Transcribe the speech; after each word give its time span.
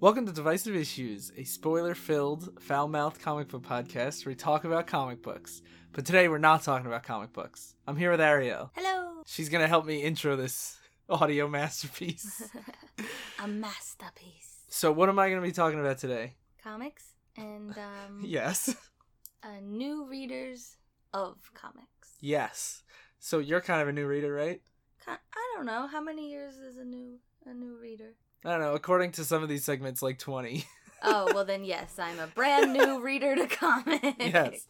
Welcome 0.00 0.24
to 0.26 0.32
Divisive 0.32 0.74
Issues, 0.74 1.30
a 1.36 1.44
spoiler 1.44 1.94
filled, 1.94 2.58
foul 2.60 2.88
mouthed 2.88 3.20
comic 3.20 3.48
book 3.48 3.62
podcast 3.62 4.24
where 4.24 4.30
we 4.32 4.34
talk 4.36 4.64
about 4.64 4.86
comic 4.86 5.22
books. 5.22 5.60
But 5.92 6.06
today 6.06 6.28
we're 6.28 6.38
not 6.38 6.62
talking 6.62 6.86
about 6.86 7.02
comic 7.02 7.32
books. 7.32 7.74
I'm 7.86 7.96
here 7.96 8.10
with 8.10 8.20
Ariel. 8.20 8.70
Hello. 8.74 9.22
She's 9.26 9.48
going 9.50 9.60
to 9.62 9.68
help 9.68 9.84
me 9.84 10.02
intro 10.02 10.36
this 10.36 10.78
audio 11.08 11.48
masterpiece. 11.48 12.50
A 13.44 13.48
masterpiece. 13.48 14.64
so, 14.68 14.90
what 14.92 15.08
am 15.08 15.18
I 15.18 15.28
going 15.28 15.40
to 15.40 15.46
be 15.46 15.52
talking 15.52 15.80
about 15.80 15.98
today? 15.98 16.34
Comics 16.62 17.12
and 17.36 17.70
um 17.76 18.20
Yes. 18.24 18.74
uh, 19.42 19.48
new 19.62 20.06
readers 20.06 20.76
of 21.12 21.36
comics. 21.54 22.16
Yes. 22.20 22.82
So, 23.18 23.38
you're 23.38 23.60
kind 23.60 23.82
of 23.82 23.88
a 23.88 23.92
new 23.92 24.06
reader, 24.06 24.32
right? 24.32 24.62
I 25.06 25.16
don't 25.56 25.66
know 25.66 25.86
how 25.88 26.00
many 26.00 26.30
years 26.30 26.54
is 26.56 26.76
a 26.78 26.84
new 26.84 27.18
a 27.46 27.52
new 27.52 27.76
reader. 27.80 28.14
I 28.44 28.50
don't 28.52 28.60
know. 28.60 28.74
According 28.74 29.12
to 29.12 29.24
some 29.24 29.42
of 29.42 29.48
these 29.48 29.64
segments, 29.64 30.02
like 30.02 30.18
20. 30.18 30.64
Oh 31.02 31.30
well, 31.32 31.46
then 31.46 31.64
yes, 31.64 31.98
I'm 31.98 32.18
a 32.18 32.26
brand 32.26 32.74
new 32.74 33.00
reader 33.00 33.34
to 33.34 33.46
comics. 33.46 34.16
yes. 34.18 34.66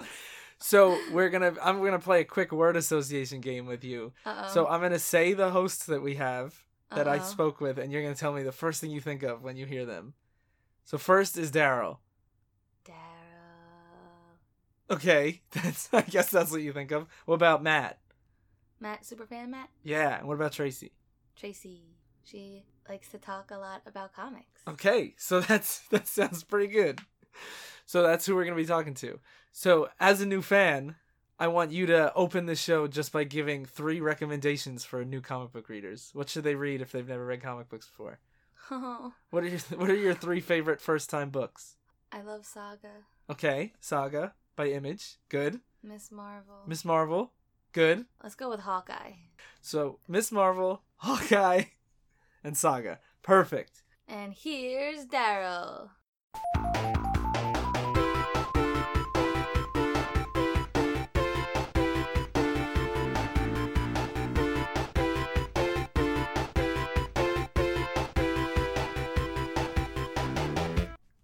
So, 0.60 0.96
we're 1.10 1.28
going 1.28 1.54
to, 1.54 1.66
I'm 1.66 1.78
going 1.78 1.90
to 1.90 1.98
play 1.98 2.20
a 2.20 2.24
quick 2.24 2.52
word 2.52 2.76
association 2.76 3.40
game 3.40 3.66
with 3.66 3.82
you. 3.82 4.12
Uh-oh. 4.24 4.46
So, 4.54 4.68
I'm 4.68 4.78
going 4.78 4.92
to 4.92 5.00
say 5.00 5.32
the 5.32 5.50
hosts 5.50 5.86
that 5.86 6.02
we 6.02 6.14
have. 6.16 6.54
that 6.94 7.08
I 7.08 7.16
Uh-oh. 7.16 7.24
spoke 7.24 7.60
with, 7.60 7.78
and 7.78 7.90
you're 7.90 8.02
gonna 8.02 8.14
tell 8.14 8.32
me 8.32 8.42
the 8.44 8.52
first 8.52 8.80
thing 8.80 8.90
you 8.92 9.00
think 9.00 9.24
of 9.24 9.42
when 9.42 9.56
you 9.56 9.66
hear 9.66 9.84
them. 9.86 10.14
So 10.84 10.98
first 10.98 11.36
is 11.38 11.50
Daryl. 11.50 11.98
Daryl. 12.84 12.94
Okay, 14.90 15.40
that's 15.50 15.88
I 15.92 16.02
guess 16.02 16.30
that's 16.30 16.50
what 16.50 16.62
you 16.62 16.72
think 16.72 16.90
of. 16.90 17.06
What 17.26 17.36
about 17.36 17.62
Matt? 17.62 17.98
Matt, 18.80 19.02
superfan 19.02 19.48
Matt. 19.50 19.68
Yeah, 19.84 20.18
and 20.18 20.26
what 20.28 20.34
about 20.34 20.52
Tracy? 20.52 20.92
Tracy. 21.36 21.82
She 22.30 22.62
likes 22.88 23.08
to 23.08 23.18
talk 23.18 23.50
a 23.50 23.56
lot 23.56 23.82
about 23.86 24.14
comics. 24.14 24.60
Okay, 24.68 25.14
so 25.16 25.40
that's 25.48 25.80
that 25.88 26.06
sounds 26.06 26.44
pretty 26.44 26.68
good. 26.72 27.00
So 27.86 28.02
that's 28.02 28.26
who 28.26 28.34
we're 28.34 28.44
gonna 28.44 28.56
be 28.56 28.66
talking 28.66 28.94
to. 28.94 29.18
So 29.52 29.88
as 29.98 30.20
a 30.20 30.26
new 30.26 30.42
fan, 30.42 30.96
I 31.38 31.48
want 31.48 31.72
you 31.72 31.86
to 31.86 32.12
open 32.14 32.46
the 32.46 32.54
show 32.54 32.86
just 32.86 33.12
by 33.12 33.24
giving 33.24 33.64
three 33.64 34.00
recommendations 34.00 34.84
for 34.84 35.04
new 35.04 35.20
comic 35.20 35.52
book 35.52 35.68
readers. 35.68 36.10
What 36.12 36.28
should 36.28 36.44
they 36.44 36.54
read 36.54 36.80
if 36.80 36.92
they've 36.92 37.08
never 37.08 37.26
read 37.26 37.42
comic 37.42 37.68
books 37.68 37.86
before? 37.86 38.18
Oh, 38.70 39.12
What 39.30 39.42
are 39.42 39.48
your 39.48 39.58
What 39.76 39.90
are 39.90 39.94
your 39.94 40.14
three 40.14 40.40
favorite 40.40 40.80
first 40.80 41.10
time 41.10 41.30
books? 41.30 41.76
I 42.12 42.22
love 42.22 42.44
Saga. 42.44 43.06
Okay, 43.28 43.72
Saga 43.80 44.34
by 44.56 44.68
Image, 44.68 45.16
good. 45.28 45.60
Miss 45.82 46.12
Marvel. 46.12 46.62
Miss 46.66 46.84
Marvel, 46.84 47.32
good. 47.72 48.04
Let's 48.22 48.34
go 48.34 48.50
with 48.50 48.60
Hawkeye. 48.60 49.12
So 49.62 49.98
Miss 50.06 50.30
Marvel, 50.30 50.82
Hawkeye, 50.96 51.64
and 52.42 52.56
Saga. 52.56 52.98
Perfect. 53.22 53.82
And 54.08 54.32
here's 54.32 55.06
Daryl. 55.06 55.90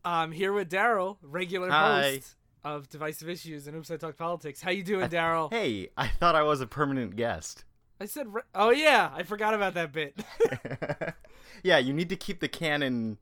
I'm 0.05 0.33
here 0.33 0.53
with 0.53 0.71
Daryl, 0.71 1.19
regular 1.21 1.71
Hi. 1.71 2.13
host 2.15 2.37
of 2.65 2.89
Divisive 2.89 3.29
Issues 3.29 3.67
and 3.67 3.77
Oops 3.77 3.91
I 3.91 3.97
Talk 3.97 4.17
Politics. 4.17 4.61
How 4.61 4.71
you 4.71 4.83
doing, 4.83 5.09
Daryl? 5.09 5.53
Hey, 5.53 5.91
I 5.97 6.09
thought 6.09 6.35
I 6.35 6.43
was 6.43 6.61
a 6.61 6.67
permanent 6.67 7.17
guest. 7.17 7.65
I 8.01 8.07
said, 8.07 8.33
re- 8.33 8.43
oh 8.55 8.71
yeah, 8.71 9.11
I 9.15 9.23
forgot 9.23 9.55
about 9.55 9.75
that 9.75 9.93
bit. 9.93 10.15
yeah, 11.63 11.79
you 11.79 11.93
need 11.93 12.09
to 12.11 12.17
keep 12.17 12.41
the 12.41 12.49
canon 12.49 13.19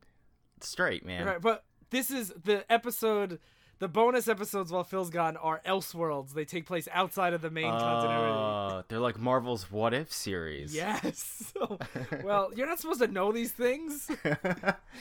straight, 0.61 1.05
man. 1.05 1.27
right, 1.27 1.41
but 1.41 1.65
this 1.91 2.11
is 2.11 2.33
the 2.43 2.71
episode. 2.71 3.39
The 3.81 3.89
bonus 3.89 4.29
episodes 4.29 4.71
while 4.71 4.85
Phil's 4.85 5.11
gone 5.11 5.37
are 5.37 5.61
Elseworlds. 5.67 6.33
They 6.33 6.45
take 6.45 6.65
place 6.65 6.89
outside 6.93 7.35
of 7.35 7.43
the 7.43 7.51
main 7.51 7.71
continuity. 7.71 8.33
Uh, 8.33 8.83
they're 8.89 9.01
like 9.01 9.19
Marvel's 9.19 9.71
What 9.71 9.93
If 9.93 10.13
series. 10.13 10.75
Yes. 10.75 11.53
So, 11.55 11.79
well, 12.25 12.51
you're 12.57 12.67
not 12.69 12.81
supposed 12.81 13.01
to 13.01 13.09
know 13.09 13.31
these 13.33 13.53
things. 13.53 14.11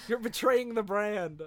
You're 0.08 0.20
betraying 0.20 0.74
the 0.74 0.84
brand. 0.84 1.42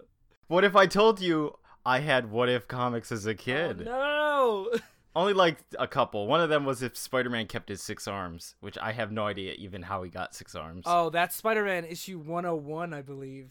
what 0.49 0.65
if 0.65 0.75
I 0.77 0.87
told 0.87 1.21
you 1.21 1.57
I 1.85 1.99
had 2.01 2.31
What 2.31 2.49
If 2.49 2.67
comics 2.69 3.11
as 3.13 3.27
a 3.27 3.35
kid? 3.35 3.87
Oh, 3.89 4.69
no. 4.73 4.79
Only 5.17 5.33
like 5.33 5.57
a 5.79 5.89
couple. 5.89 6.27
One 6.27 6.43
of 6.43 6.51
them 6.51 6.67
was 6.67 6.83
if 6.83 6.95
Spider-Man 6.95 7.47
kept 7.47 7.71
his 7.71 7.81
six 7.81 8.07
arms, 8.07 8.55
which 8.61 8.77
I 8.77 8.93
have 8.93 9.11
no 9.11 9.27
idea 9.27 9.55
even 9.55 9.81
how 9.81 10.03
he 10.03 10.11
got 10.11 10.35
six 10.35 10.55
arms. 10.55 10.85
Oh, 10.85 11.09
that's 11.09 11.35
Spider-Man 11.35 11.87
issue 11.87 12.19
101, 12.19 12.93
I 12.93 13.01
believe. 13.01 13.49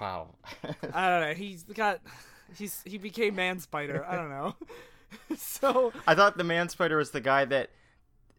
wow. 0.00 0.34
I 0.94 1.10
don't 1.10 1.20
know. 1.28 1.34
He's 1.34 1.64
got 1.64 2.00
he's 2.56 2.80
he 2.86 2.96
became 2.96 3.34
Man 3.34 3.58
Spider. 3.58 4.02
I 4.08 4.16
don't 4.16 4.30
know. 4.30 4.56
so 5.36 5.92
I 6.06 6.14
thought 6.14 6.38
the 6.38 6.44
Man 6.44 6.70
Spider 6.70 6.96
was 6.96 7.10
the 7.10 7.20
guy 7.20 7.44
that 7.44 7.68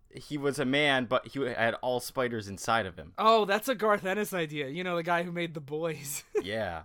he 0.10 0.40
was 0.40 0.58
a 0.58 0.66
man, 0.66 1.06
but 1.06 1.28
he 1.28 1.40
had 1.40 1.76
all 1.84 2.00
spiders 2.00 2.48
inside 2.48 2.88
of 2.88 2.96
him. 2.96 3.14
oh, 3.20 3.46
that's 3.46 3.70
a 3.70 3.76
Garth 3.76 4.06
Ennis 4.08 4.34
idea. 4.34 4.70
You 4.70 4.84
know, 4.84 4.96
the 4.96 5.04
guy 5.04 5.22
who 5.22 5.32
made 5.32 5.54
the 5.54 5.62
boys. 5.62 6.24
yeah. 6.44 6.84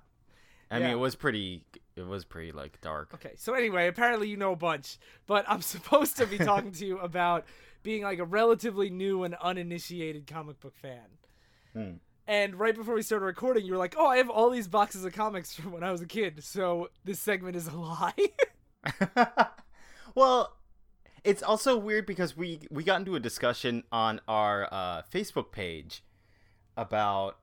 I 0.70 0.78
Yeah. 0.78 0.84
mean, 0.88 0.92
it 0.94 0.98
was 1.00 1.14
pretty. 1.14 1.64
It 1.96 2.06
was 2.06 2.24
pretty 2.24 2.52
like 2.52 2.80
dark. 2.80 3.12
okay. 3.14 3.32
So 3.36 3.54
anyway, 3.54 3.88
apparently 3.88 4.28
you 4.28 4.36
know 4.36 4.52
a 4.52 4.56
bunch, 4.56 4.98
but 5.26 5.44
I'm 5.48 5.62
supposed 5.74 6.16
to 6.18 6.26
be 6.26 6.38
talking 6.38 6.72
to 6.72 6.86
you 6.86 6.98
about 6.98 7.44
being 7.82 8.02
like 8.02 8.18
a 8.18 8.24
relatively 8.24 8.90
new 8.90 9.24
and 9.24 9.34
uninitiated 9.36 10.26
comic 10.26 10.60
book 10.60 10.76
fan. 10.76 11.06
Hmm. 11.72 11.90
And 12.26 12.56
right 12.56 12.74
before 12.74 12.94
we 12.94 13.02
started 13.02 13.24
recording, 13.24 13.64
you 13.64 13.72
were 13.72 13.78
like, 13.78 13.94
"Oh, 13.98 14.06
I 14.06 14.18
have 14.18 14.28
all 14.30 14.50
these 14.50 14.68
boxes 14.68 15.04
of 15.04 15.12
comics 15.14 15.54
from 15.54 15.72
when 15.72 15.82
I 15.82 15.90
was 15.90 16.02
a 16.02 16.06
kid." 16.06 16.44
So 16.44 16.90
this 17.04 17.18
segment 17.20 17.56
is 17.56 17.66
a 17.66 17.76
lie. 17.76 18.12
well, 20.14 20.56
it's 21.24 21.42
also 21.42 21.76
weird 21.76 22.06
because 22.06 22.36
we 22.36 22.60
we 22.70 22.84
got 22.84 23.00
into 23.00 23.14
a 23.16 23.20
discussion 23.20 23.82
on 23.90 24.20
our 24.28 24.68
uh, 24.72 25.02
Facebook 25.12 25.52
page 25.52 26.02
about 26.76 27.38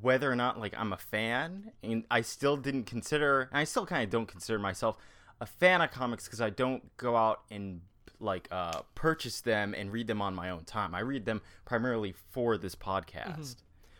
whether 0.00 0.30
or 0.30 0.36
not 0.36 0.58
like 0.58 0.74
I'm 0.76 0.92
a 0.92 0.96
fan, 0.98 1.72
and 1.82 2.04
I 2.10 2.22
still 2.22 2.56
didn't 2.56 2.84
consider, 2.84 3.42
and 3.42 3.58
I 3.58 3.64
still 3.64 3.86
kind 3.86 4.02
of 4.02 4.10
don't 4.10 4.26
consider 4.26 4.58
myself 4.58 4.96
a 5.40 5.46
fan 5.46 5.80
of 5.80 5.90
comics 5.90 6.24
because 6.24 6.40
I 6.40 6.50
don't 6.50 6.96
go 6.96 7.16
out 7.16 7.42
and 7.50 7.82
like 8.20 8.48
uh, 8.50 8.82
purchase 8.94 9.40
them 9.40 9.74
and 9.74 9.92
read 9.92 10.06
them 10.06 10.22
on 10.22 10.34
my 10.34 10.50
own 10.50 10.64
time. 10.64 10.94
I 10.94 11.00
read 11.00 11.24
them 11.26 11.42
primarily 11.64 12.14
for 12.30 12.56
this 12.56 12.74
podcast. 12.74 13.56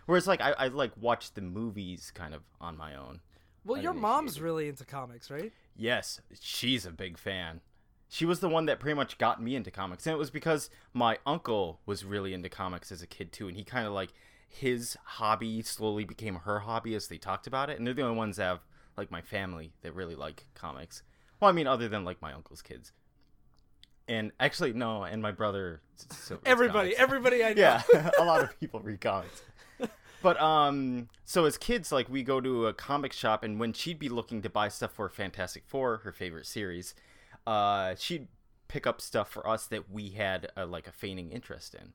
Whereas 0.06 0.26
like 0.26 0.41
I, 0.41 0.53
I 0.53 0.69
like 0.69 0.92
watch 1.00 1.34
the 1.34 1.41
movies 1.42 2.12
kind 2.14 2.34
of 2.34 2.42
on 2.60 2.76
my 2.76 2.94
own. 2.94 3.20
well, 3.64 3.80
your 3.80 3.92
mom's 3.94 4.41
really 4.41 4.69
into 4.69 4.84
comics, 4.84 5.30
right? 5.30 5.53
Yes, 5.76 6.20
she's 6.41 6.86
a 6.86 6.91
big 6.91 7.19
fan. 7.19 7.60
She 8.09 8.24
was 8.26 8.41
the 8.41 8.48
one 8.48 8.66
that 8.66 8.78
pretty 8.78 8.94
much 8.94 9.16
got 9.19 9.42
me 9.42 9.56
into 9.56 9.70
comics. 9.70 10.06
And 10.06 10.14
it 10.14 10.19
was 10.19 10.30
because 10.30 10.69
my 10.92 11.19
uncle 11.26 11.80
was 11.86 12.04
really 12.04 12.34
into 12.34 12.48
comics 12.50 12.92
as 12.92 13.03
a 13.03 13.06
kid 13.06 13.32
too. 13.32 13.48
And 13.48 13.56
he 13.56 13.64
kind 13.64 13.86
of 13.86 13.92
like 13.92 14.12
his 14.53 14.97
hobby 15.05 15.63
slowly 15.63 16.05
became 16.05 16.37
her 16.37 16.61
hobby 16.61 16.95
as 16.95 17.09
they 17.09 17.19
talked 17.19 17.47
about 17.47 17.71
it. 17.71 17.79
And 17.79 17.87
they're 17.87 17.95
the 17.95 18.03
only 18.03 18.17
ones 18.17 18.37
that 18.37 18.45
have 18.45 18.61
like 18.97 19.11
my 19.11 19.23
family 19.23 19.73
that 19.83 19.95
really 19.95 20.15
like 20.15 20.47
comics. 20.55 21.03
Well, 21.41 21.49
I 21.49 21.53
mean, 21.53 21.67
other 21.67 21.89
than 21.89 22.05
like 22.05 22.21
my 22.21 22.33
uncle's 22.33 22.63
kids. 22.63 22.93
And 24.09 24.33
actually, 24.39 24.73
no, 24.75 25.05
and 25.05 25.23
my 25.23 25.31
brother. 25.33 25.81
reads 25.97 26.33
Everybody, 26.45 26.97
everybody 26.97 27.43
I 27.43 27.49
know. 27.55 27.61
yeah 27.61 28.11
a 28.19 28.25
lot 28.25 28.43
of 28.43 28.59
people 28.61 28.81
read 28.81 29.01
comics 29.01 29.43
but 30.22 30.41
um 30.41 31.09
so 31.25 31.45
as 31.47 31.59
kids 31.59 31.91
like 31.91 32.09
we 32.09 32.22
go 32.22 32.41
to 32.41 32.66
a 32.69 32.72
comic 32.75 33.13
shop 33.13 33.43
and 33.43 33.59
when 33.59 33.72
she'd 33.72 33.98
be 33.98 34.09
looking 34.09 34.41
to 34.43 34.48
buy 34.51 34.69
stuff 34.69 34.93
for 34.93 35.09
fantastic 35.09 35.65
four 35.66 35.98
her 36.05 36.13
favorite 36.13 36.47
series 36.47 36.95
uh 37.47 37.95
she'd 37.98 38.28
pick 38.69 38.87
up 38.87 39.01
stuff 39.01 39.28
for 39.31 39.47
us 39.48 39.66
that 39.66 39.91
we 39.91 40.10
had 40.10 40.48
a, 40.57 40.65
like 40.65 40.87
a 40.87 40.93
feigning 40.93 41.31
interest 41.33 41.75
in 41.75 41.93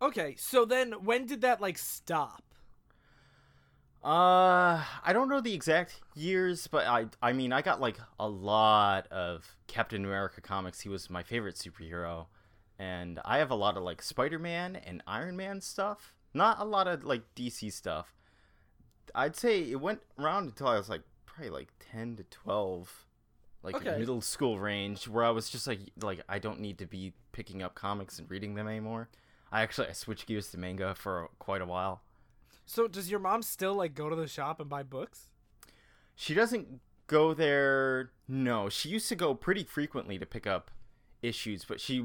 Okay, 0.00 0.36
so 0.36 0.64
then 0.64 0.92
when 1.04 1.26
did 1.26 1.40
that 1.40 1.60
like 1.60 1.78
stop? 1.78 2.42
uh 4.02 4.84
i 5.02 5.12
don't 5.14 5.30
know 5.30 5.40
the 5.40 5.54
exact 5.54 6.02
years 6.14 6.66
but 6.66 6.86
i 6.86 7.06
i 7.22 7.32
mean 7.32 7.54
i 7.54 7.62
got 7.62 7.80
like 7.80 7.96
a 8.20 8.28
lot 8.28 9.06
of 9.10 9.56
captain 9.66 10.04
america 10.04 10.40
comics. 10.42 10.80
He 10.80 10.90
was 10.90 11.08
my 11.08 11.22
favorite 11.22 11.54
superhero. 11.56 12.26
And 12.78 13.18
i 13.24 13.38
have 13.38 13.50
a 13.50 13.54
lot 13.54 13.76
of 13.78 13.82
like 13.82 14.02
spider-man 14.02 14.76
and 14.76 15.02
iron 15.06 15.36
man 15.36 15.60
stuff. 15.62 16.12
Not 16.34 16.60
a 16.60 16.64
lot 16.64 16.86
of 16.86 17.04
like 17.04 17.22
dc 17.34 17.72
stuff. 17.72 18.14
I'd 19.14 19.36
say 19.36 19.62
it 19.70 19.80
went 19.80 20.00
around 20.18 20.44
until 20.48 20.68
i 20.68 20.76
was 20.76 20.88
like 20.88 21.02
probably 21.24 21.50
like 21.50 21.68
10 21.90 22.16
to 22.16 22.24
12 22.24 23.06
like 23.62 23.76
Okay. 23.76 23.98
middle 23.98 24.20
school 24.20 24.58
range 24.58 25.08
where 25.08 25.24
i 25.24 25.30
was 25.30 25.48
just 25.48 25.66
like 25.66 25.80
like 26.02 26.20
i 26.28 26.38
don't 26.38 26.60
need 26.60 26.78
to 26.78 26.86
be 26.86 27.12
picking 27.32 27.62
up 27.62 27.74
comics 27.74 28.18
and 28.18 28.30
reading 28.30 28.54
them 28.54 28.68
anymore 28.68 29.08
i 29.54 29.62
actually 29.62 29.88
i 29.88 29.92
switched 29.92 30.26
gears 30.26 30.50
to 30.50 30.58
manga 30.58 30.94
for 30.94 31.28
quite 31.38 31.62
a 31.62 31.66
while 31.66 32.02
So 32.66 32.88
does 32.88 33.10
your 33.10 33.20
mom 33.20 33.42
still 33.42 33.74
like 33.74 33.94
go 33.94 34.08
to 34.08 34.16
the 34.16 34.26
shop 34.26 34.58
and 34.60 34.68
buy 34.68 34.82
books? 34.82 35.28
She 36.14 36.32
doesn't 36.34 36.80
go 37.06 37.34
there. 37.34 38.10
No, 38.26 38.68
she 38.70 38.88
used 38.88 39.08
to 39.10 39.16
go 39.16 39.34
pretty 39.34 39.64
frequently 39.64 40.18
to 40.18 40.26
pick 40.26 40.46
up 40.46 40.70
issues, 41.22 41.64
but 41.64 41.78
she 41.80 42.04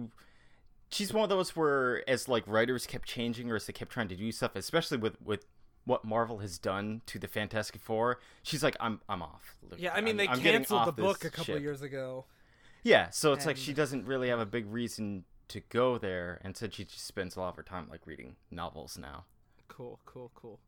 she's 0.90 1.14
one 1.14 1.24
of 1.24 1.30
those 1.30 1.56
where 1.56 2.04
as 2.10 2.28
like 2.28 2.44
writers 2.48 2.86
kept 2.86 3.08
changing 3.08 3.50
or 3.52 3.56
as 3.56 3.66
they 3.68 3.74
kept 3.74 3.92
trying 3.92 4.10
to 4.10 4.16
do 4.16 4.32
stuff, 4.32 4.56
especially 4.56 4.98
with 4.98 5.16
with 5.24 5.46
what 5.86 6.04
Marvel 6.04 6.40
has 6.40 6.58
done 6.60 7.02
to 7.06 7.18
the 7.18 7.28
Fantastic 7.28 7.80
Four, 7.82 8.20
she's 8.44 8.64
like, 8.64 8.76
I'm 8.82 9.00
I'm 9.08 9.22
off. 9.22 9.56
Yeah, 9.78 9.94
I 9.94 10.02
mean 10.02 10.18
they 10.18 10.28
I'm 10.28 10.42
canceled 10.42 10.88
the 10.88 10.92
book 10.92 11.24
a 11.24 11.30
couple 11.30 11.56
ship." 11.56 11.62
years 11.62 11.82
ago. 11.82 12.26
Yeah, 12.84 13.10
so 13.12 13.32
it's 13.34 13.46
like 13.46 13.58
she 13.58 13.74
doesn't 13.74 14.06
really 14.06 14.30
have 14.30 14.40
a 14.40 14.46
big 14.46 14.66
reason 14.72 15.24
to 15.50 15.60
go 15.60 15.98
there, 15.98 16.40
and 16.44 16.56
said 16.56 16.74
she 16.74 16.86
just 16.86 17.06
spends 17.06 17.36
a 17.36 17.40
lot 17.40 17.50
of 17.50 17.56
her 17.58 17.64
time 17.64 17.88
like 17.90 18.06
reading 18.06 18.36
novels 18.52 18.98
now. 19.00 19.26
Cool, 19.68 20.00
cool, 20.06 20.32
cool. 20.36 20.60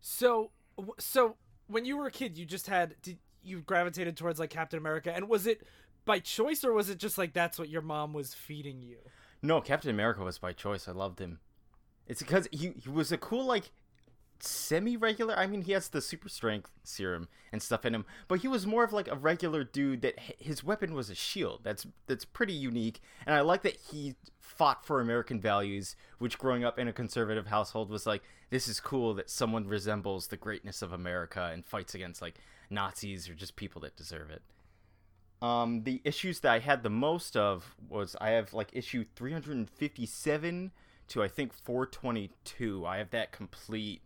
So, 0.00 0.50
so 0.98 1.36
when 1.66 1.84
you 1.84 1.96
were 1.96 2.06
a 2.06 2.10
kid, 2.10 2.36
you 2.36 2.44
just 2.44 2.66
had 2.66 2.96
did 3.02 3.18
you 3.42 3.60
gravitated 3.60 4.16
towards 4.16 4.38
like 4.38 4.50
Captain 4.50 4.78
America, 4.78 5.12
and 5.14 5.28
was 5.28 5.46
it 5.46 5.66
by 6.04 6.18
choice 6.18 6.64
or 6.64 6.72
was 6.72 6.90
it 6.90 6.98
just 6.98 7.18
like 7.18 7.32
that's 7.32 7.58
what 7.58 7.68
your 7.68 7.82
mom 7.82 8.12
was 8.12 8.34
feeding 8.34 8.82
you? 8.82 8.98
No, 9.42 9.60
Captain 9.60 9.90
America 9.90 10.22
was 10.22 10.38
by 10.38 10.52
choice. 10.52 10.88
I 10.88 10.92
loved 10.92 11.18
him. 11.18 11.40
It's 12.06 12.20
because 12.20 12.48
he 12.50 12.72
he 12.76 12.88
was 12.88 13.12
a 13.12 13.18
cool 13.18 13.44
like 13.44 13.70
semi 14.44 14.96
regular. 14.96 15.36
I 15.36 15.46
mean, 15.46 15.62
he 15.62 15.72
has 15.72 15.88
the 15.88 16.00
super 16.00 16.28
strength 16.28 16.70
serum 16.84 17.28
and 17.52 17.62
stuff 17.62 17.84
in 17.84 17.94
him, 17.94 18.04
but 18.28 18.40
he 18.40 18.48
was 18.48 18.66
more 18.66 18.84
of 18.84 18.92
like 18.92 19.08
a 19.08 19.16
regular 19.16 19.64
dude 19.64 20.02
that 20.02 20.18
his 20.38 20.64
weapon 20.64 20.94
was 20.94 21.10
a 21.10 21.14
shield. 21.14 21.60
That's 21.62 21.86
that's 22.06 22.24
pretty 22.24 22.52
unique, 22.52 23.00
and 23.26 23.34
I 23.34 23.40
like 23.40 23.62
that 23.62 23.76
he 23.90 24.16
fought 24.40 24.84
for 24.84 25.00
American 25.00 25.40
values, 25.40 25.96
which 26.18 26.38
growing 26.38 26.64
up 26.64 26.78
in 26.78 26.88
a 26.88 26.92
conservative 26.92 27.46
household 27.46 27.90
was 27.90 28.06
like 28.06 28.22
this 28.50 28.68
is 28.68 28.80
cool 28.80 29.14
that 29.14 29.30
someone 29.30 29.66
resembles 29.66 30.26
the 30.26 30.36
greatness 30.36 30.82
of 30.82 30.92
America 30.92 31.50
and 31.52 31.64
fights 31.64 31.94
against 31.94 32.20
like 32.20 32.36
Nazis 32.68 33.28
or 33.28 33.34
just 33.34 33.56
people 33.56 33.80
that 33.82 33.96
deserve 33.96 34.30
it. 34.30 34.42
Um, 35.40 35.82
the 35.82 36.00
issues 36.04 36.40
that 36.40 36.52
I 36.52 36.58
had 36.60 36.82
the 36.82 36.90
most 36.90 37.36
of 37.36 37.74
was 37.88 38.14
I 38.20 38.30
have 38.30 38.54
like 38.54 38.68
issue 38.72 39.04
357 39.16 40.70
to 41.08 41.22
I 41.22 41.28
think 41.28 41.52
422. 41.52 42.86
I 42.86 42.98
have 42.98 43.10
that 43.10 43.32
complete, 43.32 44.02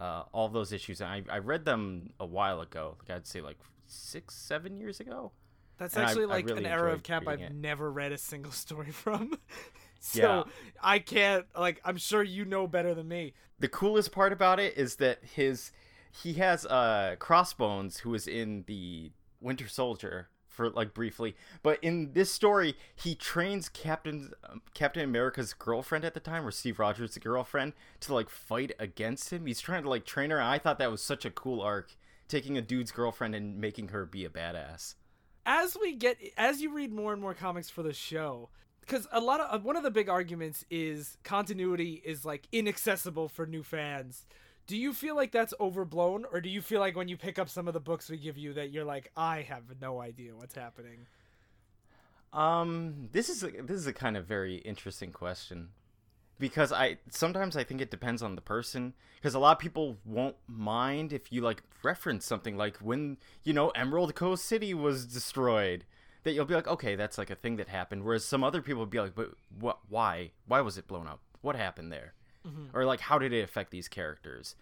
uh, 0.00 0.24
all 0.32 0.48
those 0.48 0.72
issues, 0.72 1.00
and 1.00 1.10
I, 1.10 1.22
I 1.36 1.38
read 1.38 1.64
them 1.64 2.10
a 2.18 2.26
while 2.26 2.60
ago. 2.60 2.96
Like 3.00 3.16
I'd 3.16 3.26
say 3.26 3.40
like 3.40 3.58
six, 3.86 4.34
seven 4.34 4.78
years 4.78 5.00
ago. 5.00 5.32
That's 5.78 5.94
And 5.96 6.04
actually 6.04 6.24
I 6.24 6.28
like 6.28 6.46
really 6.46 6.64
an 6.64 6.66
era 6.66 6.92
of 6.92 7.02
Cap 7.02 7.26
I've 7.26 7.40
it. 7.40 7.54
never 7.54 7.90
read 7.90 8.12
a 8.12 8.18
single 8.18 8.52
story 8.64 8.90
from. 8.90 9.38
so 10.00 10.20
Yeah. 10.22 10.42
I 10.82 10.98
can't 10.98 11.46
like 11.56 11.80
I'm 11.84 11.96
sure 11.96 12.22
you 12.22 12.44
know 12.44 12.66
better 12.66 12.94
than 12.94 13.08
me. 13.08 13.34
The 13.58 13.68
coolest 13.68 14.12
part 14.12 14.32
about 14.32 14.58
it 14.60 14.76
is 14.76 14.96
that 14.96 15.18
his 15.24 15.72
he 16.10 16.34
has 16.34 16.66
uh 16.66 17.16
Crossbones 17.18 17.98
who 17.98 18.14
is 18.14 18.26
in 18.26 18.64
the 18.66 19.12
Winter 19.40 19.68
Soldier 19.68 20.28
for 20.60 20.68
like 20.68 20.92
briefly, 20.92 21.34
but 21.62 21.78
in 21.82 22.12
this 22.12 22.30
story 22.30 22.76
he 22.94 23.14
trains 23.14 23.70
Captain 23.70 24.32
um, 24.44 24.60
Captain 24.74 25.02
America's 25.02 25.54
girlfriend 25.54 26.04
at 26.04 26.12
the 26.12 26.20
time, 26.20 26.46
or 26.46 26.50
Steve 26.50 26.78
Rogers' 26.78 27.16
girlfriend, 27.16 27.72
to 28.00 28.12
like 28.12 28.28
fight 28.28 28.72
against 28.78 29.32
him. 29.32 29.46
He's 29.46 29.60
trying 29.62 29.84
to 29.84 29.88
like 29.88 30.04
train 30.04 30.28
her. 30.28 30.42
I 30.42 30.58
thought 30.58 30.78
that 30.78 30.90
was 30.90 31.02
such 31.02 31.24
a 31.24 31.30
cool 31.30 31.62
arc, 31.62 31.96
taking 32.28 32.58
a 32.58 32.62
dude's 32.62 32.92
girlfriend 32.92 33.34
and 33.34 33.58
making 33.58 33.88
her 33.88 34.04
be 34.04 34.26
a 34.26 34.28
badass. 34.28 34.96
as 35.46 35.76
we 35.80 35.94
get 35.94 36.18
as 36.36 36.60
you 36.60 36.70
read 36.74 36.92
more 36.92 37.14
and 37.14 37.22
more 37.22 37.32
comics 37.32 37.70
for 37.70 37.82
the 37.82 37.94
show 37.94 38.50
because 38.82 39.06
a 39.12 39.20
lot 39.20 39.40
of 39.40 39.64
one 39.64 39.76
of 39.76 39.82
the 39.82 39.90
big 39.90 40.08
arguments 40.10 40.64
is 40.70 41.16
continuity 41.24 42.02
is 42.04 42.24
like 42.26 42.46
inaccessible 42.52 43.28
for 43.28 43.46
new 43.46 43.62
fans 43.62 44.26
do 44.66 44.76
you 44.76 44.92
feel 44.92 45.16
like 45.16 45.32
that's 45.32 45.52
overblown 45.60 46.24
or 46.32 46.40
do 46.40 46.48
you 46.48 46.60
feel 46.62 46.80
like 46.80 46.96
when 46.96 47.08
you 47.08 47.16
pick 47.16 47.38
up 47.38 47.48
some 47.48 47.66
of 47.68 47.74
the 47.74 47.80
books 47.80 48.08
we 48.08 48.16
give 48.16 48.38
you 48.38 48.52
that 48.52 48.70
you're 48.70 48.84
like 48.84 49.10
i 49.16 49.42
have 49.42 49.64
no 49.80 50.00
idea 50.00 50.34
what's 50.34 50.54
happening 50.54 51.06
Um, 52.32 53.08
this 53.12 53.28
is 53.28 53.42
a, 53.42 53.48
this 53.50 53.76
is 53.76 53.86
a 53.86 53.92
kind 53.92 54.16
of 54.16 54.24
very 54.24 54.56
interesting 54.58 55.10
question 55.10 55.70
because 56.38 56.72
I 56.72 56.98
sometimes 57.10 57.56
I 57.56 57.64
think 57.64 57.80
it 57.80 57.90
depends 57.90 58.22
on 58.22 58.34
the 58.36 58.40
person 58.40 58.94
because 59.16 59.34
a 59.34 59.38
lot 59.40 59.52
of 59.52 59.58
people 59.58 59.96
won't 60.04 60.36
mind 60.46 61.12
if 61.12 61.32
you 61.32 61.40
like 61.42 61.62
reference 61.82 62.24
something 62.24 62.56
like 62.56 62.76
when 62.78 63.18
you 63.42 63.52
know 63.52 63.70
Emerald 63.70 64.14
Coast 64.14 64.44
City 64.44 64.72
was 64.74 65.06
destroyed 65.06 65.84
that 66.22 66.32
you'll 66.32 66.44
be 66.44 66.54
like 66.54 66.68
okay 66.68 66.94
that's 66.94 67.18
like 67.18 67.30
a 67.30 67.34
thing 67.34 67.56
that 67.56 67.68
happened 67.68 68.04
whereas 68.04 68.24
some 68.24 68.44
other 68.44 68.62
people 68.62 68.80
would 68.80 68.90
be 68.90 69.00
like 69.00 69.14
but 69.14 69.32
what 69.58 69.80
why? 69.88 70.30
Why 70.46 70.60
was 70.60 70.78
it 70.78 70.86
blown 70.86 71.08
up? 71.08 71.20
What 71.42 71.56
happened 71.56 71.90
there 71.92 72.14
Mm-hmm. 72.46 72.74
or 72.76 72.86
like 72.86 73.00
how 73.00 73.18
did 73.18 73.32
it 73.32 73.42
affect 73.42 73.70
these 73.70 73.88
characters? 73.88 74.54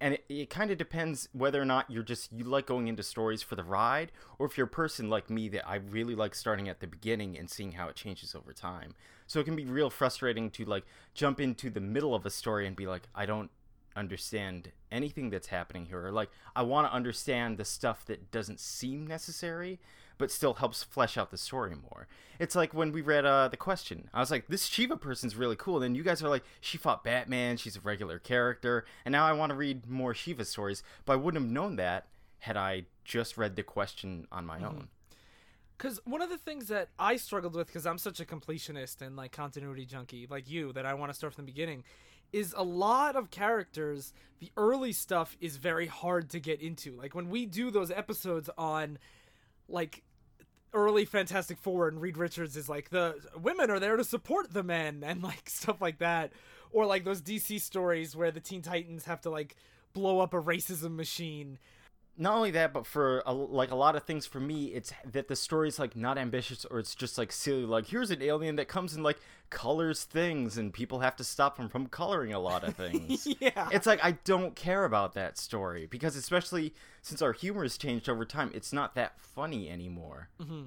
And 0.00 0.14
it, 0.14 0.24
it 0.28 0.50
kind 0.50 0.70
of 0.70 0.78
depends 0.78 1.28
whether 1.32 1.60
or 1.60 1.64
not 1.64 1.90
you're 1.90 2.02
just 2.02 2.32
you 2.32 2.44
like 2.44 2.66
going 2.66 2.88
into 2.88 3.02
stories 3.02 3.42
for 3.42 3.56
the 3.56 3.64
ride 3.64 4.12
or 4.38 4.46
if 4.46 4.56
you're 4.56 4.66
a 4.66 4.70
person 4.70 5.08
like 5.10 5.30
me 5.30 5.48
that 5.50 5.66
i 5.66 5.76
really 5.76 6.14
like 6.14 6.34
starting 6.34 6.68
at 6.68 6.80
the 6.80 6.86
beginning 6.86 7.36
and 7.38 7.50
seeing 7.50 7.72
how 7.72 7.88
it 7.88 7.96
changes 7.96 8.34
over 8.34 8.52
time. 8.52 8.94
So 9.26 9.40
it 9.40 9.44
can 9.44 9.56
be 9.56 9.64
real 9.64 9.90
frustrating 9.90 10.50
to 10.50 10.64
like 10.64 10.84
jump 11.14 11.40
into 11.40 11.68
the 11.70 11.80
middle 11.80 12.14
of 12.14 12.24
a 12.24 12.30
story 12.30 12.66
and 12.66 12.76
be 12.76 12.86
like 12.86 13.08
i 13.14 13.26
don't 13.26 13.50
understand 13.96 14.72
anything 14.92 15.30
that's 15.30 15.48
happening 15.48 15.86
here 15.86 16.06
or 16.06 16.12
like 16.12 16.30
i 16.54 16.62
want 16.62 16.86
to 16.86 16.92
understand 16.92 17.56
the 17.56 17.64
stuff 17.64 18.04
that 18.04 18.30
doesn't 18.30 18.60
seem 18.60 19.06
necessary 19.06 19.78
but 20.18 20.30
still 20.30 20.54
helps 20.54 20.82
flesh 20.82 21.16
out 21.16 21.30
the 21.30 21.36
story 21.36 21.74
more. 21.74 22.06
It's 22.38 22.54
like 22.54 22.74
when 22.74 22.92
we 22.92 23.00
read 23.00 23.24
uh 23.24 23.48
the 23.48 23.56
question. 23.56 24.08
I 24.12 24.20
was 24.20 24.30
like 24.30 24.48
this 24.48 24.66
shiva 24.66 24.96
person's 24.96 25.36
really 25.36 25.56
cool. 25.56 25.76
And 25.76 25.84
then 25.84 25.94
you 25.94 26.02
guys 26.02 26.22
are 26.22 26.28
like 26.28 26.44
she 26.60 26.78
fought 26.78 27.04
batman 27.04 27.56
she's 27.56 27.76
a 27.76 27.80
regular 27.80 28.18
character 28.18 28.84
and 29.04 29.12
now 29.12 29.26
i 29.26 29.32
want 29.32 29.50
to 29.50 29.56
read 29.56 29.88
more 29.88 30.14
shiva 30.14 30.44
stories 30.44 30.82
but 31.04 31.14
i 31.14 31.16
wouldn't 31.16 31.42
have 31.42 31.50
known 31.50 31.76
that 31.76 32.06
had 32.40 32.56
i 32.56 32.84
just 33.04 33.36
read 33.36 33.56
the 33.56 33.62
question 33.62 34.26
on 34.32 34.44
my 34.44 34.58
own. 34.62 34.88
Because 35.76 36.00
one 36.04 36.22
of 36.22 36.30
the 36.30 36.38
things 36.38 36.68
that 36.68 36.88
i 36.98 37.16
struggled 37.16 37.54
with 37.54 37.66
because 37.66 37.86
i'm 37.86 37.98
such 37.98 38.20
a 38.20 38.24
completionist 38.24 39.02
and 39.02 39.16
like 39.16 39.32
continuity 39.32 39.84
junkie 39.84 40.26
like 40.28 40.48
you 40.48 40.72
that 40.72 40.86
i 40.86 40.94
want 40.94 41.10
to 41.10 41.14
start 41.14 41.34
from 41.34 41.44
the 41.44 41.52
beginning 41.52 41.84
is 42.32 42.54
a 42.56 42.62
lot 42.62 43.16
of 43.16 43.30
characters 43.30 44.12
the 44.40 44.50
early 44.56 44.92
stuff 44.92 45.36
is 45.40 45.56
very 45.56 45.86
hard 45.86 46.30
to 46.30 46.40
get 46.40 46.60
into. 46.60 46.94
Like 46.96 47.14
when 47.14 47.30
we 47.30 47.46
do 47.46 47.70
those 47.70 47.90
episodes 47.90 48.50
on 48.58 48.98
like 49.68 50.02
early 50.72 51.04
Fantastic 51.04 51.58
Four 51.58 51.88
and 51.88 52.00
Reed 52.00 52.16
Richards 52.16 52.56
is 52.56 52.68
like 52.68 52.90
the 52.90 53.16
women 53.40 53.70
are 53.70 53.80
there 53.80 53.96
to 53.96 54.04
support 54.04 54.52
the 54.52 54.62
men 54.62 55.02
and 55.04 55.22
like 55.22 55.48
stuff 55.50 55.80
like 55.80 55.98
that, 55.98 56.32
or 56.70 56.86
like 56.86 57.04
those 57.04 57.22
DC 57.22 57.60
stories 57.60 58.14
where 58.16 58.30
the 58.30 58.40
Teen 58.40 58.62
Titans 58.62 59.04
have 59.04 59.20
to 59.22 59.30
like 59.30 59.56
blow 59.92 60.20
up 60.20 60.34
a 60.34 60.40
racism 60.40 60.96
machine. 60.96 61.58
Not 62.18 62.34
only 62.34 62.50
that 62.52 62.72
but 62.72 62.86
for 62.86 63.22
a, 63.26 63.32
like 63.32 63.70
a 63.70 63.74
lot 63.74 63.96
of 63.96 64.04
things 64.04 64.26
for 64.26 64.40
me 64.40 64.66
it's 64.66 64.92
that 65.04 65.28
the 65.28 65.36
story's 65.36 65.78
like 65.78 65.94
not 65.96 66.18
ambitious 66.18 66.64
or 66.64 66.78
it's 66.78 66.94
just 66.94 67.18
like 67.18 67.32
silly. 67.32 67.64
Like 67.64 67.86
here's 67.86 68.10
an 68.10 68.22
alien 68.22 68.56
that 68.56 68.68
comes 68.68 68.94
and 68.94 69.04
like 69.04 69.18
colors 69.50 70.04
things 70.04 70.58
and 70.58 70.72
people 70.72 71.00
have 71.00 71.16
to 71.16 71.24
stop 71.24 71.58
him 71.58 71.68
from 71.68 71.86
coloring 71.86 72.32
a 72.32 72.38
lot 72.38 72.64
of 72.64 72.74
things. 72.76 73.26
Yeah, 73.40 73.68
it's 73.72 73.86
like 73.86 74.00
i 74.02 74.12
don't 74.24 74.56
care 74.56 74.84
about 74.84 75.14
that 75.14 75.38
story 75.38 75.86
because 75.86 76.16
especially 76.16 76.74
since 77.02 77.22
our 77.22 77.32
humor 77.32 77.62
has 77.62 77.76
changed 77.76 78.08
over 78.08 78.24
time 78.24 78.50
it's 78.54 78.72
not 78.72 78.94
that 78.94 79.20
funny 79.20 79.68
anymore. 79.70 80.28
Mm-hmm. 80.40 80.66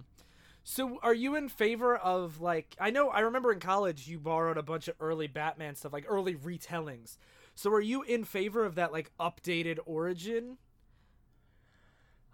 So 0.63 0.99
are 1.01 1.13
you 1.13 1.35
in 1.35 1.49
favor 1.49 1.95
of 1.95 2.41
like 2.41 2.75
I 2.79 2.91
know 2.91 3.09
I 3.09 3.21
remember 3.21 3.51
in 3.51 3.59
college 3.59 4.07
you 4.07 4.19
borrowed 4.19 4.57
a 4.57 4.63
bunch 4.63 4.87
of 4.87 4.95
early 4.99 5.27
Batman 5.27 5.75
stuff, 5.75 5.93
like 5.93 6.05
early 6.07 6.35
retellings. 6.35 7.17
So 7.55 7.71
are 7.71 7.81
you 7.81 8.03
in 8.03 8.23
favor 8.23 8.63
of 8.65 8.75
that 8.75 8.91
like 8.91 9.11
updated 9.19 9.79
origin? 9.85 10.57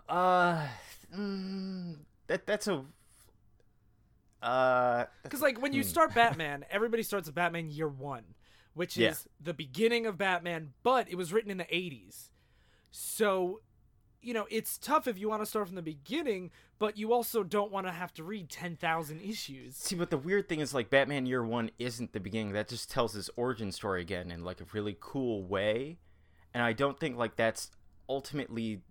Uh 0.09 0.67
mm, 1.15 1.95
that 2.27 2.45
that's 2.45 2.67
a 2.67 2.83
uh 4.41 5.05
Because 5.23 5.41
like 5.41 5.61
when 5.61 5.73
you 5.73 5.83
start 5.83 6.13
Batman, 6.13 6.65
everybody 6.69 7.03
starts 7.03 7.27
with 7.27 7.35
Batman 7.35 7.69
Year 7.69 7.87
One, 7.87 8.23
which 8.73 8.97
Yeah. 8.97 9.11
is 9.11 9.27
the 9.39 9.53
beginning 9.53 10.05
of 10.05 10.17
Batman, 10.17 10.73
but 10.83 11.09
it 11.09 11.15
was 11.15 11.33
written 11.33 11.49
in 11.51 11.57
the 11.57 11.65
'80s. 11.65 12.29
So, 12.91 13.61
you 14.21 14.33
know, 14.33 14.47
it's 14.49 14.77
tough 14.77 15.07
if 15.07 15.17
you 15.19 15.27
want 15.29 15.41
to 15.41 15.45
start 15.45 15.67
from 15.67 15.75
the 15.75 15.81
beginning, 15.81 16.51
but 16.79 16.97
you 16.97 17.11
also 17.11 17.43
don't 17.43 17.71
want 17.71 17.87
to 17.87 17.91
have 17.91 18.13
to 18.13 18.23
read 18.23 18.49
ten 18.49 18.75
thousand 18.75 19.21
issues. 19.21 19.75
See, 19.77 19.95
but 19.95 20.09
the 20.11 20.17
weird 20.17 20.47
thing 20.47 20.59
is, 20.59 20.73
like, 20.73 20.89
Batman 20.89 21.25
Year 21.25 21.43
One 21.43 21.71
isn't 21.79 22.13
the 22.13 22.19
beginning. 22.19 22.53
That 22.53 22.67
just 22.67 22.89
tells 22.91 23.13
his 23.13 23.29
origin 23.35 23.71
story 23.71 24.01
again 24.01 24.31
in 24.31 24.43
like 24.43 24.61
a 24.61 24.65
really 24.73 24.95
cool 24.99 25.43
way, 25.43 25.97
and 26.53 26.61
I 26.61 26.73
don't 26.73 26.99
think 26.99 27.17
like 27.17 27.35
that's 27.35 27.71
ultimately 28.07 28.81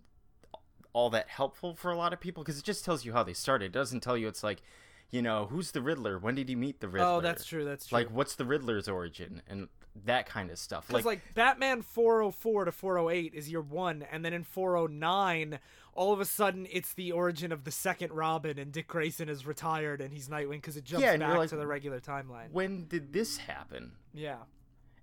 all 0.95 1.11
that 1.11 1.29
helpful 1.29 1.75
for 1.75 1.91
a 1.91 1.97
lot 1.97 2.15
of 2.15 2.21
people 2.21 2.43
because 2.43 2.59
it 2.59 2.65
just 2.65 2.85
tells 2.85 3.05
you 3.05 3.13
how 3.13 3.23
they 3.23 3.35
started. 3.35 3.67
It 3.67 3.73
doesn't 3.73 4.01
tell 4.01 4.17
you 4.17 4.27
it's 4.29 4.43
like, 4.43 4.63
you 5.11 5.21
know, 5.21 5.47
who's 5.51 5.73
the 5.73 5.83
Riddler? 5.83 6.19
When 6.19 6.35
did 6.35 6.49
he 6.49 6.55
meet 6.55 6.81
the 6.81 6.87
oh, 6.87 6.91
Riddler? 6.91 7.09
Oh, 7.09 7.21
that's 7.21 7.45
true. 7.45 7.67
That's 7.67 7.87
true. 7.89 7.99
Like, 7.99 8.11
what's 8.11 8.37
the 8.37 8.47
Riddler's 8.47 8.89
origin 8.89 9.43
and 9.47 9.69
that 10.05 10.27
kind 10.27 10.51
of 10.51 10.59
stuff. 10.59 10.89
Because 10.89 11.05
like, 11.05 11.21
Batman 11.35 11.83
404 11.83 12.67
to 12.67 12.73
408 12.73 13.35
is 13.35 13.51
year 13.51 13.61
one, 13.61 14.05
and 14.11 14.25
then 14.25 14.33
in 14.33 14.43
409, 14.43 15.59
all 15.95 16.13
of 16.13 16.21
a 16.21 16.25
sudden 16.25 16.67
it's 16.71 16.95
the 16.95 17.13
origin 17.13 17.53
of 17.53 17.65
the 17.65 17.71
second 17.71 18.13
Robin, 18.13 18.59
and 18.59 18.73
Dick 18.73 18.89
Grayson 18.89 19.29
is 19.29 19.47
retired 19.47 20.01
and 20.01 20.13
he's 20.13 20.29
Nightwing 20.29 20.57
because 20.57 20.77
it 20.77 20.85
jumps 20.85 21.05
Yeah, 21.05 21.17
back 21.17 21.37
like, 21.39 21.51
to 21.51 21.57
the 21.57 21.67
regular 21.67 22.01
timeline. 22.01 22.51
when 22.51 22.87
did 22.87 23.13
this 23.13 23.37
happen? 23.39 23.93
Yeah. 24.13 24.39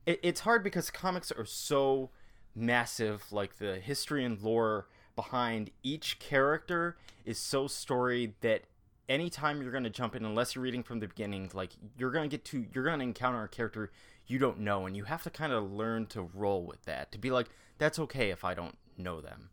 it, 0.05 0.19
it's 0.23 0.41
hard 0.41 0.63
because 0.63 0.89
comics 0.89 1.31
are 1.31 1.45
so 1.45 2.09
massive 2.53 3.23
like 3.31 3.57
the 3.59 3.75
history 3.75 4.25
and 4.25 4.41
lore 4.41 4.87
behind 5.15 5.71
each 5.83 6.19
character 6.19 6.97
is 7.25 7.37
so 7.37 7.67
storied 7.67 8.33
that 8.41 8.63
anytime 9.09 9.61
you're 9.61 9.71
going 9.71 9.83
to 9.83 9.89
jump 9.89 10.15
in 10.15 10.23
unless 10.25 10.55
you're 10.55 10.63
reading 10.63 10.83
from 10.83 10.99
the 10.99 11.07
beginning 11.07 11.49
like 11.53 11.71
you're 11.97 12.11
going 12.11 12.29
to 12.29 12.33
get 12.33 12.45
to 12.45 12.65
you're 12.73 12.83
going 12.83 12.99
to 12.99 13.03
encounter 13.03 13.43
a 13.43 13.47
character 13.49 13.91
you 14.27 14.37
don't 14.39 14.59
know 14.59 14.85
and 14.85 14.95
you 14.95 15.03
have 15.03 15.23
to 15.23 15.29
kind 15.29 15.51
of 15.51 15.71
learn 15.71 16.05
to 16.05 16.29
roll 16.33 16.63
with 16.65 16.83
that 16.85 17.11
to 17.11 17.17
be 17.17 17.29
like 17.29 17.47
that's 17.77 17.99
okay 17.99 18.29
if 18.29 18.43
i 18.45 18.53
don't 18.53 18.77
know 18.97 19.19
them 19.19 19.49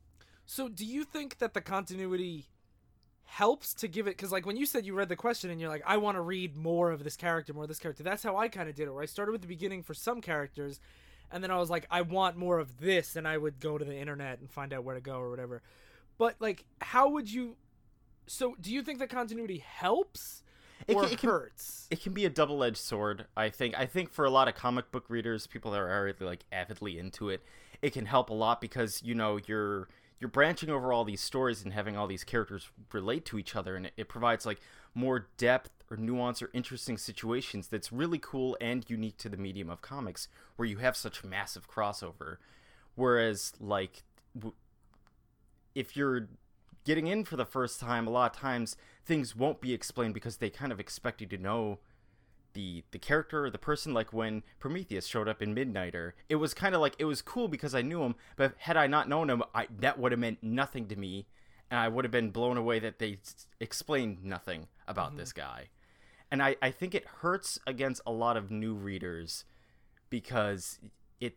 So, 0.46 0.68
do 0.68 0.84
you 0.84 1.04
think 1.04 1.38
that 1.38 1.52
the 1.54 1.60
continuity 1.60 2.48
helps 3.24 3.74
to 3.74 3.88
give 3.88 4.06
it? 4.06 4.16
Because, 4.16 4.32
like, 4.32 4.46
when 4.46 4.56
you 4.56 4.64
said 4.66 4.86
you 4.86 4.94
read 4.94 5.08
the 5.10 5.16
question 5.16 5.50
and 5.50 5.60
you're 5.60 5.68
like, 5.68 5.82
I 5.86 5.98
want 5.98 6.16
to 6.16 6.22
read 6.22 6.56
more 6.56 6.90
of 6.90 7.04
this 7.04 7.16
character, 7.16 7.52
more 7.52 7.64
of 7.64 7.68
this 7.68 7.78
character, 7.78 8.02
that's 8.02 8.22
how 8.22 8.36
I 8.36 8.48
kind 8.48 8.68
of 8.68 8.74
did 8.74 8.88
it. 8.88 8.92
Where 8.92 9.02
I 9.02 9.06
started 9.06 9.32
with 9.32 9.42
the 9.42 9.48
beginning 9.48 9.82
for 9.82 9.92
some 9.94 10.20
characters, 10.22 10.80
and 11.30 11.42
then 11.42 11.50
I 11.50 11.58
was 11.58 11.70
like, 11.70 11.86
I 11.90 12.02
want 12.02 12.36
more 12.36 12.58
of 12.58 12.78
this, 12.78 13.16
and 13.16 13.26
I 13.28 13.36
would 13.38 13.60
go 13.60 13.78
to 13.78 13.84
the 13.84 13.96
internet 13.96 14.40
and 14.40 14.50
find 14.50 14.72
out 14.72 14.84
where 14.84 14.94
to 14.94 15.00
go 15.00 15.18
or 15.18 15.30
whatever. 15.30 15.62
But, 16.18 16.36
like, 16.40 16.64
how 16.80 17.08
would 17.10 17.30
you. 17.30 17.56
So, 18.26 18.56
do 18.60 18.72
you 18.72 18.82
think 18.82 18.98
the 18.98 19.06
continuity 19.06 19.58
helps 19.58 20.42
It 20.86 20.94
or 20.96 21.04
can- 21.04 21.12
it 21.12 21.18
can- 21.18 21.30
hurts? 21.30 21.86
it 21.90 22.02
can 22.02 22.12
be 22.12 22.24
a 22.26 22.30
double-edged 22.30 22.76
sword 22.76 23.26
i 23.36 23.48
think 23.48 23.74
i 23.78 23.86
think 23.86 24.12
for 24.12 24.24
a 24.26 24.30
lot 24.30 24.46
of 24.48 24.54
comic 24.54 24.90
book 24.92 25.06
readers 25.08 25.46
people 25.46 25.70
that 25.72 25.80
are 25.80 25.90
already 25.90 26.22
like 26.24 26.44
avidly 26.52 26.98
into 26.98 27.30
it 27.30 27.42
it 27.82 27.92
can 27.94 28.04
help 28.06 28.28
a 28.30 28.34
lot 28.34 28.60
because 28.60 29.02
you 29.02 29.14
know 29.14 29.38
you're 29.46 29.88
you're 30.20 30.28
branching 30.28 30.68
over 30.68 30.92
all 30.92 31.04
these 31.04 31.20
stories 31.22 31.64
and 31.64 31.72
having 31.72 31.96
all 31.96 32.06
these 32.06 32.22
characters 32.24 32.70
relate 32.92 33.24
to 33.24 33.38
each 33.38 33.56
other 33.56 33.74
and 33.76 33.86
it, 33.86 33.92
it 33.96 34.08
provides 34.08 34.44
like 34.44 34.60
more 34.94 35.26
depth 35.38 35.70
or 35.90 35.96
nuance 35.96 36.42
or 36.42 36.50
interesting 36.52 36.98
situations 36.98 37.68
that's 37.68 37.92
really 37.92 38.18
cool 38.18 38.56
and 38.60 38.84
unique 38.88 39.16
to 39.18 39.28
the 39.28 39.36
medium 39.36 39.70
of 39.70 39.82
comics 39.82 40.28
where 40.56 40.66
you 40.66 40.78
have 40.78 40.96
such 40.96 41.24
massive 41.24 41.70
crossover. 41.70 42.36
Whereas 42.94 43.52
like 43.60 44.02
w- 44.36 44.54
if 45.74 45.96
you're 45.96 46.28
getting 46.84 47.06
in 47.06 47.24
for 47.24 47.36
the 47.36 47.44
first 47.44 47.80
time 47.80 48.06
a 48.06 48.10
lot 48.10 48.34
of 48.34 48.40
times 48.40 48.76
things 49.04 49.36
won't 49.36 49.60
be 49.60 49.72
explained 49.72 50.14
because 50.14 50.38
they 50.38 50.50
kind 50.50 50.72
of 50.72 50.80
expect 50.80 51.20
you 51.20 51.26
to 51.26 51.38
know 51.38 51.78
the 52.54 52.82
the 52.90 52.98
character 52.98 53.44
or 53.44 53.50
the 53.50 53.58
person. 53.58 53.94
Like 53.94 54.12
when 54.12 54.42
Prometheus 54.58 55.06
showed 55.06 55.28
up 55.28 55.40
in 55.40 55.54
Midnighter 55.54 56.12
it 56.28 56.36
was 56.36 56.54
kind 56.54 56.74
of 56.74 56.80
like 56.80 56.96
it 56.98 57.04
was 57.04 57.22
cool 57.22 57.48
because 57.48 57.74
I 57.74 57.82
knew 57.82 58.02
him 58.02 58.14
but 58.36 58.54
had 58.58 58.76
I 58.76 58.86
not 58.86 59.08
known 59.08 59.30
him 59.30 59.42
I 59.54 59.68
that 59.80 59.98
would 59.98 60.12
have 60.12 60.18
meant 60.18 60.42
nothing 60.42 60.86
to 60.88 60.96
me 60.96 61.26
and 61.70 61.80
I 61.80 61.88
would 61.88 62.04
have 62.04 62.12
been 62.12 62.30
blown 62.30 62.56
away 62.56 62.78
that 62.78 62.98
they 62.98 63.18
s- 63.24 63.46
explained 63.60 64.24
nothing 64.24 64.68
about 64.86 65.10
mm-hmm. 65.10 65.18
this 65.18 65.32
guy 65.32 65.68
and 66.30 66.42
I 66.42 66.56
I 66.60 66.70
think 66.70 66.94
it 66.94 67.04
hurts 67.20 67.58
against 67.66 68.02
a 68.06 68.12
lot 68.12 68.36
of 68.36 68.50
new 68.50 68.74
readers 68.74 69.44
because 70.10 70.78
it 71.20 71.36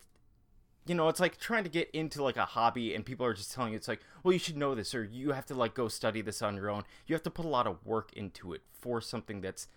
you 0.86 0.94
know, 0.94 1.08
it's 1.08 1.20
like 1.20 1.38
trying 1.38 1.64
to 1.64 1.70
get 1.70 1.90
into 1.92 2.22
like 2.22 2.36
a 2.36 2.44
hobby 2.44 2.94
and 2.94 3.04
people 3.04 3.24
are 3.24 3.34
just 3.34 3.52
telling 3.52 3.72
you 3.72 3.76
it's 3.76 3.88
like, 3.88 4.00
well, 4.22 4.32
you 4.32 4.38
should 4.38 4.56
know 4.56 4.74
this 4.74 4.94
or 4.94 5.04
you 5.04 5.32
have 5.32 5.46
to 5.46 5.54
like 5.54 5.74
go 5.74 5.88
study 5.88 6.20
this 6.22 6.42
on 6.42 6.56
your 6.56 6.70
own. 6.70 6.84
You 7.06 7.14
have 7.14 7.22
to 7.24 7.30
put 7.30 7.44
a 7.44 7.48
lot 7.48 7.66
of 7.66 7.84
work 7.84 8.12
into 8.14 8.52
it 8.52 8.62
for 8.72 9.00
something 9.00 9.40
that's 9.40 9.68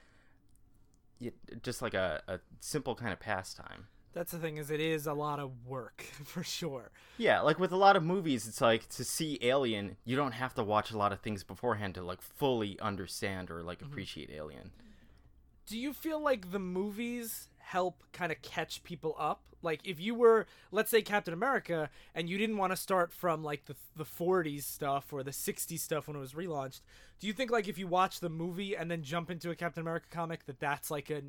just 1.61 1.81
like 1.81 1.93
a, 1.93 2.21
a 2.27 2.39
simple 2.59 2.95
kind 2.95 3.13
of 3.13 3.19
pastime. 3.19 3.87
That's 4.13 4.31
the 4.31 4.39
thing, 4.39 4.57
is 4.57 4.71
it 4.71 4.79
is 4.79 5.07
a 5.07 5.13
lot 5.13 5.39
of 5.39 5.51
work, 5.67 6.01
for 6.23 6.41
sure. 6.41 6.91
Yeah, 7.17 7.41
like 7.41 7.59
with 7.59 7.73
a 7.73 7.77
lot 7.77 7.97
of 7.97 8.03
movies, 8.03 8.47
it's 8.47 8.61
like 8.61 8.87
to 8.89 9.03
see 9.03 9.37
Alien, 9.41 9.97
you 10.05 10.15
don't 10.15 10.31
have 10.31 10.55
to 10.55 10.63
watch 10.63 10.91
a 10.91 10.97
lot 10.97 11.11
of 11.11 11.19
things 11.19 11.43
beforehand 11.43 11.95
to 11.95 12.01
like 12.01 12.21
fully 12.21 12.79
understand 12.79 13.51
or 13.51 13.61
like 13.61 13.79
mm-hmm. 13.79 13.91
appreciate 13.91 14.29
Alien. 14.31 14.71
Do 15.65 15.77
you 15.77 15.93
feel 15.93 16.19
like 16.19 16.51
the 16.51 16.59
movies 16.59 17.49
help 17.57 18.03
kind 18.13 18.31
of 18.31 18.41
catch 18.41 18.83
people 18.83 19.15
up? 19.17 19.41
Like 19.61 19.81
if 19.83 19.99
you 19.99 20.13
were 20.13 20.45
let's 20.71 20.91
say 20.91 21.01
captain 21.01 21.33
america 21.33 21.89
and 22.13 22.29
you 22.29 22.37
didn't 22.37 22.57
want 22.57 22.71
to 22.71 22.77
start 22.77 23.11
from 23.11 23.43
like 23.43 23.65
the, 23.65 23.75
the 23.95 24.03
40s 24.03 24.61
stuff 24.61 25.11
or 25.11 25.23
the 25.23 25.31
60s 25.31 25.79
stuff 25.79 26.07
when 26.07 26.15
it 26.15 26.19
was 26.19 26.33
relaunched 26.33 26.81
do 27.19 27.25
you 27.25 27.33
think 27.33 27.49
like 27.49 27.67
if 27.67 27.79
you 27.79 27.87
watch 27.87 28.19
the 28.19 28.29
movie 28.29 28.77
and 28.77 28.91
then 28.91 29.01
jump 29.01 29.31
into 29.31 29.49
a 29.49 29.55
captain 29.55 29.81
america 29.81 30.05
comic 30.11 30.45
that 30.45 30.59
that's 30.59 30.91
like 30.91 31.09
a 31.09 31.23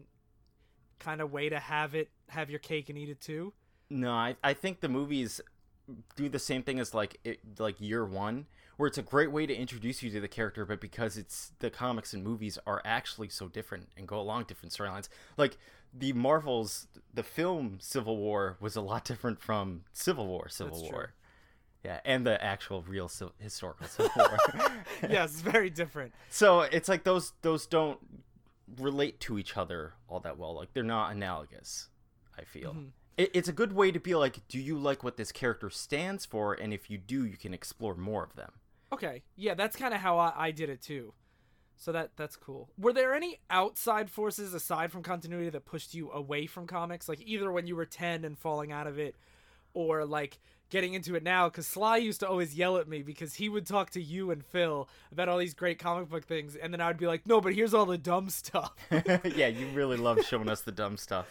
kind 0.98 1.20
of 1.20 1.32
way 1.32 1.48
to 1.48 1.58
have 1.58 1.94
it 1.94 2.10
have 2.28 2.50
your 2.50 2.58
cake 2.58 2.88
and 2.88 2.98
eat 2.98 3.08
it 3.08 3.20
too? 3.20 3.52
No, 3.88 4.10
I, 4.10 4.36
I 4.42 4.54
think 4.54 4.80
the 4.80 4.88
movies 4.88 5.40
do 6.16 6.28
the 6.28 6.38
same 6.38 6.62
thing 6.62 6.80
as 6.80 6.94
like 6.94 7.18
it, 7.24 7.40
like 7.58 7.80
year 7.80 8.04
one, 8.04 8.46
where 8.76 8.86
it's 8.86 8.98
a 8.98 9.02
great 9.02 9.30
way 9.32 9.46
to 9.46 9.54
introduce 9.54 10.02
you 10.02 10.10
to 10.10 10.20
the 10.20 10.28
character, 10.28 10.64
but 10.66 10.80
because 10.80 11.16
it's 11.16 11.52
the 11.60 11.70
comics 11.70 12.12
and 12.12 12.22
movies 12.22 12.58
are 12.66 12.82
actually 12.84 13.28
so 13.28 13.48
different 13.48 13.88
and 13.96 14.06
go 14.06 14.20
along 14.20 14.44
different 14.44 14.72
storylines. 14.72 15.08
Like 15.36 15.56
the 15.94 16.12
Marvels, 16.12 16.86
the 17.14 17.22
film 17.22 17.78
Civil 17.80 18.16
War 18.18 18.56
was 18.60 18.76
a 18.76 18.80
lot 18.82 19.04
different 19.12 19.40
from 19.40 19.84
Civil 19.92 20.26
War, 20.26 20.48
Civil 20.48 20.80
That's 20.80 20.92
War. 20.92 21.02
true. 21.04 21.12
Yeah, 21.84 22.00
and 22.04 22.26
the 22.26 22.42
actual 22.42 22.82
real 22.82 23.08
ci- 23.08 23.26
historical 23.38 23.86
Civil 23.86 24.10
War. 24.16 24.38
yes 25.08 25.32
it's 25.32 25.40
very 25.40 25.70
different 25.70 26.12
So 26.30 26.62
it's 26.62 26.88
like 26.88 27.04
those 27.04 27.32
those 27.42 27.66
don't 27.66 27.98
relate 28.78 29.20
to 29.20 29.38
each 29.38 29.56
other 29.56 29.94
all 30.08 30.20
that 30.20 30.36
well. 30.38 30.54
Like 30.54 30.72
they're 30.74 30.82
not 30.82 31.12
analogous. 31.12 31.88
I 32.38 32.42
feel 32.42 32.72
Mhm. 32.74 32.88
it, 33.16 33.30
it's 33.32 33.48
a 33.48 33.52
good 33.52 33.72
way 33.72 33.90
to 33.92 34.00
be 34.00 34.14
like, 34.14 34.46
do 34.48 34.58
you 34.58 34.76
like 34.76 35.02
what 35.04 35.16
this 35.16 35.32
character 35.32 35.70
stands 35.70 36.26
for? 36.26 36.52
And 36.54 36.74
if 36.74 36.90
you 36.90 36.98
do, 36.98 37.24
you 37.24 37.36
can 37.36 37.54
explore 37.54 37.94
more 37.94 38.24
of 38.24 38.34
them. 38.34 38.50
Okay, 38.92 39.22
yeah, 39.36 39.54
that's 39.54 39.76
kind 39.76 39.94
of 39.94 40.00
how 40.00 40.18
I, 40.18 40.32
I 40.36 40.50
did 40.50 40.70
it 40.70 40.82
too. 40.82 41.12
So 41.76 41.92
that 41.92 42.12
that's 42.16 42.36
cool. 42.36 42.70
Were 42.78 42.92
there 42.92 43.14
any 43.14 43.38
outside 43.50 44.10
forces 44.10 44.54
aside 44.54 44.90
from 44.90 45.02
continuity 45.02 45.50
that 45.50 45.66
pushed 45.66 45.94
you 45.94 46.10
away 46.10 46.46
from 46.46 46.66
comics? 46.66 47.08
Like 47.08 47.20
either 47.24 47.52
when 47.52 47.66
you 47.66 47.76
were 47.76 47.84
ten 47.84 48.24
and 48.24 48.38
falling 48.38 48.72
out 48.72 48.86
of 48.86 48.98
it, 48.98 49.14
or 49.74 50.04
like 50.06 50.40
getting 50.70 50.94
into 50.94 51.14
it 51.14 51.22
now? 51.22 51.48
Because 51.48 51.66
Sly 51.66 51.98
used 51.98 52.20
to 52.20 52.28
always 52.28 52.54
yell 52.54 52.78
at 52.78 52.88
me 52.88 53.02
because 53.02 53.34
he 53.34 53.48
would 53.48 53.66
talk 53.66 53.90
to 53.90 54.02
you 54.02 54.30
and 54.30 54.44
Phil 54.44 54.88
about 55.12 55.28
all 55.28 55.38
these 55.38 55.54
great 55.54 55.78
comic 55.78 56.08
book 56.08 56.24
things, 56.24 56.56
and 56.56 56.72
then 56.72 56.80
I 56.80 56.88
would 56.88 56.98
be 56.98 57.06
like, 57.06 57.26
"No, 57.26 57.40
but 57.40 57.54
here's 57.54 57.74
all 57.74 57.86
the 57.86 57.98
dumb 57.98 58.30
stuff." 58.30 58.72
yeah, 58.90 59.48
you 59.48 59.68
really 59.74 59.96
love 59.98 60.24
showing 60.24 60.48
us 60.48 60.62
the 60.62 60.72
dumb 60.72 60.96
stuff. 60.96 61.26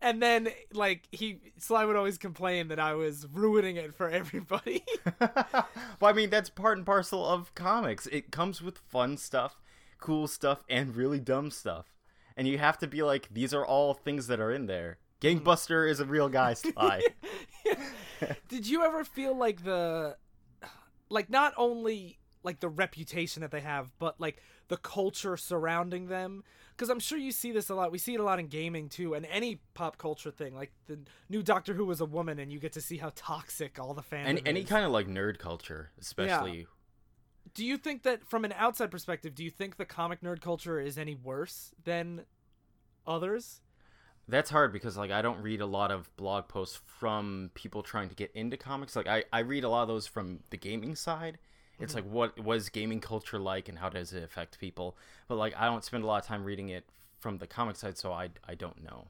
And 0.00 0.22
then 0.22 0.48
like 0.72 1.06
he 1.12 1.40
Sly 1.58 1.84
would 1.84 1.96
always 1.96 2.18
complain 2.18 2.68
that 2.68 2.78
I 2.78 2.94
was 2.94 3.26
ruining 3.32 3.76
it 3.76 3.94
for 3.94 4.08
everybody. 4.08 4.84
well, 5.20 5.66
I 6.02 6.12
mean, 6.12 6.30
that's 6.30 6.50
part 6.50 6.78
and 6.78 6.86
parcel 6.86 7.24
of 7.26 7.54
comics. 7.54 8.06
It 8.06 8.30
comes 8.30 8.62
with 8.62 8.78
fun 8.78 9.16
stuff, 9.16 9.60
cool 9.98 10.26
stuff, 10.26 10.64
and 10.68 10.96
really 10.96 11.20
dumb 11.20 11.50
stuff. 11.50 11.86
And 12.36 12.48
you 12.48 12.58
have 12.58 12.78
to 12.78 12.86
be 12.86 13.02
like, 13.02 13.28
these 13.30 13.52
are 13.52 13.66
all 13.66 13.94
things 13.94 14.26
that 14.28 14.40
are 14.40 14.52
in 14.52 14.66
there. 14.66 14.98
Gangbuster 15.20 15.88
is 15.88 16.00
a 16.00 16.06
real 16.06 16.28
guy, 16.28 16.54
Sly. 16.54 17.02
Did 18.48 18.66
you 18.66 18.82
ever 18.82 19.04
feel 19.04 19.36
like 19.36 19.64
the 19.64 20.16
like 21.08 21.28
not 21.28 21.52
only 21.56 22.18
like 22.42 22.60
the 22.60 22.68
reputation 22.68 23.42
that 23.42 23.50
they 23.50 23.60
have, 23.60 23.90
but 23.98 24.20
like 24.20 24.42
the 24.68 24.76
culture 24.76 25.36
surrounding 25.36 26.06
them? 26.06 26.42
Because 26.80 26.88
I'm 26.88 26.98
sure 26.98 27.18
you 27.18 27.30
see 27.30 27.52
this 27.52 27.68
a 27.68 27.74
lot. 27.74 27.92
We 27.92 27.98
see 27.98 28.14
it 28.14 28.20
a 28.20 28.22
lot 28.22 28.40
in 28.40 28.46
gaming 28.46 28.88
too, 28.88 29.12
and 29.12 29.26
any 29.26 29.60
pop 29.74 29.98
culture 29.98 30.30
thing. 30.30 30.54
Like 30.54 30.72
the 30.86 30.98
new 31.28 31.42
Doctor 31.42 31.74
Who 31.74 31.84
was 31.84 32.00
a 32.00 32.06
woman, 32.06 32.38
and 32.38 32.50
you 32.50 32.58
get 32.58 32.72
to 32.72 32.80
see 32.80 32.96
how 32.96 33.12
toxic 33.14 33.78
all 33.78 33.92
the 33.92 34.00
fans. 34.00 34.26
any 34.26 34.42
any 34.46 34.64
kind 34.64 34.86
of 34.86 34.90
like 34.90 35.06
nerd 35.06 35.38
culture, 35.38 35.90
especially. 36.00 36.60
Yeah. 36.60 36.64
Do 37.52 37.66
you 37.66 37.76
think 37.76 38.04
that 38.04 38.24
from 38.24 38.46
an 38.46 38.54
outside 38.56 38.90
perspective, 38.90 39.34
do 39.34 39.44
you 39.44 39.50
think 39.50 39.76
the 39.76 39.84
comic 39.84 40.22
nerd 40.22 40.40
culture 40.40 40.80
is 40.80 40.96
any 40.96 41.14
worse 41.14 41.70
than 41.84 42.24
others? 43.06 43.60
That's 44.26 44.48
hard 44.48 44.72
because 44.72 44.96
like 44.96 45.10
I 45.10 45.20
don't 45.20 45.42
read 45.42 45.60
a 45.60 45.66
lot 45.66 45.90
of 45.90 46.08
blog 46.16 46.48
posts 46.48 46.80
from 46.86 47.50
people 47.52 47.82
trying 47.82 48.08
to 48.08 48.14
get 48.14 48.30
into 48.34 48.56
comics. 48.56 48.96
Like 48.96 49.06
I, 49.06 49.24
I 49.34 49.40
read 49.40 49.64
a 49.64 49.68
lot 49.68 49.82
of 49.82 49.88
those 49.88 50.06
from 50.06 50.38
the 50.48 50.56
gaming 50.56 50.94
side. 50.94 51.36
It's 51.80 51.94
mm-hmm. 51.94 52.06
like 52.06 52.12
what 52.12 52.44
was 52.44 52.68
gaming 52.68 53.00
culture 53.00 53.38
like 53.38 53.68
and 53.68 53.78
how 53.78 53.88
does 53.88 54.12
it 54.12 54.22
affect 54.22 54.58
people? 54.58 54.96
But 55.28 55.36
like 55.36 55.54
I 55.56 55.66
don't 55.66 55.84
spend 55.84 56.04
a 56.04 56.06
lot 56.06 56.22
of 56.22 56.26
time 56.26 56.44
reading 56.44 56.68
it 56.68 56.84
from 57.18 57.38
the 57.38 57.46
comic 57.46 57.76
side, 57.76 57.98
so 57.98 58.12
I, 58.12 58.30
I 58.48 58.54
don't 58.54 58.82
know. 58.82 59.08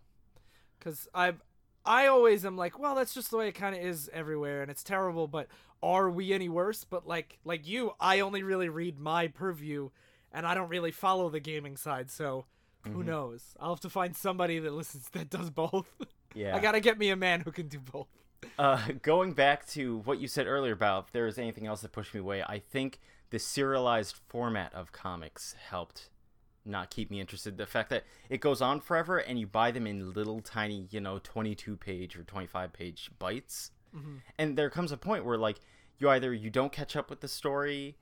because 0.79 1.09
I've 1.15 1.41
I 1.85 2.07
always 2.09 2.45
am 2.45 2.57
like, 2.57 2.79
well, 2.79 2.95
that's 2.95 3.15
just 3.15 3.31
the 3.31 3.39
way 3.39 3.49
it 3.49 3.55
kind 3.55 3.75
of 3.75 3.83
is 3.83 4.11
everywhere, 4.13 4.63
and 4.63 4.71
it's 4.71 4.83
terrible. 4.83 5.27
But 5.27 5.49
are 5.83 6.11
we 6.11 6.33
any 6.33 6.49
worse? 6.49 6.85
But 6.85 7.07
like 7.07 7.39
like 7.45 7.67
you, 7.67 7.93
I 8.01 8.21
only 8.21 8.43
really 8.43 8.69
read 8.69 8.99
my 8.99 9.29
purview, 9.29 9.91
and 10.33 10.47
I 10.47 10.55
don't 10.55 10.69
really 10.69 10.91
follow 10.91 11.31
the 11.31 11.41
gaming 11.41 11.77
side. 11.77 12.11
So 12.11 12.45
who 12.83 12.91
mm-hmm. 12.91 13.09
knows? 13.09 13.55
I'll 13.59 13.71
have 13.71 13.81
to 13.81 13.91
find 13.91 14.17
somebody 14.17 14.59
that 14.59 14.73
listens 14.73 15.09
that 15.11 15.31
does 15.31 15.51
both. 15.51 15.87
Yeah. 16.33 16.55
I 16.55 16.61
gotta 16.61 16.79
get 16.79 16.97
me 16.97 17.11
a 17.11 17.17
man 17.17 17.41
who 17.41 17.51
can 17.51 17.67
do 17.67 17.81
both. 17.81 18.07
Uh, 18.59 18.89
going 19.03 19.33
back 19.33 19.67
to 19.69 19.99
what 19.99 20.21
you 20.21 20.29
said 20.29 20.47
earlier 20.47 20.73
about 20.73 21.07
if 21.07 21.13
there 21.13 21.25
was 21.25 21.39
anything 21.39 21.67
else 21.67 21.83
that 21.83 21.93
pushed 21.93 22.15
me 22.15 22.21
away, 22.21 22.43
I 22.43 22.59
think 22.59 23.01
the 23.31 23.39
serialized 23.39 24.17
format 24.29 24.75
of 24.75 24.93
comics 24.93 25.55
helped 25.69 26.11
not 26.65 26.91
keep 26.91 27.11
me 27.11 27.21
interested. 27.21 27.57
The 27.57 27.67
fact 27.67 27.91
that 27.91 28.05
it 28.29 28.41
goes 28.41 28.61
on 28.61 28.81
forever 28.81 29.19
and 29.19 29.39
you 29.39 29.47
buy 29.47 29.71
them 29.71 29.87
in 29.87 30.13
little 30.13 30.41
tiny, 30.41 30.87
you 30.91 31.01
know, 31.01 31.19
22 31.23 31.77
page 31.77 32.17
or 32.17 32.23
25 32.23 32.73
page 32.73 33.11
bites. 33.19 33.71
And 34.39 34.57
there 34.57 34.71
comes 34.71 34.93
a 34.93 34.97
point 34.97 35.25
where 35.25 35.39
like 35.39 35.61
you 35.99 36.09
either 36.09 36.33
you 36.33 36.51
don't 36.51 36.73
catch 36.73 36.97
up 36.97 37.11
with 37.11 37.21
the 37.21 37.29
story 37.29 37.97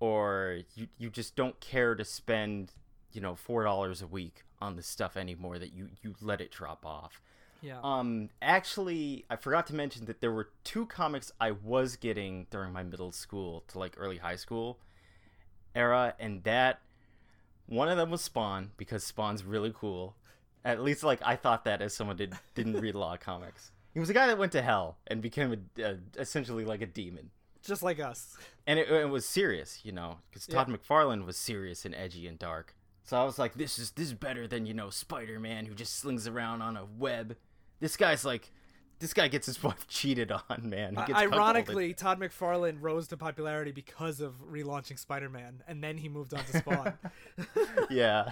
or 0.00 0.60
you 0.74 0.88
you 0.98 1.10
just 1.10 1.36
don't 1.36 1.58
care 1.60 1.94
to 1.94 2.04
spend, 2.04 2.72
you 3.12 3.20
know, 3.20 3.34
$4 3.34 4.02
a 4.02 4.06
week 4.06 4.42
on 4.60 4.76
the 4.76 4.82
stuff 4.82 5.16
anymore 5.16 5.58
that 5.58 5.72
you 5.72 5.88
you 6.02 6.14
let 6.20 6.40
it 6.40 6.50
drop 6.50 6.86
off. 6.86 7.20
Yeah. 7.64 7.78
Um, 7.82 8.28
actually, 8.42 9.24
I 9.30 9.36
forgot 9.36 9.66
to 9.68 9.74
mention 9.74 10.04
that 10.04 10.20
there 10.20 10.30
were 10.32 10.50
two 10.64 10.84
comics 10.86 11.32
I 11.40 11.52
was 11.52 11.96
getting 11.96 12.46
during 12.50 12.72
my 12.72 12.82
middle 12.82 13.10
school 13.10 13.64
to 13.68 13.78
like 13.78 13.94
early 13.96 14.18
high 14.18 14.36
school 14.36 14.78
era, 15.74 16.14
and 16.18 16.44
that 16.44 16.80
one 17.66 17.88
of 17.88 17.96
them 17.96 18.10
was 18.10 18.20
Spawn 18.20 18.72
because 18.76 19.02
Spawn's 19.02 19.44
really 19.44 19.72
cool, 19.74 20.14
At 20.64 20.82
least, 20.82 21.02
like 21.02 21.20
I 21.24 21.36
thought 21.36 21.64
that 21.64 21.80
as 21.80 21.94
someone 21.94 22.16
did 22.16 22.34
didn't 22.54 22.80
read 22.80 22.94
a 22.94 22.98
lot 22.98 23.14
of 23.14 23.20
comics. 23.20 23.70
He 23.94 24.00
was 24.00 24.10
a 24.10 24.14
guy 24.14 24.26
that 24.26 24.38
went 24.38 24.52
to 24.52 24.60
hell 24.62 24.98
and 25.06 25.22
became 25.22 25.52
a, 25.78 25.82
a, 25.82 25.96
essentially 26.18 26.64
like 26.64 26.82
a 26.82 26.86
demon, 26.86 27.30
Just 27.64 27.82
like 27.82 27.98
us. 28.00 28.36
and 28.66 28.78
it, 28.78 28.90
it 28.90 29.08
was 29.08 29.24
serious, 29.24 29.80
you 29.84 29.92
know, 29.92 30.18
because 30.30 30.46
Todd 30.46 30.68
Yeah. 30.68 30.76
McFarlane 30.76 31.24
was 31.24 31.36
serious 31.36 31.84
and 31.84 31.94
edgy 31.94 32.26
and 32.26 32.38
dark. 32.38 32.74
So 33.04 33.16
I 33.20 33.24
was 33.24 33.38
like, 33.38 33.54
this 33.54 33.78
is 33.78 33.90
this 33.92 34.08
is 34.08 34.14
better 34.14 34.46
than 34.48 34.66
you 34.66 34.74
know 34.74 34.90
Spider 34.90 35.38
Man 35.40 35.66
who 35.66 35.74
just 35.74 35.96
slings 35.96 36.26
around 36.26 36.60
on 36.62 36.76
a 36.76 36.84
web. 36.84 37.36
This 37.84 37.98
guy's 37.98 38.24
like, 38.24 38.50
this 38.98 39.12
guy 39.12 39.28
gets 39.28 39.44
his 39.44 39.62
wife 39.62 39.86
cheated 39.88 40.32
on, 40.32 40.70
man. 40.70 40.94
Cuckolded. 40.94 41.16
Ironically, 41.16 41.92
Todd 41.92 42.18
McFarlane 42.18 42.78
rose 42.80 43.08
to 43.08 43.18
popularity 43.18 43.72
because 43.72 44.22
of 44.22 44.36
relaunching 44.50 44.98
Spider-Man, 44.98 45.62
and 45.68 45.84
then 45.84 45.98
he 45.98 46.08
moved 46.08 46.32
on 46.32 46.42
to 46.46 46.58
Spawn. 46.60 46.94
yeah, 47.90 48.30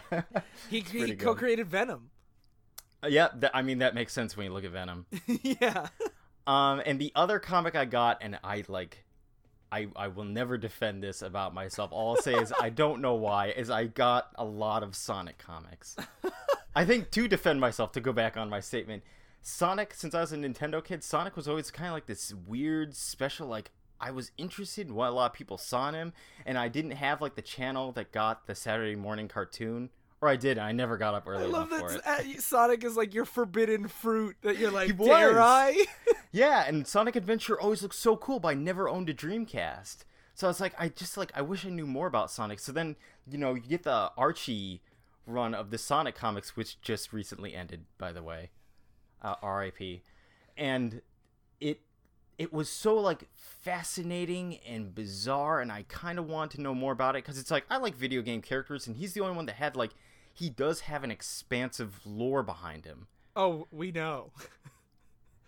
he 0.70 0.80
he 0.80 1.14
co-created 1.16 1.68
Venom. 1.68 2.08
yeah. 3.06 3.28
That, 3.34 3.50
I 3.52 3.60
mean, 3.60 3.80
that 3.80 3.94
makes 3.94 4.14
sense 4.14 4.38
when 4.38 4.46
you 4.46 4.54
look 4.54 4.64
at 4.64 4.70
Venom. 4.70 5.04
yeah. 5.26 5.88
Um, 6.46 6.80
and 6.86 6.98
the 6.98 7.12
other 7.14 7.38
comic 7.38 7.76
I 7.76 7.84
got, 7.84 8.22
and 8.22 8.38
I 8.42 8.64
like, 8.68 9.04
I 9.70 9.88
I 9.94 10.08
will 10.08 10.24
never 10.24 10.56
defend 10.56 11.02
this 11.02 11.20
about 11.20 11.52
myself. 11.52 11.92
All 11.92 12.16
I'll 12.16 12.22
say 12.22 12.32
is 12.32 12.54
I 12.58 12.70
don't 12.70 13.02
know 13.02 13.16
why. 13.16 13.48
Is 13.48 13.68
I 13.68 13.84
got 13.84 14.30
a 14.36 14.46
lot 14.46 14.82
of 14.82 14.96
Sonic 14.96 15.36
comics. 15.36 15.94
I 16.74 16.86
think 16.86 17.10
to 17.10 17.28
defend 17.28 17.60
myself, 17.60 17.92
to 17.92 18.00
go 18.00 18.14
back 18.14 18.38
on 18.38 18.48
my 18.48 18.60
statement, 18.60 19.02
Sonic. 19.42 19.94
Since 19.94 20.14
I 20.14 20.20
was 20.20 20.32
a 20.32 20.36
Nintendo 20.36 20.82
kid, 20.82 21.04
Sonic 21.04 21.36
was 21.36 21.48
always 21.48 21.70
kind 21.70 21.88
of 21.88 21.94
like 21.94 22.06
this 22.06 22.32
weird, 22.32 22.94
special. 22.94 23.46
Like 23.46 23.70
I 24.00 24.10
was 24.10 24.30
interested 24.38 24.88
in 24.88 24.94
what 24.94 25.08
a 25.08 25.12
lot 25.12 25.30
of 25.30 25.32
people 25.36 25.58
saw 25.58 25.88
in 25.88 25.94
him, 25.94 26.12
and 26.46 26.56
I 26.56 26.68
didn't 26.68 26.92
have 26.92 27.20
like 27.20 27.34
the 27.34 27.42
channel 27.42 27.92
that 27.92 28.12
got 28.12 28.46
the 28.46 28.54
Saturday 28.54 28.96
morning 28.96 29.28
cartoon. 29.28 29.90
Or 30.20 30.28
I 30.28 30.36
did, 30.36 30.56
and 30.56 30.64
I 30.64 30.70
never 30.70 30.96
got 30.96 31.14
up 31.14 31.26
early 31.26 31.42
I 31.42 31.46
love 31.48 31.72
enough 31.72 31.80
for 31.80 31.98
that 31.98 32.24
it. 32.24 32.36
uh, 32.36 32.40
Sonic 32.40 32.84
is 32.84 32.96
like 32.96 33.12
your 33.12 33.24
forbidden 33.24 33.88
fruit 33.88 34.36
that 34.42 34.56
you're 34.56 34.70
like, 34.70 34.96
dare. 34.96 35.40
I? 35.40 35.84
Yeah, 36.34 36.64
and 36.66 36.86
Sonic 36.86 37.14
Adventure 37.14 37.60
always 37.60 37.82
looked 37.82 37.94
so 37.94 38.16
cool, 38.16 38.40
but 38.40 38.48
I 38.48 38.54
never 38.54 38.88
owned 38.88 39.10
a 39.10 39.14
Dreamcast. 39.14 39.98
So 40.34 40.46
I 40.46 40.48
was 40.48 40.60
like, 40.62 40.72
I 40.78 40.88
just 40.88 41.18
like, 41.18 41.30
I 41.34 41.42
wish 41.42 41.66
I 41.66 41.68
knew 41.68 41.86
more 41.86 42.06
about 42.06 42.30
Sonic. 42.30 42.58
So 42.58 42.72
then, 42.72 42.96
you 43.30 43.36
know, 43.36 43.52
you 43.52 43.60
get 43.60 43.82
the 43.82 44.10
Archie 44.16 44.80
run 45.26 45.54
of 45.54 45.70
the 45.70 45.76
Sonic 45.76 46.14
comics, 46.14 46.56
which 46.56 46.80
just 46.80 47.12
recently 47.12 47.54
ended, 47.54 47.84
by 47.98 48.12
the 48.12 48.22
way, 48.22 48.48
uh, 49.22 49.36
R.I.P. 49.42 50.02
And 50.56 51.00
it 51.60 51.80
it 52.38 52.52
was 52.52 52.68
so 52.68 52.94
like 52.96 53.28
fascinating 53.34 54.58
and 54.66 54.94
bizarre, 54.94 55.60
and 55.60 55.70
I 55.72 55.84
kind 55.88 56.18
of 56.18 56.26
want 56.28 56.50
to 56.52 56.60
know 56.60 56.74
more 56.74 56.92
about 56.92 57.14
it 57.16 57.24
because 57.24 57.38
it's 57.38 57.50
like 57.50 57.64
I 57.70 57.76
like 57.78 57.94
video 57.96 58.20
game 58.22 58.42
characters, 58.42 58.86
and 58.86 58.96
he's 58.96 59.12
the 59.14 59.20
only 59.20 59.36
one 59.36 59.46
that 59.46 59.56
had 59.56 59.76
like 59.76 59.92
he 60.34 60.48
does 60.50 60.80
have 60.80 61.04
an 61.04 61.10
expansive 61.10 62.00
lore 62.04 62.42
behind 62.42 62.84
him. 62.84 63.06
oh, 63.36 63.66
we 63.70 63.92
know. 63.92 64.32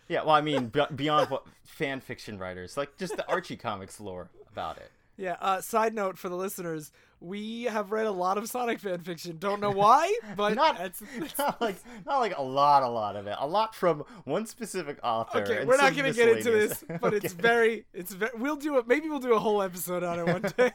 Yeah, 0.07 0.21
well, 0.23 0.35
I 0.35 0.43
mean, 0.43 0.67
be- 0.67 0.85
beyond 0.95 1.31
what 1.31 1.47
fan 1.65 1.99
fiction 2.01 2.39
writers, 2.39 2.77
like 2.77 2.99
just 2.99 3.17
the 3.17 3.27
Archie 3.27 3.57
comics 3.57 3.99
lore 3.99 4.29
about 4.53 4.77
it. 4.77 4.91
Yeah. 5.17 5.37
Uh, 5.41 5.63
side 5.63 5.95
note 5.95 6.19
for 6.19 6.29
the 6.29 6.37
listeners, 6.37 6.93
we 7.25 7.65
have 7.65 7.91
read 7.91 8.07
a 8.07 8.11
lot 8.11 8.37
of 8.39 8.49
Sonic 8.49 8.79
fan 8.79 9.01
fiction. 9.01 9.39
Don't 9.39 9.61
know 9.61 9.71
why, 9.71 10.15
but 10.37 10.55
Not, 10.55 10.77
that's, 10.79 11.01
that's- 11.01 11.39
not 11.39 11.61
like 11.61 11.77
not 12.07 12.19
like 12.19 12.37
a 12.37 12.43
lot, 12.43 12.83
a 12.83 12.89
lot 12.89 13.17
of 13.17 13.27
it. 13.27 13.35
A 13.39 13.47
lot 13.47 13.75
from 13.75 14.05
one 14.25 14.47
specific 14.47 14.99
author. 15.03 15.39
okay. 15.43 15.65
We're 15.65 15.77
not 15.79 15.97
gonna 15.97 16.13
get 16.13 16.29
into 16.29 16.51
this, 16.51 16.85
but 17.01 17.15
it's 17.15 17.33
very, 17.33 17.87
it's 17.95 18.13
very. 18.13 18.33
We'll 18.37 18.57
do 18.57 18.77
it. 18.79 18.87
Maybe 18.87 19.09
we'll 19.09 19.21
do 19.21 19.33
a 19.35 19.39
whole 19.39 19.63
episode 19.63 20.03
on 20.05 20.19
it 20.21 20.27
one 20.27 20.43
day. 20.57 20.73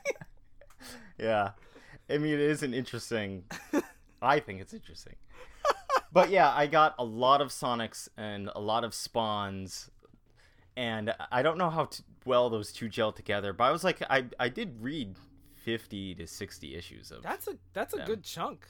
yeah. 1.18 1.52
I 2.10 2.18
mean, 2.18 2.34
it 2.34 2.40
is 2.40 2.64
an 2.64 2.74
interesting. 2.74 3.44
I 4.22 4.40
think 4.40 4.62
it's 4.62 4.74
interesting. 4.74 5.16
But 6.12 6.32
yeah, 6.32 6.52
I 6.52 6.66
got 6.66 6.96
a 6.98 7.04
lot 7.04 7.40
of 7.42 7.50
Sonics 7.50 8.10
and 8.18 8.50
a 8.56 8.60
lot 8.60 8.84
of 8.84 8.96
Spawns, 8.96 9.92
and 10.76 11.14
I 11.32 11.44
don't 11.44 11.60
know 11.60 11.70
how 11.70 11.90
well 12.26 12.50
those 12.50 12.72
two 12.74 12.90
gel 12.90 13.12
together. 13.12 13.54
But 13.54 13.66
I 13.66 13.72
was 13.72 13.84
like, 13.84 14.02
I 14.10 14.26
I 14.40 14.50
did 14.50 14.82
read 14.82 15.16
fifty 15.78 16.16
to 16.16 16.26
sixty 16.26 16.76
issues 16.76 17.12
of. 17.12 17.22
that's 17.22 17.48
a 17.48 17.58
that's 17.74 17.94
a 17.94 18.00
good 18.00 18.24
chunk. 18.24 18.68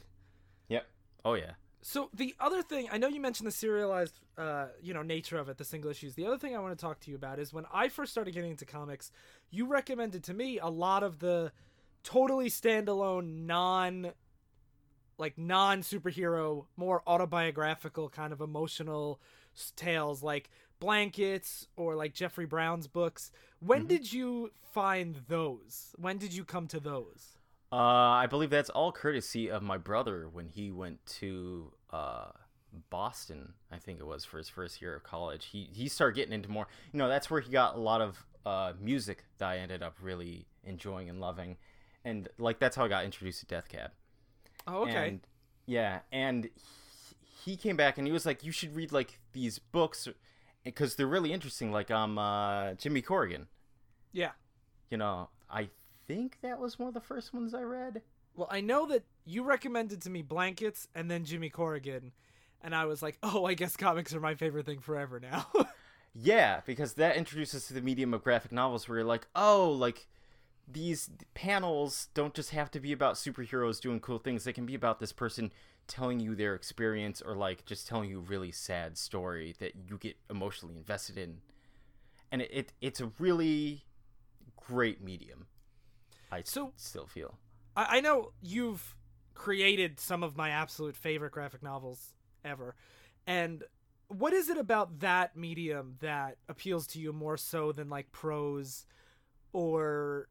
Yep. 0.68 0.88
Oh 1.26 1.34
yeah. 1.34 1.52
So 1.82 2.10
the 2.14 2.36
other 2.40 2.62
thing, 2.62 2.90
I 2.92 2.98
know 2.98 3.08
you 3.08 3.22
mentioned 3.22 3.48
the 3.48 3.52
serialized, 3.52 4.20
uh, 4.38 4.68
you 4.82 4.94
know, 4.94 5.02
nature 5.02 5.38
of 5.38 5.48
it, 5.48 5.58
the 5.58 5.64
single 5.64 5.90
issues. 5.90 6.14
The 6.14 6.26
other 6.26 6.38
thing 6.38 6.56
I 6.56 6.60
want 6.60 6.78
to 6.78 6.82
talk 6.82 7.00
to 7.02 7.10
you 7.10 7.16
about 7.16 7.40
is 7.40 7.54
when 7.54 7.66
I 7.74 7.88
first 7.88 8.12
started 8.12 8.34
getting 8.34 8.52
into 8.52 8.66
comics, 8.66 9.12
you 9.50 9.66
recommended 9.66 10.26
to 10.26 10.34
me 10.34 10.60
a 10.60 10.68
lot 10.68 11.04
of 11.04 11.20
the 11.20 11.54
totally 12.04 12.50
standalone, 12.50 13.46
non, 13.46 14.12
like 15.18 15.38
non 15.38 15.82
superhero, 15.82 16.66
more 16.76 17.02
autobiographical 17.08 18.10
kind 18.10 18.34
of 18.34 18.42
emotional 18.42 19.22
tales, 19.78 20.22
like 20.22 20.50
blankets 20.80 21.68
or 21.76 21.96
like 21.96 22.14
Jeffrey 22.14 22.46
Brown's 22.46 22.88
books. 22.88 23.32
When 23.60 23.86
Mhm. 23.86 23.90
did 23.90 24.14
you 24.14 24.52
find 24.62 25.16
those? 25.28 25.94
When 25.98 26.18
did 26.18 26.34
you 26.34 26.46
come 26.46 26.68
to 26.68 26.80
those? 26.80 27.38
Uh, 27.72 27.76
I 27.76 28.26
believe 28.28 28.50
that's 28.50 28.70
all 28.72 28.92
courtesy 28.92 29.50
of 29.50 29.62
my 29.62 29.78
brother 29.78 30.28
when 30.28 30.48
he 30.48 30.72
went 30.72 31.06
to 31.20 31.72
uh, 31.92 32.32
Boston. 32.90 33.54
I 33.72 33.78
think 33.78 34.00
it 34.00 34.06
was 34.06 34.26
for 34.26 34.38
his 34.38 34.50
first 34.50 34.82
year 34.82 34.96
of 34.96 35.04
college. 35.04 35.48
He 35.48 35.66
he 35.72 35.88
started 35.88 36.16
getting 36.16 36.34
into 36.34 36.50
more. 36.50 36.68
You 36.92 36.98
know, 37.00 37.08
that's 37.08 37.30
where 37.30 37.42
he 37.42 37.52
got 37.52 37.76
a 37.76 37.80
lot 37.80 38.02
of 38.02 38.26
uh, 38.46 38.74
music 38.80 39.24
that 39.38 39.50
I 39.50 39.58
ended 39.58 39.84
up 39.84 39.98
really 40.02 40.48
enjoying 40.64 41.10
and 41.10 41.20
loving, 41.20 41.58
and 42.04 42.28
like 42.38 42.60
that's 42.60 42.76
how 42.76 42.86
I 42.86 42.88
got 42.88 43.06
introduced 43.06 43.42
to 43.42 43.46
Death 43.46 43.70
Cab. 43.70 43.92
Oh, 44.68 44.84
okay. 44.84 45.08
And, 45.10 45.22
yeah, 45.66 46.00
and 46.12 46.50
he, 47.46 47.52
he 47.52 47.58
came 47.58 47.76
back 47.76 47.98
and 47.98 48.08
he 48.08 48.14
was 48.14 48.26
like, 48.26 48.44
"You 48.44 48.52
should 48.52 48.76
read 48.76 48.92
like 48.92 49.20
these 49.34 49.60
books 49.60 50.08
because 50.64 50.96
they're 50.96 51.08
really 51.08 51.34
interesting." 51.34 51.72
Like 51.72 51.92
um, 51.92 52.18
uh, 52.18 52.74
Jimmy 52.74 53.02
Corrigan. 53.02 53.48
yeah. 54.12 54.32
You 54.90 54.98
know, 54.98 55.30
I 55.52 55.70
think 56.08 56.40
that 56.42 56.60
was 56.60 56.80
one 56.80 56.88
of 56.88 56.96
the 56.96 57.00
first 57.00 57.32
ones 57.34 57.54
I 57.54 57.62
read. 57.62 58.02
Well, 58.36 58.48
I 58.50 58.60
know 58.62 58.88
that 58.88 59.04
you 59.26 59.44
recommended 59.44 60.02
to 60.02 60.10
me 60.10 60.24
blankets 60.24 60.88
and 60.96 61.12
then 61.12 61.26
Jimmy 61.26 61.50
Corrigan, 61.52 62.12
and 62.64 62.74
I 62.74 62.86
was 62.86 63.04
like, 63.04 63.20
oh, 63.22 63.46
I 63.46 63.54
guess 63.54 63.78
comics 63.78 64.16
are 64.16 64.20
my 64.20 64.34
favorite 64.34 64.66
thing 64.66 64.80
forever 64.80 65.20
now. 65.20 65.46
Yeah, 66.16 66.62
because 66.66 66.94
that 66.94 67.18
introduces 67.18 67.68
to 67.68 67.74
the 67.76 67.82
medium 67.82 68.16
of 68.16 68.24
graphic 68.24 68.52
novels 68.52 68.90
where 68.90 68.98
you're 68.98 69.08
like, 69.08 69.28
oh, 69.36 69.70
like 69.70 70.08
these 70.72 71.10
panels 71.34 72.10
don't 72.14 72.34
just 72.34 72.52
have 72.52 72.70
to 72.72 72.80
be 72.80 72.92
about 72.92 73.16
superheroes 73.16 73.82
doing 73.82 74.00
cool 74.00 74.20
things. 74.20 74.44
They 74.44 74.54
can 74.54 74.66
be 74.66 74.76
about 74.76 75.00
this 75.00 75.12
person 75.12 75.52
telling 75.88 76.20
you 76.20 76.36
their 76.36 76.54
experience 76.54 77.22
or 77.22 77.36
like 77.36 77.66
just 77.66 77.88
telling 77.88 78.10
you 78.10 78.20
a 78.20 78.22
really 78.22 78.52
sad 78.52 78.98
story 78.98 79.56
that 79.60 79.74
you 79.90 79.98
get 79.98 80.16
emotionally 80.30 80.78
invested 80.78 81.18
in. 81.18 81.38
And 82.32 82.42
it, 82.44 82.52
it 82.54 82.74
it's 82.82 83.02
a 83.02 83.12
really 83.18 83.86
great 84.56 85.02
medium. 85.04 85.48
I 86.32 86.44
So- 86.44 86.74
still 86.76 87.08
feel. 87.08 87.40
I, 87.76 87.98
I 87.98 88.00
know 88.02 88.32
you've 88.42 88.96
created 89.34 90.00
some 90.00 90.22
of 90.22 90.38
my 90.38 90.50
absolute 90.50 90.96
favorite 90.96 91.32
graphic 91.32 91.64
novels 91.64 92.14
ever, 92.46 92.76
and 93.26 93.64
what 94.10 94.34
is 94.34 94.50
it 94.50 94.58
about 94.58 95.00
that 95.00 95.36
medium 95.36 95.96
that 96.02 96.38
appeals 96.48 96.86
to 96.88 97.00
you 97.00 97.14
more 97.14 97.38
so 97.38 97.72
than 97.72 97.90
like 97.90 98.12
prose 98.12 98.86
or 99.54 100.28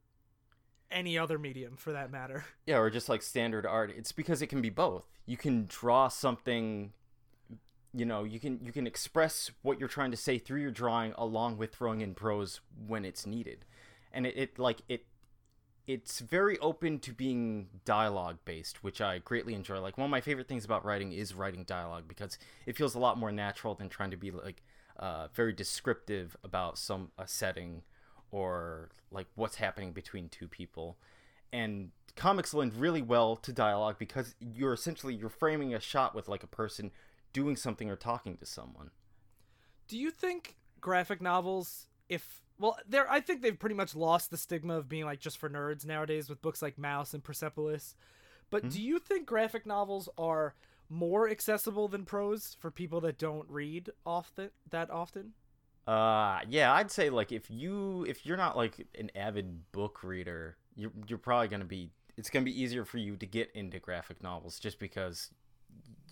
any 0.90 1.18
other 1.18 1.38
medium 1.38 1.77
for 1.77 1.92
that 1.92 2.11
matter? 2.11 2.44
Yeah, 2.66 2.79
or 2.79 2.90
just 2.90 3.09
like 3.09 3.22
standard 3.22 3.64
art. 3.64 3.92
It's 3.96 4.12
because 4.12 4.42
it 4.42 4.48
can 4.48 4.61
be 4.61 4.70
both. 4.70 5.05
You 5.24 5.38
can 5.38 5.66
draw 5.66 6.09
something 6.09 6.92
you 7.94 8.05
know, 8.05 8.24
you 8.24 8.38
can 8.38 8.61
you 8.62 8.72
can 8.72 8.87
express 8.87 9.51
what 9.62 9.79
you're 9.81 9.88
trying 9.88 10.11
to 10.11 10.16
say 10.16 10.38
through 10.38 10.61
your 10.61 10.70
drawing 10.70 11.14
along 11.16 11.57
with 11.57 11.74
throwing 11.74 12.01
in 12.01 12.14
prose 12.14 12.61
when 12.87 13.05
it's 13.05 13.27
needed. 13.27 13.64
And 14.12 14.27
it, 14.27 14.37
it 14.37 14.59
like 14.59 14.83
it 14.88 15.07
it's 15.87 16.20
very 16.20 16.59
open 16.59 16.98
to 16.98 17.12
being 17.12 17.68
dialogue 17.87 18.38
based, 18.44 18.85
which 18.85 19.01
I 19.01 19.18
greatly 19.18 19.55
enjoy. 19.55 19.81
Like 19.81 19.96
one 19.96 20.05
of 20.05 20.11
my 20.11 20.20
favorite 20.20 20.46
things 20.46 20.66
about 20.66 20.85
writing 20.85 21.12
is 21.12 21.35
writing 21.35 21.64
dialogue 21.64 22.05
because 22.07 22.38
it 22.66 22.77
feels 22.77 22.94
a 22.94 22.98
lot 22.98 23.16
more 23.16 23.33
natural 23.33 23.74
than 23.74 23.88
trying 23.88 24.11
to 24.11 24.16
be 24.18 24.31
like 24.31 24.62
uh, 24.98 25.29
very 25.33 25.55
descriptive 25.55 26.37
about 26.44 26.77
some 26.77 27.11
a 27.16 27.27
setting 27.27 27.83
or 28.30 28.90
like 29.10 29.26
what's 29.34 29.56
happening 29.56 29.92
between 29.92 30.28
two 30.28 30.48
people. 30.48 30.96
And 31.52 31.90
comics 32.16 32.52
lend 32.52 32.74
really 32.74 33.02
well 33.02 33.36
to 33.36 33.52
dialogue 33.52 33.96
because 33.98 34.34
you're 34.40 34.72
essentially 34.74 35.14
you're 35.14 35.28
framing 35.30 35.74
a 35.74 35.80
shot 35.80 36.14
with 36.14 36.28
like 36.28 36.42
a 36.42 36.48
person 36.48 36.90
doing 37.32 37.56
something 37.56 37.90
or 37.90 37.96
talking 37.96 38.36
to 38.36 38.46
someone. 38.46 38.90
Do 39.86 39.98
you 39.98 40.10
think 40.10 40.56
graphic 40.80 41.20
novels, 41.20 41.86
if 42.08 42.42
well, 42.58 42.76
they're 42.88 43.10
I 43.10 43.20
think 43.20 43.42
they've 43.42 43.58
pretty 43.58 43.74
much 43.74 43.94
lost 43.94 44.30
the 44.30 44.36
stigma 44.36 44.76
of 44.76 44.88
being 44.88 45.04
like 45.04 45.20
just 45.20 45.38
for 45.38 45.48
nerds 45.48 45.86
nowadays 45.86 46.28
with 46.28 46.42
books 46.42 46.60
like 46.62 46.76
Maus 46.76 47.14
and 47.14 47.22
Persepolis. 47.22 47.94
But 48.50 48.64
Mhm. 48.64 48.70
do 48.70 48.82
you 48.82 48.98
think 48.98 49.26
graphic 49.26 49.66
novels 49.66 50.08
are 50.18 50.54
more 50.88 51.28
accessible 51.28 51.86
than 51.88 52.04
prose 52.04 52.56
for 52.58 52.70
people 52.70 53.00
that 53.02 53.18
don't 53.18 53.48
read 53.48 53.90
often 54.06 54.50
that 54.70 54.90
often? 54.90 55.34
Uh 55.88 56.40
yeah, 56.51 56.74
I'd 56.74 56.90
say 56.90 57.09
like 57.09 57.33
if 57.33 57.51
you 57.51 58.05
if 58.07 58.27
you're 58.27 58.37
not 58.37 58.59
like 58.59 58.87
an 58.98 59.11
avid 59.16 59.72
book 59.72 60.05
reader, 60.05 60.59
you're 60.77 60.92
you're 61.07 61.18
probably 61.18 61.48
to 61.48 61.64
be 61.64 61.90
it's 62.18 62.29
to 62.29 62.40
be 62.42 62.62
easier 62.62 62.85
for 62.85 62.98
you 62.98 63.16
to 63.16 63.24
get 63.24 63.51
into 63.55 63.79
graphic 63.79 64.22
novels 64.22 64.59
just 64.59 64.79
because 64.79 65.31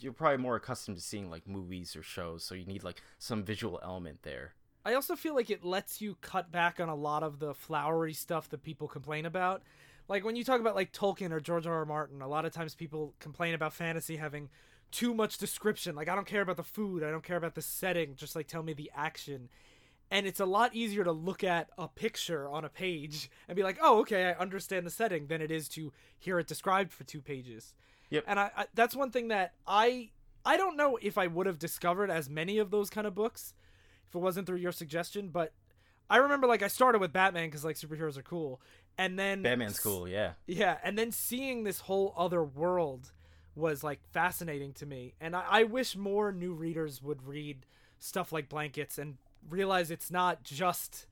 you're 0.00 0.14
probably 0.14 0.38
more 0.38 0.56
accustomed 0.56 0.96
to 0.96 1.02
seeing 1.02 1.30
like 1.30 1.46
movies 1.46 1.94
or 1.94 2.02
shows, 2.02 2.42
so 2.42 2.54
you 2.54 2.64
need 2.64 2.84
like 2.84 3.02
some 3.18 3.44
visual 3.44 3.78
element 3.82 4.22
there. 4.22 4.54
I 4.86 4.94
also 4.94 5.14
feel 5.14 5.34
like 5.34 5.50
it 5.50 5.62
lets 5.62 6.00
you 6.00 6.16
cut 6.22 6.50
back 6.50 6.80
on 6.80 6.88
a 6.88 6.94
lot 6.94 7.22
of 7.22 7.38
the 7.38 7.52
flowery 7.52 8.14
stuff 8.14 8.48
that 8.50 8.62
people 8.62 8.88
complain 8.88 9.26
about. 9.26 9.62
Like 10.08 10.24
when 10.24 10.36
you 10.36 10.44
talk 10.44 10.60
about 10.60 10.74
like 10.74 10.92
Tolkien 10.92 11.32
or 11.32 11.40
George 11.40 11.66
R. 11.66 11.74
R. 11.74 11.84
Martin, 11.84 12.22
a 12.22 12.28
lot 12.28 12.46
of 12.46 12.52
times 12.52 12.74
people 12.74 13.12
complain 13.18 13.52
about 13.52 13.74
fantasy 13.74 14.16
having 14.16 14.48
too 14.90 15.14
much 15.14 15.38
description. 15.38 15.94
Like 15.94 16.08
I 16.08 16.14
don't 16.14 16.26
care 16.26 16.42
about 16.42 16.56
the 16.56 16.62
food, 16.62 17.02
I 17.02 17.10
don't 17.10 17.24
care 17.24 17.36
about 17.36 17.54
the 17.54 17.62
setting, 17.62 18.14
just 18.16 18.36
like 18.36 18.46
tell 18.46 18.62
me 18.62 18.72
the 18.72 18.90
action. 18.94 19.48
And 20.10 20.26
it's 20.26 20.38
a 20.38 20.46
lot 20.46 20.74
easier 20.74 21.02
to 21.02 21.10
look 21.10 21.42
at 21.42 21.68
a 21.76 21.88
picture 21.88 22.48
on 22.48 22.64
a 22.64 22.68
page 22.68 23.28
and 23.48 23.56
be 23.56 23.64
like, 23.64 23.78
"Oh, 23.82 24.00
okay, 24.00 24.26
I 24.26 24.32
understand 24.34 24.86
the 24.86 24.90
setting," 24.90 25.26
than 25.26 25.42
it 25.42 25.50
is 25.50 25.68
to 25.70 25.92
hear 26.16 26.38
it 26.38 26.46
described 26.46 26.92
for 26.92 27.02
two 27.02 27.20
pages. 27.20 27.74
Yep. 28.10 28.24
And 28.28 28.38
I, 28.38 28.50
I 28.56 28.66
that's 28.74 28.94
one 28.94 29.10
thing 29.10 29.28
that 29.28 29.54
I 29.66 30.10
I 30.44 30.56
don't 30.56 30.76
know 30.76 30.96
if 31.02 31.18
I 31.18 31.26
would 31.26 31.46
have 31.46 31.58
discovered 31.58 32.08
as 32.08 32.30
many 32.30 32.58
of 32.58 32.70
those 32.70 32.88
kind 32.88 33.06
of 33.06 33.16
books 33.16 33.52
if 34.06 34.14
it 34.14 34.18
wasn't 34.18 34.46
through 34.46 34.58
your 34.58 34.72
suggestion, 34.72 35.28
but 35.28 35.52
I 36.08 36.18
remember 36.18 36.46
like 36.46 36.62
I 36.62 36.68
started 36.68 37.00
with 37.00 37.12
Batman 37.12 37.48
because 37.48 37.64
like 37.64 37.76
superheroes 37.76 38.16
are 38.16 38.22
cool, 38.22 38.60
and 38.96 39.18
then 39.18 39.42
Batman's 39.42 39.80
cool, 39.80 40.08
yeah. 40.08 40.32
Yeah, 40.46 40.78
and 40.84 40.96
then 40.96 41.10
seeing 41.10 41.64
this 41.64 41.80
whole 41.80 42.14
other 42.16 42.44
world 42.44 43.12
was 43.56 43.82
like 43.82 44.00
fascinating 44.12 44.72
to 44.74 44.86
me, 44.86 45.14
and 45.20 45.34
I, 45.34 45.44
I 45.48 45.62
wish 45.64 45.96
more 45.96 46.30
new 46.30 46.52
readers 46.52 47.02
would 47.02 47.26
read 47.26 47.66
stuff 47.98 48.30
like 48.32 48.48
Blankets 48.48 48.98
and 48.98 49.16
realize 49.48 49.90
it's 49.90 50.10
not 50.10 50.44
just 50.44 51.06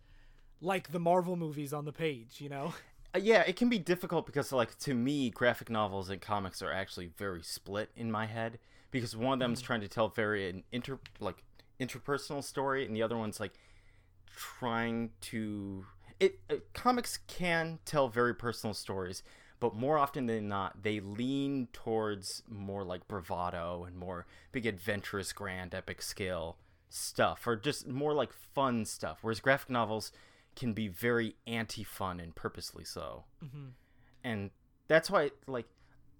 like 0.60 0.92
the 0.92 1.00
Marvel 1.00 1.36
movies 1.36 1.72
on 1.72 1.84
the 1.84 1.92
page, 1.92 2.40
you 2.40 2.48
know? 2.48 2.74
Uh, 3.14 3.20
yeah, 3.22 3.42
it 3.42 3.54
can 3.54 3.68
be 3.68 3.78
difficult 3.78 4.26
because, 4.26 4.50
like, 4.50 4.76
to 4.76 4.92
me, 4.92 5.30
graphic 5.30 5.70
novels 5.70 6.10
and 6.10 6.20
comics 6.20 6.60
are 6.62 6.72
actually 6.72 7.10
very 7.16 7.44
split 7.44 7.88
in 7.94 8.10
my 8.10 8.26
head 8.26 8.58
because 8.90 9.16
one 9.16 9.34
of 9.34 9.38
them 9.38 9.52
is 9.52 9.62
trying 9.62 9.80
to 9.80 9.86
tell 9.86 10.08
very 10.08 10.50
an 10.50 10.64
inter 10.72 10.98
like 11.20 11.44
interpersonal 11.78 12.42
story, 12.42 12.84
and 12.84 12.96
the 12.96 13.02
other 13.02 13.16
one's 13.16 13.38
like 13.38 13.52
trying 14.36 15.10
to. 15.20 15.86
It 16.18 16.40
uh, 16.50 16.56
comics 16.72 17.20
can 17.28 17.78
tell 17.84 18.08
very 18.08 18.34
personal 18.34 18.74
stories, 18.74 19.22
but 19.60 19.74
more 19.74 19.96
often 19.98 20.26
than 20.26 20.48
not, 20.48 20.82
they 20.82 21.00
lean 21.00 21.68
towards 21.72 22.42
more 22.48 22.84
like 22.84 23.08
bravado 23.08 23.84
and 23.84 23.96
more 23.96 24.26
big, 24.52 24.66
adventurous, 24.66 25.32
grand, 25.32 25.74
epic 25.74 26.02
scale 26.02 26.56
stuff, 26.90 27.46
or 27.46 27.56
just 27.56 27.86
more 27.88 28.12
like 28.12 28.32
fun 28.32 28.84
stuff. 28.84 29.18
Whereas 29.22 29.40
graphic 29.40 29.70
novels 29.70 30.12
can 30.56 30.72
be 30.72 30.86
very 30.88 31.34
anti-fun 31.46 32.20
and 32.20 32.34
purposely 32.34 32.84
so 32.84 33.24
Mm-hmm. 33.44 33.68
and 34.22 34.50
that's 34.86 35.10
why 35.10 35.30
like 35.48 35.66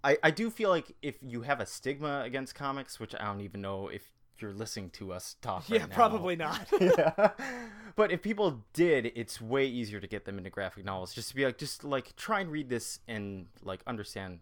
I, 0.03 0.19
I 0.25 0.31
do 0.33 0.51
feel 0.51 0.71
like 0.71 0.95
if 1.03 1.15
you 1.23 1.43
have 1.43 1.61
a 1.61 1.67
stigma 1.67 2.23
against 2.25 2.55
comics 2.57 2.99
which 2.99 3.15
i 3.15 3.25
don't 3.25 3.43
even 3.43 3.61
know 3.61 3.87
if 3.89 4.11
you're 4.41 4.53
listening 4.53 4.91
to 4.91 5.13
us 5.13 5.37
talk 5.41 5.65
right 5.69 5.81
Yeah, 5.81 5.87
probably 5.87 6.37
not. 6.37 6.67
yeah. 6.81 7.31
but 7.97 8.13
if 8.13 8.23
people 8.23 8.65
did 8.73 9.13
it's 9.15 9.41
way 9.41 9.67
easier 9.67 10.01
to 10.01 10.07
get 10.07 10.25
them 10.25 10.39
into 10.39 10.51
graphic 10.51 10.85
novels. 10.85 11.15
Just 11.15 11.31
to 11.31 11.35
be 11.35 11.45
like 11.45 11.59
just 11.59 11.85
like 11.85 12.15
try 12.17 12.41
and 12.41 12.51
read 12.51 12.69
this 12.69 13.01
and 13.09 13.47
like 13.63 13.81
understand 13.87 14.41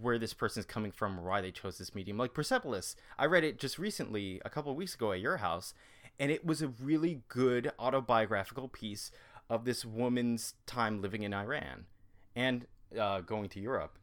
where 0.00 0.18
this 0.18 0.32
person's 0.32 0.66
coming 0.66 0.92
from 0.92 1.24
why 1.24 1.40
they 1.40 1.50
chose 1.50 1.78
this 1.78 1.94
medium. 1.94 2.16
Like 2.18 2.34
persepolis 2.34 2.96
i 3.18 3.26
read 3.26 3.44
it 3.44 3.58
just 3.58 3.78
recently 3.78 4.40
a 4.44 4.50
couple 4.50 4.70
of 4.70 4.76
weeks 4.76 4.94
ago 4.94 5.12
at 5.12 5.20
your 5.20 5.38
house 5.38 5.74
and 6.18 6.30
it 6.30 6.44
was 6.44 6.62
a 6.62 6.68
really 6.68 7.22
good 7.28 7.72
autobiographical 7.78 8.68
piece 8.68 9.10
of 9.48 9.64
this 9.64 9.84
woman's 9.84 10.54
time 10.66 11.02
living 11.02 11.22
in 11.22 11.34
iran 11.34 11.86
and 12.34 12.66
uh, 12.98 13.20
going 13.20 13.48
to 13.50 13.60
europe. 13.60 13.98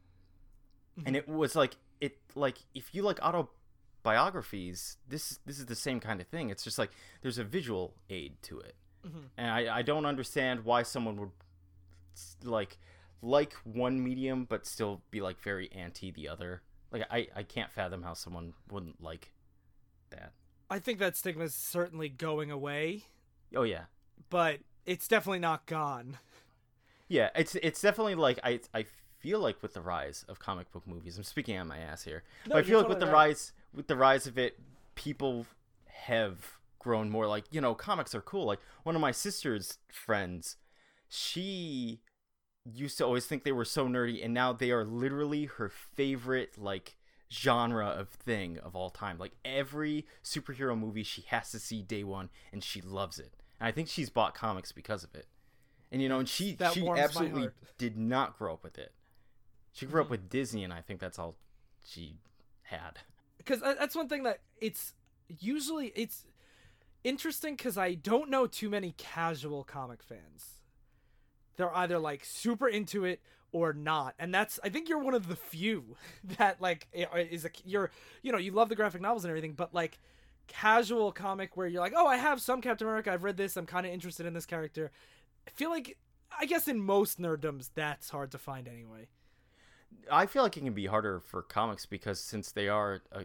And 1.06 1.16
it 1.16 1.28
was 1.28 1.56
like 1.56 1.76
it 2.00 2.18
like 2.34 2.58
if 2.74 2.94
you 2.94 3.02
like 3.02 3.18
autobiographies 4.04 4.96
this 5.08 5.38
this 5.46 5.58
is 5.58 5.66
the 5.66 5.74
same 5.74 6.00
kind 6.00 6.20
of 6.20 6.26
thing 6.26 6.50
it's 6.50 6.64
just 6.64 6.78
like 6.78 6.90
there's 7.22 7.38
a 7.38 7.44
visual 7.44 7.94
aid 8.08 8.34
to 8.42 8.58
it 8.58 8.74
Mhm. 9.06 9.28
and 9.38 9.50
I, 9.50 9.78
I 9.78 9.82
don't 9.82 10.04
understand 10.04 10.64
why 10.64 10.82
someone 10.82 11.16
would 11.16 11.30
like 12.44 12.78
like 13.22 13.54
one 13.64 14.02
medium 14.02 14.44
but 14.44 14.66
still 14.66 15.00
be 15.10 15.20
like 15.22 15.40
very 15.40 15.70
anti 15.72 16.10
the 16.10 16.28
other 16.28 16.62
like 16.92 17.02
i 17.10 17.26
i 17.34 17.42
can't 17.42 17.72
fathom 17.72 18.02
how 18.02 18.12
someone 18.14 18.52
wouldn't 18.70 19.02
like 19.02 19.32
that 20.10 20.32
I 20.72 20.78
think 20.78 21.00
that 21.00 21.16
stigma 21.16 21.44
is 21.44 21.54
certainly 21.54 22.08
going 22.08 22.50
away, 22.52 23.02
oh 23.56 23.62
yeah 23.64 23.84
but 24.28 24.60
it's 24.86 25.08
definitely 25.08 25.40
not 25.40 25.66
gone. 25.66 26.18
yeah 27.08 27.30
it's 27.34 27.54
it's 27.56 27.80
definitely 27.80 28.14
like 28.16 28.38
i 28.44 28.60
i 28.74 28.84
feel 29.18 29.40
like 29.40 29.62
with 29.62 29.72
the 29.74 29.80
rise 29.80 30.24
of 30.28 30.38
comic 30.38 30.70
book 30.72 30.86
movies 30.86 31.16
i'm 31.18 31.24
speaking 31.24 31.56
on 31.58 31.66
my 31.68 31.78
ass 31.78 32.04
here 32.04 32.22
No, 32.46 32.54
but 32.54 32.58
i 32.58 32.62
feel 32.68 32.78
like 32.80 32.88
with 32.88 33.00
the 33.00 33.06
right. 33.06 33.12
rise 33.28 33.52
with 33.74 33.86
the 33.86 33.96
rise 33.96 34.26
of 34.26 34.38
it 34.38 34.58
people 34.94 35.46
have 35.86 36.58
grown 36.78 37.10
more 37.10 37.26
like 37.26 37.44
you 37.50 37.60
know 37.60 37.74
comics 37.74 38.14
are 38.14 38.20
cool. 38.20 38.44
Like 38.46 38.60
one 38.82 38.96
of 38.96 39.00
my 39.00 39.12
sister's 39.12 39.78
friends 39.92 40.56
she 41.08 42.00
used 42.64 42.98
to 42.98 43.04
always 43.04 43.26
think 43.26 43.42
they 43.42 43.52
were 43.52 43.64
so 43.64 43.88
nerdy 43.88 44.24
and 44.24 44.34
now 44.34 44.52
they 44.52 44.70
are 44.70 44.84
literally 44.84 45.46
her 45.46 45.68
favorite 45.68 46.58
like 46.58 46.96
genre 47.32 47.86
of 47.86 48.08
thing 48.08 48.58
of 48.58 48.74
all 48.74 48.90
time. 48.90 49.18
Like 49.18 49.32
every 49.44 50.06
superhero 50.24 50.78
movie 50.78 51.02
she 51.02 51.22
has 51.28 51.50
to 51.52 51.58
see 51.58 51.82
day 51.82 52.04
one 52.04 52.30
and 52.52 52.64
she 52.64 52.80
loves 52.80 53.18
it. 53.18 53.32
And 53.60 53.68
i 53.68 53.72
think 53.72 53.88
she's 53.88 54.10
bought 54.10 54.34
comics 54.34 54.72
because 54.72 55.04
of 55.04 55.14
it. 55.14 55.26
And 55.92 56.00
you 56.02 56.08
know 56.08 56.18
and 56.18 56.28
she 56.28 56.54
That 56.56 56.72
she 56.72 56.86
absolutely 56.88 57.48
did 57.78 57.96
not 57.96 58.38
grow 58.38 58.54
up 58.54 58.64
with 58.64 58.78
it. 58.78 58.92
She 59.72 59.86
grew 59.86 60.00
up 60.00 60.10
with 60.10 60.28
disney 60.28 60.64
and 60.64 60.72
i 60.72 60.80
think 60.80 61.00
that's 61.00 61.18
all 61.18 61.36
she 61.84 62.16
had 62.62 62.98
because 63.44 63.62
uh, 63.62 63.74
that's 63.78 63.96
one 63.96 64.08
thing 64.08 64.22
that 64.24 64.40
it's 64.60 64.94
usually 65.28 65.92
it's 65.96 66.26
interesting 67.04 67.56
because 67.56 67.78
I 67.78 67.94
don't 67.94 68.30
know 68.30 68.46
too 68.46 68.68
many 68.68 68.94
casual 68.96 69.64
comic 69.64 70.02
fans. 70.02 70.60
They're 71.56 71.74
either 71.74 71.98
like 71.98 72.24
super 72.24 72.68
into 72.68 73.04
it 73.04 73.20
or 73.52 73.72
not, 73.72 74.14
and 74.18 74.32
that's 74.32 74.60
I 74.62 74.68
think 74.68 74.88
you're 74.88 74.98
one 75.02 75.14
of 75.14 75.28
the 75.28 75.36
few 75.36 75.96
that 76.38 76.60
like 76.60 76.86
is 76.92 77.44
a 77.44 77.50
you're 77.64 77.90
you 78.22 78.32
know 78.32 78.38
you 78.38 78.52
love 78.52 78.68
the 78.68 78.76
graphic 78.76 79.00
novels 79.00 79.24
and 79.24 79.30
everything, 79.30 79.52
but 79.52 79.74
like 79.74 79.98
casual 80.46 81.12
comic 81.12 81.56
where 81.56 81.66
you're 81.66 81.80
like, 81.80 81.94
oh, 81.96 82.06
I 82.06 82.16
have 82.16 82.40
some 82.40 82.60
Captain 82.60 82.86
America, 82.86 83.12
I've 83.12 83.24
read 83.24 83.36
this, 83.36 83.56
I'm 83.56 83.66
kind 83.66 83.86
of 83.86 83.92
interested 83.92 84.26
in 84.26 84.34
this 84.34 84.46
character. 84.46 84.90
I 85.46 85.50
feel 85.50 85.70
like 85.70 85.96
I 86.38 86.46
guess 86.46 86.68
in 86.68 86.80
most 86.80 87.20
nerddoms 87.20 87.70
that's 87.74 88.10
hard 88.10 88.30
to 88.32 88.38
find 88.38 88.68
anyway. 88.68 89.08
I 90.10 90.26
feel 90.26 90.42
like 90.42 90.56
it 90.56 90.64
can 90.64 90.72
be 90.72 90.86
harder 90.86 91.20
for 91.20 91.42
comics 91.42 91.86
because 91.86 92.20
since 92.20 92.52
they 92.52 92.68
are 92.68 93.02
uh, 93.12 93.24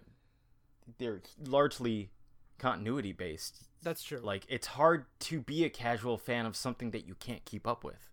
they're 0.98 1.22
largely 1.46 2.10
continuity 2.58 3.12
based. 3.12 3.64
That's 3.84 4.04
true. 4.04 4.20
Like 4.20 4.46
it's 4.50 4.68
hard 4.68 5.06
to 5.22 5.42
be 5.42 5.64
a 5.64 5.70
casual 5.70 6.18
fan 6.18 6.46
of 6.46 6.56
something 6.56 6.92
that 6.92 7.06
you 7.08 7.16
can't 7.16 7.44
keep 7.46 7.68
up 7.68 7.84
with. 7.84 8.10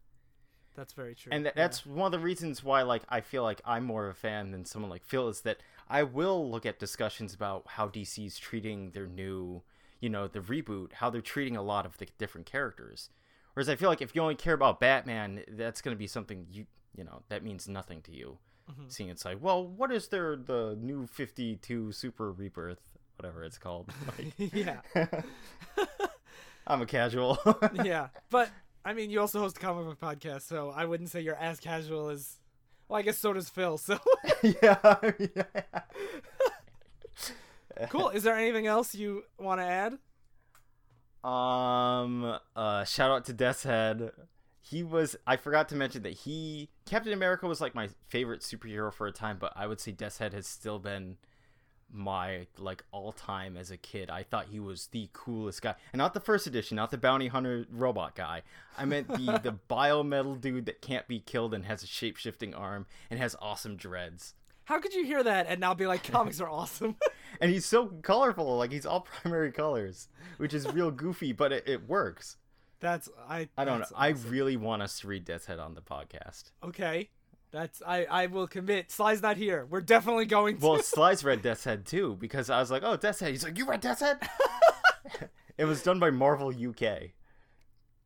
that's 0.74 0.92
very 0.94 1.14
true. 1.14 1.32
And 1.32 1.44
Yeah. 1.44 1.50
that, 1.50 1.56
that's 1.56 1.86
one 1.86 2.06
of 2.06 2.12
the 2.12 2.24
reasons 2.24 2.64
why 2.64 2.82
like 2.82 3.02
I 3.08 3.20
feel 3.20 3.42
like 3.42 3.60
I'm 3.64 3.84
more 3.84 4.06
of 4.06 4.12
a 4.12 4.18
fan 4.18 4.50
than 4.52 4.64
someone 4.64 4.90
like 4.90 5.04
Phil 5.04 5.28
is 5.28 5.42
that 5.42 5.58
I 5.88 6.02
will 6.02 6.50
look 6.50 6.64
at 6.66 6.78
discussions 6.78 7.34
about 7.34 7.64
how 7.66 7.88
DC's 7.88 8.38
treating 8.38 8.90
their 8.92 9.06
new, 9.06 9.62
you 10.00 10.08
know, 10.08 10.28
the 10.28 10.40
reboot, 10.40 10.94
how 10.94 11.10
they're 11.10 11.20
treating 11.20 11.56
a 11.56 11.62
lot 11.62 11.84
of 11.86 11.98
the 11.98 12.06
different 12.18 12.46
characters. 12.46 13.10
Whereas 13.54 13.68
I 13.68 13.76
feel 13.76 13.88
like 13.88 14.00
if 14.00 14.14
you 14.14 14.22
only 14.22 14.34
care 14.34 14.54
about 14.54 14.80
Batman, 14.80 15.44
that's 15.48 15.82
going 15.82 15.94
to 15.94 15.98
be 15.98 16.06
something 16.06 16.46
you, 16.50 16.66
you 16.96 17.04
know, 17.04 17.22
that 17.28 17.42
means 17.44 17.68
nothing 17.68 18.00
to 18.02 18.12
you. 18.12 18.38
Mhm. 18.70 18.90
Seeing 18.90 19.10
it's 19.10 19.24
like, 19.24 19.38
well, 19.40 19.66
what 19.66 19.90
is 19.92 20.08
there 20.08 20.36
the 20.36 20.76
new 20.80 21.06
52 21.06 21.92
Super 21.92 22.32
Rebirth, 22.32 22.80
whatever 23.16 23.44
it's 23.44 23.58
called. 23.58 23.92
Like, 24.18 24.52
yeah. 24.54 24.80
I'm 26.66 26.82
a 26.82 26.86
casual. 26.86 27.38
yeah, 27.84 28.08
but 28.30 28.48
I 28.84 28.94
mean, 28.94 29.10
you 29.10 29.20
also 29.20 29.40
host 29.40 29.56
a 29.56 29.60
comic 29.60 29.84
book 29.84 30.00
podcast, 30.00 30.42
so 30.42 30.70
I 30.74 30.84
wouldn't 30.84 31.10
say 31.10 31.20
you're 31.20 31.36
as 31.36 31.60
casual 31.60 32.08
as. 32.08 32.38
Well, 32.88 32.98
I 32.98 33.02
guess 33.02 33.18
so 33.18 33.32
does 33.32 33.48
Phil. 33.48 33.78
So 33.78 33.98
yeah. 34.42 34.96
yeah. 35.18 35.82
cool. 37.88 38.10
Is 38.10 38.22
there 38.22 38.36
anything 38.36 38.66
else 38.66 38.94
you 38.94 39.24
want 39.38 39.60
to 39.60 39.64
add? 39.64 39.98
Um, 41.24 42.38
uh, 42.56 42.84
shout 42.84 43.10
out 43.10 43.24
to 43.26 43.32
Death's 43.32 43.62
Head. 43.62 44.10
He 44.60 44.82
was. 44.82 45.16
I 45.26 45.36
forgot 45.36 45.68
to 45.70 45.76
mention 45.76 46.02
that 46.02 46.12
he 46.12 46.70
Captain 46.86 47.12
America 47.12 47.46
was 47.46 47.60
like 47.60 47.74
my 47.74 47.88
favorite 48.08 48.40
superhero 48.40 48.92
for 48.92 49.06
a 49.06 49.12
time, 49.12 49.36
but 49.38 49.52
I 49.56 49.66
would 49.66 49.80
say 49.80 49.92
Death's 49.92 50.18
Head 50.18 50.32
has 50.34 50.46
still 50.46 50.78
been 50.78 51.16
my 51.92 52.46
like 52.58 52.84
all 52.90 53.12
time 53.12 53.56
as 53.56 53.70
a 53.70 53.76
kid. 53.76 54.10
I 54.10 54.22
thought 54.22 54.46
he 54.50 54.58
was 54.58 54.88
the 54.88 55.10
coolest 55.12 55.62
guy, 55.62 55.74
and 55.92 55.98
not 55.98 56.14
the 56.14 56.20
first 56.20 56.46
edition, 56.46 56.76
not 56.76 56.90
the 56.90 56.98
bounty 56.98 57.28
hunter 57.28 57.66
robot 57.70 58.14
guy. 58.14 58.42
I 58.78 58.84
meant 58.84 59.08
the 59.08 59.40
the 59.42 59.58
biometal 59.70 60.40
dude 60.40 60.66
that 60.66 60.80
can't 60.80 61.06
be 61.06 61.20
killed 61.20 61.54
and 61.54 61.64
has 61.66 61.82
a 61.82 61.86
shape 61.86 62.16
shifting 62.16 62.54
arm 62.54 62.86
and 63.10 63.20
has 63.20 63.36
awesome 63.40 63.76
dreads. 63.76 64.34
How 64.64 64.78
could 64.80 64.94
you 64.94 65.04
hear 65.04 65.22
that 65.22 65.46
and 65.48 65.60
now 65.60 65.74
be 65.74 65.86
like, 65.86 66.04
comics 66.04 66.40
are 66.40 66.48
awesome? 66.48 66.96
And 67.40 67.50
he's 67.50 67.64
so 67.64 67.86
colorful, 67.86 68.56
like 68.58 68.70
he's 68.70 68.86
all 68.86 69.00
primary 69.22 69.50
colors, 69.50 70.08
which 70.36 70.54
is 70.54 70.68
real 70.72 70.90
goofy, 70.92 71.32
but 71.32 71.50
it, 71.50 71.64
it 71.66 71.88
works. 71.88 72.36
that's 72.78 73.08
I. 73.28 73.48
I 73.56 73.64
don't 73.64 73.78
know. 73.80 73.86
that's 73.88 73.92
I 73.96 74.08
really 74.30 74.56
want 74.56 74.82
us 74.82 75.00
to 75.00 75.08
read 75.08 75.24
Death's 75.24 75.46
Head 75.46 75.58
on 75.58 75.74
the 75.74 75.80
podcast. 75.80 76.52
Okay. 76.62 77.08
That's 77.50 77.82
I 77.84 78.04
I 78.04 78.26
will 78.26 78.46
commit. 78.46 78.92
Sly's 78.92 79.22
not 79.22 79.38
here. 79.38 79.66
We're 79.68 79.80
definitely 79.80 80.26
going 80.26 80.58
to. 80.58 80.66
Well, 80.66 80.82
Sly's 80.82 81.24
read 81.24 81.42
Death's 81.42 81.64
Head 81.64 81.84
too 81.84 82.16
because 82.20 82.48
I 82.48 82.60
was 82.60 82.70
like, 82.70 82.82
"Oh, 82.84 82.96
Death's 82.96 83.18
Head." 83.20 83.30
He's 83.30 83.42
like, 83.42 83.58
"You 83.58 83.66
read 83.66 83.80
Death's 83.80 84.02
Head?" 84.02 84.18
it 85.58 85.64
was 85.64 85.82
done 85.82 85.98
by 85.98 86.10
Marvel 86.10 86.48
UK. 86.50 87.10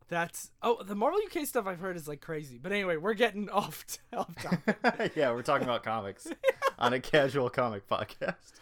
That's 0.08 0.52
oh 0.62 0.82
the 0.82 0.94
Marvel 0.94 1.20
UK 1.26 1.46
stuff 1.46 1.66
I've 1.66 1.80
heard 1.80 1.96
is 1.96 2.06
like 2.06 2.20
crazy. 2.20 2.58
But 2.58 2.72
anyway, 2.72 2.96
we're 2.96 3.14
getting 3.14 3.48
off 3.50 3.84
off 4.16 4.34
topic. 4.36 5.12
yeah, 5.16 5.32
we're 5.32 5.42
talking 5.42 5.64
about 5.64 5.82
comics 5.82 6.28
on 6.78 6.92
a 6.92 7.00
casual 7.00 7.50
comic 7.50 7.88
podcast. 7.88 8.52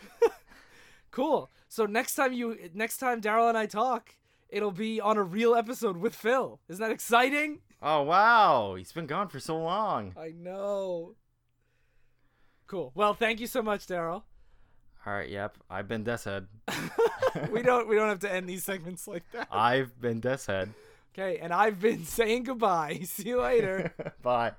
cool. 1.11 1.51
So 1.69 1.85
next 1.87 2.15
time 2.15 2.33
you 2.33 2.57
next 2.73 2.99
time 2.99 3.21
Daryl 3.21 3.49
and 3.49 3.59
I 3.59 3.67
talk, 3.67 4.15
it'll 4.49 4.71
be 4.71 5.01
on 5.01 5.19
a 5.19 5.23
real 5.23 5.55
episode 5.55 5.99
with 5.99 6.15
Phil. 6.15 6.61
Isn't 6.69 6.83
that 6.83 6.93
exciting? 6.93 7.61
Oh 7.83 8.03
wow, 8.03 8.75
he's 8.77 8.93
been 8.93 9.07
gone 9.07 9.29
for 9.29 9.41
so 9.41 9.59
long. 9.59 10.15
I 10.19 10.33
know. 10.35 11.15
Cool. 12.67 12.93
Well, 12.95 13.13
thank 13.13 13.41
you 13.41 13.47
so 13.47 13.61
much, 13.61 13.87
Daryl. 13.87 14.23
All 15.07 15.13
right, 15.13 15.29
yep. 15.29 15.59
I've 15.69 15.87
been 15.87 16.03
Death's 16.03 16.25
Head. 16.25 16.47
we 17.51 17.61
don't 17.61 17.87
we 17.87 17.97
don't 17.97 18.09
have 18.09 18.21
to 18.21 18.33
end 18.33 18.49
these 18.49 18.65
segments 18.65 19.07
like 19.07 19.25
that. 19.33 19.49
I've 19.53 20.01
been 20.01 20.21
Death's 20.21 20.47
Head. 20.47 20.73
Okay, 21.17 21.39
and 21.39 21.53
I've 21.53 21.79
been 21.81 22.05
saying 22.05 22.43
goodbye. 22.43 23.01
See 23.05 23.29
you 23.29 23.41
later. 23.41 23.93
Bye. 24.23 24.53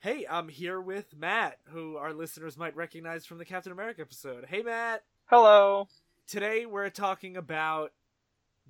Hey, 0.00 0.24
I'm 0.30 0.48
here 0.48 0.80
with 0.80 1.16
Matt, 1.16 1.58
who 1.70 1.96
our 1.96 2.14
listeners 2.14 2.56
might 2.56 2.76
recognize 2.76 3.26
from 3.26 3.38
the 3.38 3.44
Captain 3.44 3.72
America 3.72 4.00
episode. 4.00 4.46
Hey, 4.48 4.62
Matt. 4.62 5.02
Hello. 5.26 5.88
Today 6.28 6.66
we're 6.66 6.88
talking 6.88 7.36
about 7.36 7.90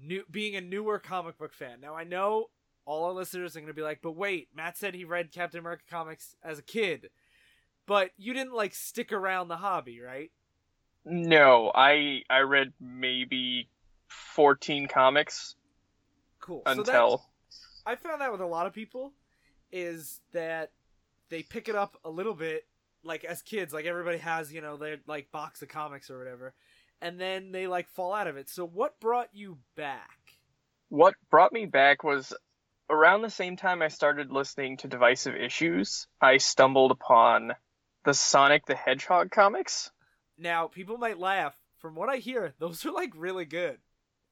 new 0.01 0.25
being 0.31 0.57
a 0.57 0.61
newer 0.63 0.99
comic 0.99 1.37
book 1.37 1.53
fan. 1.53 1.81
Now 1.83 1.95
I 1.95 2.05
know 2.05 2.47
all 2.89 3.05
our 3.05 3.13
listeners 3.13 3.55
are 3.55 3.61
going 3.61 3.69
to 3.69 3.75
be 3.75 3.83
like, 3.83 4.01
"But 4.03 4.17
wait, 4.17 4.49
Matt 4.57 4.79
said 4.79 4.95
he 4.95 5.05
read 5.05 5.31
Captain 5.31 5.61
America 5.61 5.85
comics 5.89 6.35
as 6.43 6.59
a 6.59 6.63
kid." 6.63 7.11
But 7.87 8.11
you 8.17 8.33
didn't 8.33 8.55
like 8.55 8.75
stick 8.75 9.13
around 9.13 9.49
the 9.49 9.57
hobby, 9.59 10.01
right? 10.01 10.31
No, 11.05 11.71
I 11.75 12.23
I 12.31 12.41
read 12.41 12.73
maybe 12.81 13.69
14 14.09 14.89
comics 14.89 15.55
Cool. 16.41 16.63
So 16.67 16.73
until 16.73 17.17
that, 17.85 17.93
I 17.93 17.95
found 17.97 18.23
that 18.23 18.33
with 18.33 18.41
a 18.41 18.47
lot 18.47 18.67
of 18.67 18.73
people 18.73 19.13
is 19.71 20.21
that 20.33 20.73
they 21.29 21.43
pick 21.43 21.69
it 21.69 21.75
up 21.75 21.99
a 22.05 22.11
little 22.11 22.35
bit 22.35 22.67
like 23.05 23.25
as 23.25 23.43
kids, 23.43 23.75
like 23.75 23.85
everybody 23.85 24.19
has, 24.19 24.51
you 24.53 24.63
know, 24.63 24.79
their 24.79 24.97
like 25.07 25.31
box 25.31 25.61
of 25.61 25.69
comics 25.69 26.11
or 26.11 26.19
whatever, 26.19 26.55
and 27.03 27.21
then 27.21 27.53
they 27.53 27.67
like 27.67 27.89
fall 27.91 28.15
out 28.15 28.27
of 28.27 28.39
it. 28.39 28.49
So 28.49 28.67
what 28.67 28.99
brought 28.99 29.29
you 29.35 29.59
back? 29.77 30.39
what 30.89 31.15
brought 31.31 31.53
me 31.53 31.67
back 31.67 32.03
was 32.03 32.33
around 32.91 33.23
the 33.23 33.31
same 33.31 33.57
time 33.57 33.83
I 33.83 33.89
started 33.89 34.31
listening 34.31 34.77
to 34.79 34.89
Divisive 34.89 35.37
Issues, 35.37 36.07
I 36.21 36.39
stumbled 36.39 36.91
upon 36.91 37.53
the 38.05 38.15
Sonic 38.15 38.67
the 38.67 38.75
Hedgehog 38.75 39.31
comics. 39.31 39.91
Now, 40.37 40.69
people 40.69 40.99
might 40.99 41.19
laugh. 41.19 41.57
From 41.79 41.95
what 41.95 42.09
I 42.09 42.17
hear, 42.17 42.55
those 42.59 42.85
are 42.87 42.91
like 42.91 43.13
really 43.17 43.45
good. 43.45 43.79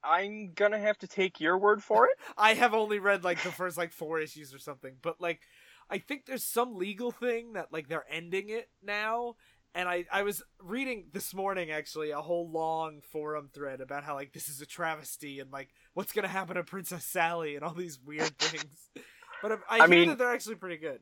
I'm 0.02 0.52
gonna 0.54 0.78
have 0.78 0.98
to 0.98 1.08
take 1.08 1.40
your 1.40 1.58
word 1.58 1.82
for 1.82 2.06
it. 2.06 2.18
I 2.36 2.54
have 2.54 2.74
only 2.74 2.98
read 2.98 3.24
like 3.24 3.42
the 3.42 3.52
first 3.52 3.76
like 3.76 3.92
four 3.92 4.20
issues 4.20 4.54
or 4.54 4.58
something, 4.58 4.96
but 5.02 5.20
like 5.20 5.40
I 5.88 5.98
think 5.98 6.26
there's 6.26 6.44
some 6.44 6.76
legal 6.76 7.10
thing 7.10 7.52
that 7.52 7.72
like 7.72 7.88
they're 7.88 8.06
ending 8.10 8.48
it 8.48 8.68
now. 8.82 9.36
And 9.76 9.90
I, 9.90 10.06
I 10.10 10.22
was 10.22 10.42
reading 10.58 11.08
this 11.12 11.34
morning 11.34 11.70
actually 11.70 12.10
a 12.10 12.20
whole 12.22 12.50
long 12.50 13.02
forum 13.12 13.50
thread 13.52 13.82
about 13.82 14.04
how 14.04 14.14
like 14.14 14.32
this 14.32 14.48
is 14.48 14.62
a 14.62 14.66
travesty 14.66 15.38
and 15.38 15.52
like 15.52 15.68
what's 15.92 16.14
gonna 16.14 16.28
happen 16.28 16.56
to 16.56 16.64
Princess 16.64 17.04
Sally 17.04 17.56
and 17.56 17.62
all 17.64 17.74
these 17.74 17.98
weird 18.04 18.38
things. 18.38 18.88
But 19.42 19.52
I, 19.52 19.80
I, 19.80 19.84
I 19.84 19.86
mean- 19.86 20.08
that 20.08 20.16
they're 20.18 20.32
actually 20.32 20.54
pretty 20.54 20.78
good. 20.78 21.00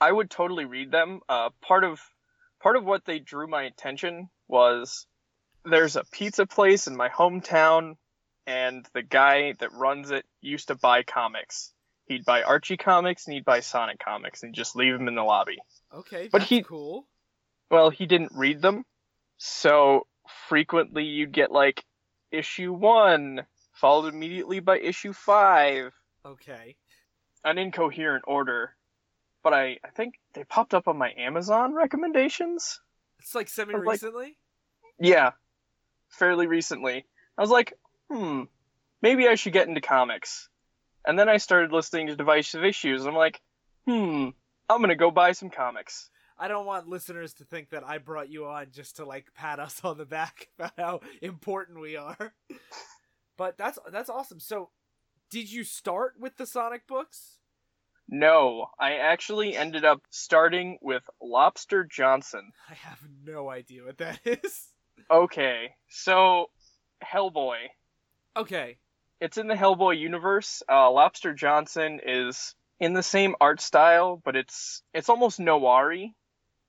I 0.00 0.10
would 0.12 0.30
totally 0.30 0.64
read 0.66 0.92
them. 0.92 1.20
Uh, 1.28 1.50
part 1.60 1.82
of 1.84 2.00
part 2.62 2.76
of 2.76 2.84
what 2.84 3.04
they 3.04 3.18
drew 3.18 3.48
my 3.48 3.64
attention 3.64 4.30
was 4.48 5.06
there's 5.64 5.96
a 5.96 6.04
pizza 6.12 6.46
place 6.46 6.86
in 6.86 6.96
my 6.96 7.08
hometown, 7.08 7.96
and 8.46 8.86
the 8.94 9.02
guy 9.02 9.54
that 9.58 9.72
runs 9.72 10.10
it 10.12 10.24
used 10.40 10.68
to 10.68 10.74
buy 10.76 11.02
comics. 11.02 11.72
He'd 12.06 12.24
buy 12.24 12.42
Archie 12.44 12.76
comics 12.78 13.26
and 13.26 13.34
he'd 13.34 13.44
buy 13.44 13.60
Sonic 13.60 13.98
comics 13.98 14.42
and 14.42 14.54
just 14.54 14.74
leave 14.74 14.96
them 14.96 15.06
in 15.06 15.16
the 15.16 15.22
lobby. 15.22 15.58
Okay, 15.94 16.28
But 16.32 16.44
he- 16.44 16.62
cool. 16.62 17.06
Well, 17.70 17.90
he 17.90 18.06
didn't 18.06 18.32
read 18.34 18.60
them, 18.62 18.84
so 19.38 20.06
frequently 20.48 21.04
you'd 21.04 21.32
get 21.32 21.52
like 21.52 21.84
issue 22.30 22.72
one 22.72 23.46
followed 23.72 24.12
immediately 24.12 24.60
by 24.60 24.78
issue 24.78 25.12
five, 25.12 25.92
Okay. 26.26 26.76
an 27.44 27.58
incoherent 27.58 28.24
order. 28.26 28.74
But 29.42 29.54
I, 29.54 29.78
I 29.82 29.88
think 29.94 30.14
they 30.34 30.44
popped 30.44 30.74
up 30.74 30.86
on 30.86 30.98
my 30.98 31.12
Amazon 31.16 31.72
recommendations. 31.74 32.80
It's 33.20 33.34
like 33.34 33.48
semi 33.48 33.72
like- 33.74 33.86
recently. 33.88 34.36
Yeah, 34.98 35.30
fairly 36.10 36.46
recently. 36.46 37.06
I 37.38 37.40
was 37.40 37.48
like, 37.50 37.72
hmm, 38.10 38.42
maybe 39.00 39.28
I 39.28 39.36
should 39.36 39.54
get 39.54 39.66
into 39.68 39.80
comics. 39.80 40.48
And 41.06 41.18
then 41.18 41.30
I 41.30 41.38
started 41.38 41.72
listening 41.72 42.08
to 42.08 42.16
Divisive 42.16 42.64
Issues. 42.64 43.06
I'm 43.06 43.14
like, 43.14 43.40
hmm, 43.86 44.28
I'm 44.68 44.80
gonna 44.82 44.94
go 44.96 45.10
buy 45.10 45.32
some 45.32 45.48
comics. 45.48 46.10
I 46.40 46.48
don't 46.48 46.64
want 46.64 46.88
listeners 46.88 47.34
to 47.34 47.44
think 47.44 47.68
that 47.70 47.86
I 47.86 47.98
brought 47.98 48.30
you 48.30 48.46
on 48.46 48.68
just 48.72 48.96
to 48.96 49.04
like 49.04 49.26
pat 49.34 49.60
us 49.60 49.80
on 49.84 49.98
the 49.98 50.06
back 50.06 50.48
about 50.58 50.72
how 50.78 51.00
important 51.20 51.80
we 51.80 51.96
are. 51.96 52.32
But 53.36 53.58
that's 53.58 53.78
that's 53.92 54.08
awesome. 54.08 54.40
So, 54.40 54.70
did 55.30 55.52
you 55.52 55.64
start 55.64 56.14
with 56.18 56.38
the 56.38 56.46
Sonic 56.46 56.86
books? 56.86 57.36
No, 58.08 58.66
I 58.78 58.94
actually 58.94 59.54
ended 59.54 59.84
up 59.84 60.02
starting 60.10 60.78
with 60.80 61.08
Lobster 61.22 61.84
Johnson. 61.84 62.50
I 62.68 62.74
have 62.74 62.98
no 63.24 63.48
idea 63.50 63.84
what 63.84 63.98
that 63.98 64.18
is. 64.24 64.68
Okay, 65.10 65.74
so 65.88 66.50
Hellboy. 67.04 67.56
Okay. 68.36 68.78
It's 69.20 69.36
in 69.36 69.46
the 69.48 69.54
Hellboy 69.54 69.98
universe. 69.98 70.62
Uh, 70.68 70.90
Lobster 70.90 71.34
Johnson 71.34 72.00
is 72.04 72.54
in 72.80 72.94
the 72.94 73.02
same 73.02 73.34
art 73.40 73.60
style, 73.60 74.20
but 74.24 74.34
it's 74.34 74.82
it's 74.94 75.08
almost 75.10 75.38
noir-y. 75.38 76.14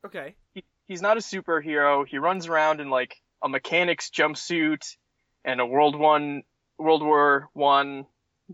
Okay. 0.05 0.35
he, 0.53 0.63
he's 0.87 1.01
not 1.01 1.17
a 1.17 1.21
superhero. 1.21 2.05
He 2.07 2.17
runs 2.17 2.47
around 2.47 2.81
in 2.81 2.89
like 2.89 3.15
a 3.41 3.49
mechanic's 3.49 4.09
jumpsuit 4.09 4.95
and 5.45 5.59
a 5.59 5.65
World 5.65 5.95
One 5.95 6.43
World 6.77 7.03
War 7.03 7.49
One 7.53 8.05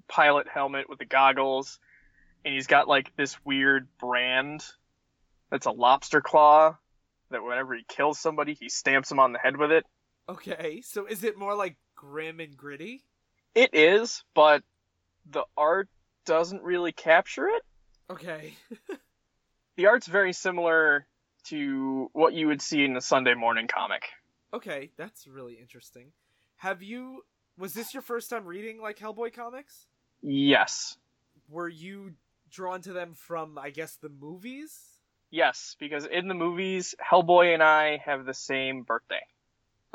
pilot 0.07 0.47
helmet 0.47 0.89
with 0.89 0.99
the 0.99 1.05
goggles, 1.05 1.79
and 2.43 2.53
he's 2.53 2.67
got 2.67 2.88
like 2.88 3.15
this 3.15 3.36
weird 3.45 3.88
brand 3.99 4.65
that's 5.49 5.65
a 5.65 5.71
lobster 5.71 6.21
claw 6.21 6.75
that 7.29 7.43
whenever 7.43 7.73
he 7.75 7.83
kills 7.88 8.19
somebody, 8.19 8.53
he 8.53 8.69
stamps 8.69 9.12
him 9.12 9.19
on 9.19 9.33
the 9.33 9.39
head 9.39 9.57
with 9.57 9.71
it. 9.71 9.86
Okay. 10.29 10.81
So 10.81 11.05
is 11.05 11.23
it 11.23 11.38
more 11.38 11.55
like 11.55 11.77
grim 11.95 12.39
and 12.39 12.55
gritty? 12.55 13.03
It 13.55 13.73
is, 13.73 14.23
but 14.33 14.63
the 15.29 15.43
art 15.55 15.89
doesn't 16.25 16.63
really 16.63 16.91
capture 16.91 17.47
it. 17.47 17.63
Okay. 18.10 18.53
The 19.77 19.86
art's 19.86 20.07
very 20.07 20.33
similar 20.33 21.05
to 21.49 22.10
what 22.13 22.33
you 22.33 22.47
would 22.47 22.62
see 22.62 22.83
in 22.83 22.95
a 22.95 23.01
Sunday 23.01 23.33
morning 23.33 23.67
comic. 23.67 24.03
okay, 24.53 24.91
that's 24.97 25.27
really 25.27 25.55
interesting. 25.55 26.12
Have 26.57 26.81
you 26.81 27.21
was 27.57 27.73
this 27.73 27.93
your 27.93 28.03
first 28.03 28.29
time 28.29 28.45
reading 28.45 28.81
like 28.81 28.99
Hellboy 28.99 29.33
comics? 29.33 29.88
Yes. 30.21 30.97
Were 31.49 31.69
you 31.69 32.13
drawn 32.49 32.81
to 32.81 32.93
them 32.93 33.13
from 33.13 33.57
I 33.57 33.69
guess 33.69 33.95
the 33.95 34.10
movies? 34.10 34.77
Yes, 35.29 35.75
because 35.79 36.05
in 36.05 36.27
the 36.27 36.33
movies, 36.33 36.95
Hellboy 37.03 37.53
and 37.53 37.62
I 37.62 37.97
have 37.97 38.25
the 38.25 38.33
same 38.33 38.83
birthday. 38.83 39.21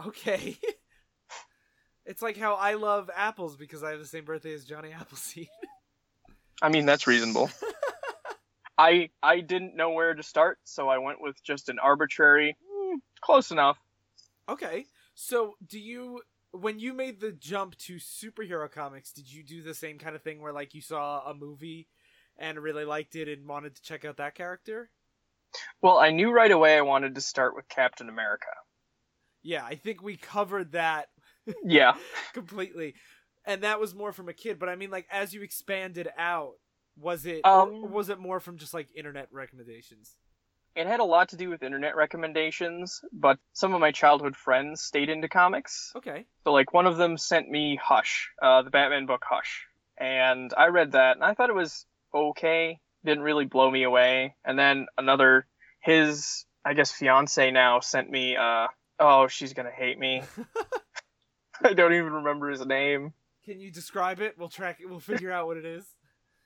Okay. 0.07 0.59
it's 2.07 2.23
like 2.23 2.37
how 2.37 2.55
I 2.55 2.75
love 2.75 3.11
apples 3.15 3.57
because 3.57 3.83
I 3.83 3.91
have 3.91 4.01
the 4.01 4.07
same 4.07 4.25
birthday 4.25 4.53
as 4.53 4.65
Johnny 4.65 4.93
Appleseed. 4.93 5.49
I 6.61 6.69
mean, 6.69 6.87
that's 6.87 7.07
reasonable. 7.07 7.51
I 8.83 9.11
I 9.23 9.41
didn't 9.41 9.77
know 9.77 9.91
where 9.91 10.15
to 10.15 10.23
start, 10.23 10.59
so 10.65 10.89
I 10.89 10.99
went 10.99 11.21
with 11.21 11.43
just 11.45 11.69
an 11.69 11.79
arbitrary, 11.79 12.57
mm, 12.73 13.01
close 13.23 13.51
enough. 13.51 13.79
okay. 14.49 14.87
So, 15.15 15.55
do 15.67 15.79
you 15.79 16.23
when 16.53 16.79
you 16.79 16.93
made 16.93 17.21
the 17.21 17.33
jump 17.33 17.77
to 17.79 17.97
superhero 17.97 18.71
comics, 18.71 19.13
did 19.13 19.31
you 19.33 19.43
do 19.43 19.63
the 19.63 19.75
same 19.75 19.99
kind 19.99 20.15
of 20.15 20.23
thing 20.23 20.41
where 20.41 20.53
like 20.53 20.75
you 20.75 20.83
saw 20.83 21.23
a 21.29 21.35
movie 21.35 21.89
and 22.37 22.59
really 22.59 22.85
liked 22.85 23.17
it 23.17 23.29
and 23.29 23.47
wanted 23.49 23.75
to 23.77 23.83
check 23.83 24.05
out 24.05 24.19
that 24.19 24.35
character? 24.35 24.91
Well, 25.83 25.99
I 25.99 26.13
knew 26.13 26.31
right 26.33 26.51
away 26.51 26.79
I 26.79 26.81
wanted 26.81 27.15
to 27.17 27.21
start 27.21 27.55
with 27.55 27.69
Captain 27.69 28.09
America. 28.09 28.49
Yeah, 29.43 29.65
I 29.65 29.75
think 29.75 30.03
we 30.03 30.17
covered 30.17 30.73
that 30.73 31.09
Yeah. 31.65 31.95
completely. 32.33 32.95
And 33.45 33.63
that 33.63 33.81
was 33.81 33.95
more 33.95 34.13
from 34.13 34.29
a 34.29 34.33
kid, 34.33 34.59
but 34.59 34.69
I 34.69 34.77
mean 34.77 34.91
like 34.91 35.07
as 35.11 35.35
you 35.35 35.43
expanded 35.43 36.09
out, 36.17 36.55
was 36.97 37.27
it 37.27 37.45
Um, 37.45 37.85
or 37.85 37.89
was 37.89 38.09
it 38.09 38.19
more 38.19 38.41
from 38.41 38.59
just 38.59 38.75
like 38.75 38.89
internet 38.95 39.29
recommendations? 39.33 40.17
It 40.75 40.87
had 40.87 41.01
a 41.01 41.05
lot 41.05 41.31
to 41.31 41.37
do 41.37 41.51
with 41.51 41.63
internet 41.63 41.97
recommendations, 41.97 43.03
but 43.13 43.39
some 43.53 43.75
of 43.75 43.81
my 43.81 43.93
childhood 43.93 44.37
friends 44.37 44.81
stayed 44.81 45.11
into 45.11 45.29
comics. 45.29 45.93
Okay. 45.97 46.25
So, 46.45 46.53
like, 46.53 46.73
one 46.73 46.87
of 46.87 46.97
them 46.97 47.19
sent 47.19 47.51
me 47.51 47.79
Hush, 47.83 48.31
uh, 48.41 48.63
the 48.63 48.71
Batman 48.71 49.05
book 49.05 49.23
Hush. 49.29 49.67
And 49.99 50.53
I 50.57 50.69
read 50.69 50.93
that, 50.93 51.17
and 51.17 51.25
I 51.25 51.35
thought 51.35 51.51
it 51.51 51.55
was 51.55 51.85
okay. 52.15 52.81
Didn't 53.05 53.23
really 53.23 53.45
blow 53.45 53.71
me 53.71 53.83
away. 53.83 54.35
And 54.47 54.59
then 54.59 54.87
another, 54.97 55.47
his, 55.81 56.47
I 56.65 56.73
guess, 56.73 56.91
fiance 56.91 57.51
now 57.51 57.81
sent 57.81 58.09
me, 58.11 58.37
uh, 58.37 58.69
oh, 58.99 59.29
she's 59.29 59.53
gonna 59.53 59.71
hate 59.71 59.99
me. 59.99 60.23
I 61.63 61.75
don't 61.75 61.93
even 61.93 62.13
remember 62.15 62.49
his 62.49 62.65
name. 62.65 63.13
Can 63.45 63.61
you 63.61 63.71
describe 63.71 64.21
it? 64.21 64.37
We'll 64.39 64.49
track 64.49 64.79
it. 64.81 64.89
We'll 64.89 65.01
figure 65.01 65.31
out 65.33 65.47
what 65.47 65.59
it 65.59 65.67
is. 65.67 65.85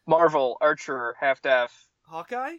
Marvel, 0.06 0.56
Archer, 0.60 1.16
Half 1.20 1.42
Deaf, 1.42 1.88
Hawkeye? 2.02 2.56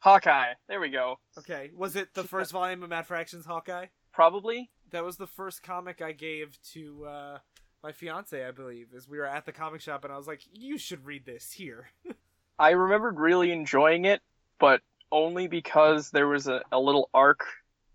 Hawkeye. 0.00 0.52
There 0.68 0.80
we 0.80 0.90
go. 0.90 1.18
Okay. 1.38 1.70
Was 1.74 1.96
it 1.96 2.14
the 2.14 2.24
first 2.24 2.52
volume 2.52 2.82
of 2.82 2.90
Matt 2.90 3.06
Fraction's 3.06 3.46
Hawkeye? 3.46 3.86
Probably. 4.12 4.70
That 4.90 5.04
was 5.04 5.16
the 5.16 5.26
first 5.26 5.62
comic 5.62 6.02
I 6.02 6.12
gave 6.12 6.56
to 6.72 7.04
uh, 7.06 7.38
my 7.82 7.90
fiance, 7.92 8.44
I 8.46 8.50
believe, 8.52 8.88
as 8.96 9.08
we 9.08 9.18
were 9.18 9.26
at 9.26 9.44
the 9.46 9.52
comic 9.52 9.80
shop, 9.80 10.04
and 10.04 10.12
I 10.12 10.16
was 10.16 10.26
like, 10.28 10.42
"You 10.52 10.78
should 10.78 11.04
read 11.04 11.24
this 11.26 11.50
here." 11.52 11.88
I 12.58 12.70
remembered 12.70 13.18
really 13.18 13.50
enjoying 13.50 14.04
it, 14.04 14.20
but 14.60 14.82
only 15.10 15.48
because 15.48 16.10
there 16.10 16.28
was 16.28 16.46
a, 16.46 16.62
a 16.70 16.78
little 16.78 17.10
arc 17.12 17.44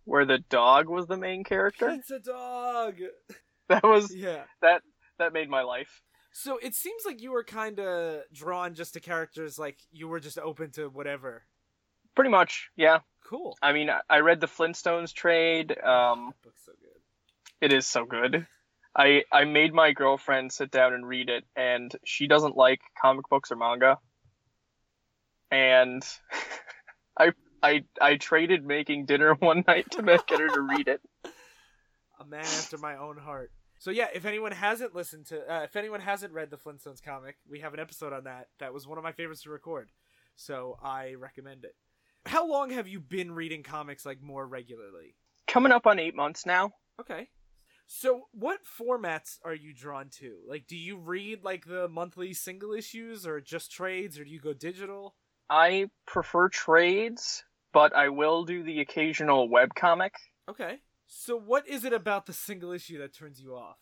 where 0.04 0.26
the 0.26 0.40
dog 0.50 0.90
was 0.90 1.06
the 1.08 1.16
main 1.18 1.44
character. 1.46 1.90
it's 1.90 2.12
a 2.12 2.20
dog. 2.20 2.96
That 3.70 3.84
was 3.84 4.14
Yeah. 4.14 4.46
that 4.64 4.82
that 5.20 5.32
made 5.32 5.48
my 5.48 5.62
life. 5.62 6.02
So 6.32 6.58
it 6.62 6.76
seems 6.76 7.04
like 7.06 7.22
you 7.22 7.32
were 7.32 7.44
kind 7.44 7.80
of 7.80 8.22
drawn 8.32 8.74
just 8.76 8.94
to 8.94 9.00
characters, 9.00 9.58
like 9.60 9.78
you 9.92 10.08
were 10.08 10.20
just 10.20 10.38
open 10.38 10.72
to 10.72 10.88
whatever. 10.90 11.44
Pretty 12.16 12.30
much, 12.30 12.70
yeah. 12.76 13.00
Cool. 13.26 13.58
I 13.62 13.74
mean, 13.74 13.90
I- 14.10 14.20
read 14.20 14.40
the 14.42 14.48
Flintstones 14.48 15.14
trade. 15.14 15.72
Um, 15.80 16.28
That 16.28 16.42
book's 16.44 16.66
so 16.66 16.72
good. 16.80 17.02
it 17.62 17.74
is 17.74 17.88
so 17.88 18.06
good. 18.06 18.48
I 18.96 19.24
I 19.32 19.46
made 19.46 19.74
my 19.74 19.92
girlfriend 19.94 20.52
sit 20.52 20.72
down 20.72 20.94
and 20.94 21.08
read 21.08 21.30
it, 21.30 21.46
and 21.56 21.92
she 22.04 22.28
doesn't 22.28 22.58
like 22.58 22.82
comic 23.00 23.30
books 23.30 23.52
or 23.52 23.56
manga. 23.56 24.00
And 25.52 26.04
I 27.18 27.32
I 27.62 27.84
I 28.02 28.16
traded 28.18 28.66
making 28.66 29.06
dinner 29.06 29.34
one 29.40 29.64
night 29.68 29.92
to 29.92 30.02
get 30.04 30.40
her 30.40 30.48
to 30.50 30.62
read 30.62 30.88
it. 30.88 31.02
A 32.20 32.26
man 32.26 32.42
after 32.42 32.78
my 32.78 32.98
own 32.98 33.18
heart. 33.18 33.52
So 33.80 33.92
yeah, 33.92 34.08
if 34.14 34.26
anyone 34.26 34.52
hasn't 34.52 34.94
listened 34.94 35.28
to, 35.28 35.40
uh, 35.52 35.64
if 35.64 35.78
anyone 35.78 36.02
hasn't 36.02 36.34
read 36.34 36.52
the 36.52 36.58
Flintstones 36.58 37.02
comic, 37.02 37.38
we 37.50 37.62
have 37.62 37.74
an 37.74 37.80
episode 37.80 38.12
on 38.12 38.26
that. 38.26 38.50
That 38.60 38.74
was 38.74 38.86
one 38.86 38.98
of 38.98 39.06
my 39.06 39.14
favorites 39.14 39.44
to 39.44 39.50
record, 39.50 39.90
so 40.36 40.78
I 40.84 41.14
recommend 41.14 41.64
it. 41.64 41.76
How 42.26 42.46
long 42.46 42.72
have 42.72 42.90
you 42.90 43.00
been 43.00 43.32
reading 43.32 43.64
comics 43.64 44.06
like 44.06 44.22
more 44.22 44.46
regularly? 44.46 45.16
Coming 45.48 45.72
up 45.72 45.88
on 45.88 45.98
eight 45.98 46.14
months 46.14 46.46
now. 46.46 46.74
Okay. 47.00 47.30
So 47.88 48.28
what 48.34 48.60
formats 48.66 49.40
are 49.46 49.56
you 49.56 49.74
drawn 49.74 50.10
to? 50.20 50.36
Like, 50.46 50.68
do 50.68 50.76
you 50.76 50.98
read 50.98 51.46
like 51.46 51.66
the 51.66 51.88
monthly 51.88 52.34
single 52.34 52.74
issues, 52.74 53.26
or 53.26 53.40
just 53.40 53.72
trades, 53.72 54.20
or 54.20 54.26
do 54.26 54.30
you 54.30 54.42
go 54.42 54.54
digital? 54.54 55.16
I 55.50 55.90
prefer 56.06 56.50
trades, 56.50 57.46
but 57.72 57.96
I 57.96 58.10
will 58.10 58.44
do 58.44 58.62
the 58.62 58.82
occasional 58.82 59.48
web 59.48 59.74
comic. 59.74 60.14
Okay. 60.50 60.80
So 61.12 61.36
what 61.36 61.68
is 61.68 61.86
it 61.86 61.92
about 61.92 62.28
the 62.28 62.34
single 62.34 62.72
issue 62.72 63.00
that 63.00 63.16
turns 63.16 63.42
you 63.42 63.56
off? 63.56 63.80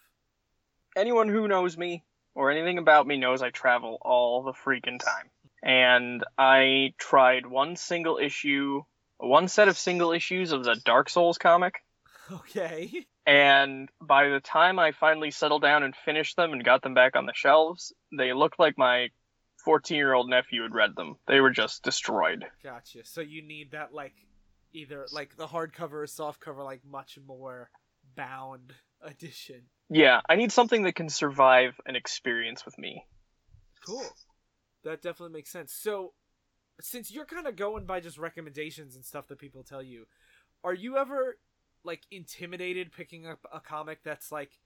Anyone 0.96 1.28
who 1.28 1.50
knows 1.50 1.78
me 1.78 2.06
or 2.34 2.50
anything 2.50 2.78
about 2.78 3.06
me 3.06 3.18
knows 3.18 3.42
I 3.42 3.50
travel 3.50 3.98
all 4.02 4.44
the 4.44 4.54
freaking 4.54 4.98
time. 4.98 5.30
And 5.62 6.24
I 6.38 6.94
tried 6.98 7.46
one 7.46 7.76
single 7.76 8.18
issue, 8.18 8.82
one 9.18 9.50
set 9.50 9.68
of 9.68 9.78
single 9.78 10.13
issues 10.13 10.54
of 10.54 10.63
the 10.63 10.76
Dark 10.86 11.10
Souls 11.10 11.38
comic. 11.38 11.84
Okay. 12.32 13.06
And 13.26 13.90
by 14.02 14.30
the 14.30 14.40
time 14.40 14.80
I 14.80 14.94
finally 14.94 15.32
settled 15.32 15.62
down 15.62 15.84
and 15.84 15.94
finished 15.96 16.38
them 16.38 16.54
and 16.54 16.63
got 16.63 16.82
them 16.82 16.94
back 16.94 17.18
on 17.18 17.26
the 17.26 17.34
shelves, 17.36 17.92
they 18.18 18.32
looked 18.32 18.58
like 18.58 18.78
my 18.78 19.10
14 19.66 19.98
year 19.98 20.13
old 20.13 20.30
nephew 20.30 20.63
had 20.63 20.74
read 20.74 20.96
them. 20.96 21.18
They 21.28 21.42
were 21.42 21.52
just 21.52 21.84
destroyed. 21.84 22.46
Gotcha. 22.63 23.04
So 23.04 23.20
you 23.20 23.42
need 23.42 23.72
that 23.72 23.94
like 23.94 24.13
either 24.78 25.06
like 25.12 25.36
the 25.36 25.48
hardcover 25.48 25.94
or 25.94 26.06
softcover 26.06 26.63
like 26.63 26.82
much 26.86 27.18
more 27.26 27.70
bound 28.16 28.74
edition. 29.02 29.63
Yeah, 29.90 30.22
I 30.30 30.36
need 30.36 30.52
something 30.52 30.84
that 30.84 30.96
can 30.96 31.10
survive 31.10 31.80
an 31.86 31.96
experience 31.96 32.66
with 32.66 32.78
me. 32.78 33.04
Cool. 33.86 34.06
That 34.84 35.02
definitely 35.02 35.34
makes 35.34 35.52
sense. 35.52 35.74
So 35.74 36.13
since 36.82 37.12
you're 37.12 37.26
kind 37.26 37.48
of 37.48 37.56
going 37.56 37.86
by 37.86 38.00
just 38.00 38.18
recommendations 38.18 38.96
and 38.96 39.04
stuff 39.04 39.28
that 39.28 39.40
people 39.40 39.63
tell 39.63 39.82
you, 39.82 40.06
are 40.63 40.74
you 40.74 40.98
ever 40.98 41.38
like 41.84 42.04
intimidated 42.12 42.92
picking 42.92 43.26
up 43.26 43.40
a 43.54 43.60
comic 43.60 44.00
that's 44.04 44.32
like 44.32 44.60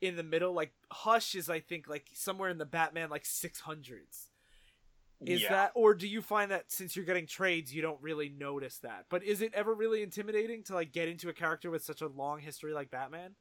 in 0.00 0.16
the 0.16 0.22
middle 0.22 0.52
like 0.52 0.72
Hush 0.90 1.34
is 1.34 1.48
I 1.48 1.60
think 1.60 1.88
like 1.88 2.06
somewhere 2.12 2.50
in 2.50 2.58
the 2.58 2.64
Batman 2.64 3.10
like 3.10 3.24
600s. 3.24 4.28
Is 5.24 5.42
yeah. 5.42 5.50
that 5.50 5.72
or 5.74 5.94
do 5.94 6.06
you 6.06 6.20
find 6.20 6.50
that 6.50 6.70
since 6.70 6.96
you're 6.96 7.04
getting 7.04 7.26
trades 7.26 7.74
you 7.74 7.80
don't 7.82 8.00
really 8.02 8.28
notice 8.28 8.78
that? 8.78 9.06
But 9.08 9.22
is 9.22 9.40
it 9.40 9.52
ever 9.54 9.74
really 9.74 10.02
intimidating 10.02 10.62
to 10.64 10.74
like 10.74 10.92
get 10.92 11.08
into 11.08 11.28
a 11.28 11.32
character 11.32 11.70
with 11.70 11.82
such 11.82 12.02
a 12.02 12.08
long 12.08 12.40
history 12.40 12.74
like 12.74 12.90
Batman? 12.90 13.34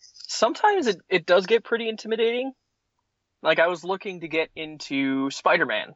sometimes 0.00 0.86
it, 0.86 1.00
it 1.08 1.26
does 1.26 1.46
get 1.46 1.64
pretty 1.64 1.88
intimidating. 1.88 2.52
Like 3.42 3.58
I 3.58 3.68
was 3.68 3.84
looking 3.84 4.20
to 4.20 4.28
get 4.28 4.50
into 4.56 5.30
Spider-Man, 5.30 5.94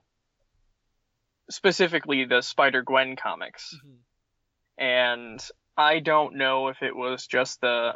specifically 1.50 2.24
the 2.24 2.40
Spider 2.40 2.82
Gwen 2.82 3.16
comics, 3.16 3.74
mm-hmm. 3.76 4.84
and 4.84 5.48
I 5.76 5.98
don't 5.98 6.36
know 6.36 6.68
if 6.68 6.82
it 6.82 6.94
was 6.94 7.26
just 7.26 7.60
the 7.60 7.94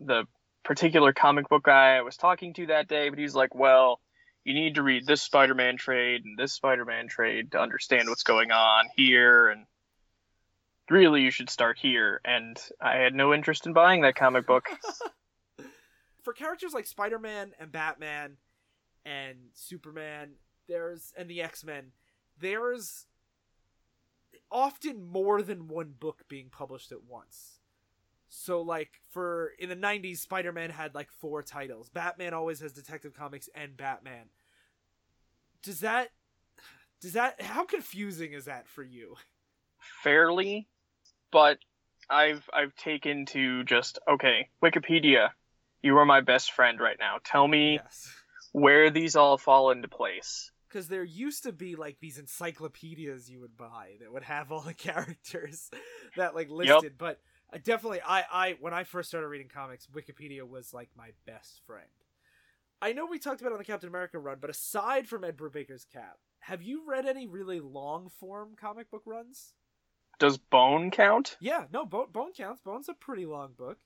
the 0.00 0.24
particular 0.64 1.12
comic 1.12 1.48
book 1.48 1.64
guy 1.64 1.96
I 1.96 2.02
was 2.02 2.16
talking 2.16 2.54
to 2.54 2.66
that 2.66 2.86
day, 2.86 3.08
but 3.08 3.18
he's 3.18 3.34
like, 3.34 3.56
"Well, 3.56 4.00
you 4.46 4.54
need 4.54 4.76
to 4.76 4.82
read 4.82 5.04
this 5.04 5.22
Spider-Man 5.22 5.76
trade 5.76 6.24
and 6.24 6.38
this 6.38 6.52
Spider-Man 6.52 7.08
trade 7.08 7.50
to 7.50 7.60
understand 7.60 8.08
what's 8.08 8.22
going 8.22 8.52
on 8.52 8.84
here, 8.94 9.48
and 9.48 9.66
really 10.88 11.22
you 11.22 11.32
should 11.32 11.50
start 11.50 11.78
here." 11.78 12.20
And 12.24 12.56
I 12.80 12.98
had 12.98 13.12
no 13.12 13.34
interest 13.34 13.66
in 13.66 13.72
buying 13.72 14.02
that 14.02 14.14
comic 14.14 14.46
book. 14.46 14.68
For 16.22 16.32
characters 16.32 16.72
like 16.72 16.86
Spider-Man 16.86 17.54
and 17.58 17.72
Batman 17.72 18.36
and 19.04 19.36
Superman, 19.52 20.34
there's 20.68 21.12
and 21.16 21.28
the 21.28 21.42
X-Men, 21.42 21.90
there's 22.38 23.06
often 24.48 25.04
more 25.04 25.42
than 25.42 25.66
one 25.66 25.92
book 25.98 26.22
being 26.28 26.50
published 26.50 26.92
at 26.92 27.02
once. 27.02 27.55
So 28.28 28.62
like 28.62 28.90
for 29.10 29.52
in 29.58 29.68
the 29.68 29.76
90s 29.76 30.18
Spider-Man 30.18 30.70
had 30.70 30.94
like 30.94 31.10
four 31.10 31.42
titles. 31.42 31.88
Batman 31.88 32.34
always 32.34 32.60
has 32.60 32.72
Detective 32.72 33.14
Comics 33.14 33.48
and 33.54 33.76
Batman. 33.76 34.26
Does 35.62 35.80
that 35.80 36.08
does 37.00 37.12
that 37.12 37.40
how 37.42 37.64
confusing 37.64 38.32
is 38.32 38.46
that 38.46 38.66
for 38.68 38.82
you? 38.82 39.16
fairly, 40.02 40.66
but 41.30 41.58
I've 42.10 42.48
I've 42.52 42.74
taken 42.76 43.26
to 43.26 43.64
just 43.64 43.98
okay, 44.08 44.48
Wikipedia, 44.62 45.30
you 45.82 45.96
are 45.98 46.06
my 46.06 46.20
best 46.20 46.52
friend 46.52 46.80
right 46.80 46.96
now. 46.98 47.16
Tell 47.24 47.46
me 47.46 47.74
Yes. 47.74 48.08
where 48.52 48.90
these 48.90 49.16
all 49.16 49.38
fall 49.38 49.70
into 49.70 49.88
place. 49.88 50.50
Because 50.68 50.88
there 50.88 51.04
used 51.04 51.44
to 51.44 51.52
be 51.52 51.76
like 51.76 51.98
these 52.00 52.18
encyclopedias 52.18 53.30
you 53.30 53.40
would 53.40 53.56
buy 53.56 53.92
that 54.00 54.12
would 54.12 54.24
have 54.24 54.50
all 54.52 54.60
the 54.60 54.74
characters 54.88 55.70
that 56.16 56.34
like 56.34 56.50
listed. 56.50 56.94
But 56.98 57.20
I 57.52 57.58
definitely, 57.58 58.00
I, 58.06 58.24
I 58.30 58.56
when 58.60 58.74
I 58.74 58.84
first 58.84 59.08
started 59.08 59.28
reading 59.28 59.48
comics, 59.48 59.86
Wikipedia 59.86 60.42
was 60.48 60.74
like 60.74 60.90
my 60.96 61.10
best 61.26 61.60
friend. 61.66 61.86
I 62.82 62.92
know 62.92 63.06
we 63.06 63.18
talked 63.18 63.40
about 63.40 63.50
it 63.50 63.54
on 63.54 63.58
the 63.58 63.64
Captain 63.64 63.88
America 63.88 64.18
run, 64.18 64.38
but 64.40 64.50
aside 64.50 65.08
from 65.08 65.24
Ed 65.24 65.36
Brubaker's 65.36 65.84
Cap, 65.84 66.18
have 66.40 66.62
you 66.62 66.82
read 66.86 67.06
any 67.06 67.26
really 67.26 67.60
long 67.60 68.08
form 68.08 68.50
comic 68.60 68.90
book 68.90 69.02
runs? 69.06 69.54
Does 70.18 70.38
Bone 70.38 70.90
count? 70.90 71.36
Yeah, 71.40 71.64
no, 71.72 71.84
Bone, 71.84 72.08
Bone 72.12 72.32
counts. 72.32 72.60
Bone's 72.60 72.88
a 72.88 72.94
pretty 72.94 73.26
long 73.26 73.52
book. 73.56 73.78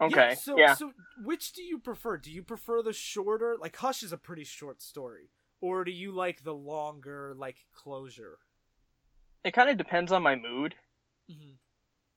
Okay. 0.00 0.34
so, 0.34 0.58
yeah. 0.58 0.74
so 0.74 0.92
which 1.22 1.52
do 1.52 1.62
you 1.62 1.78
prefer? 1.78 2.16
Do 2.16 2.30
you 2.30 2.42
prefer 2.42 2.82
the 2.82 2.92
shorter, 2.92 3.56
like 3.60 3.76
Hush 3.76 4.02
is 4.02 4.12
a 4.12 4.16
pretty 4.16 4.44
short 4.44 4.80
story, 4.80 5.30
or 5.60 5.84
do 5.84 5.90
you 5.90 6.10
like 6.10 6.42
the 6.42 6.54
longer, 6.54 7.34
like 7.36 7.66
closure? 7.74 8.38
It 9.44 9.52
kind 9.52 9.68
of 9.68 9.76
depends 9.76 10.10
on 10.10 10.22
my 10.22 10.36
mood. 10.36 10.74
Mhm. 11.30 11.56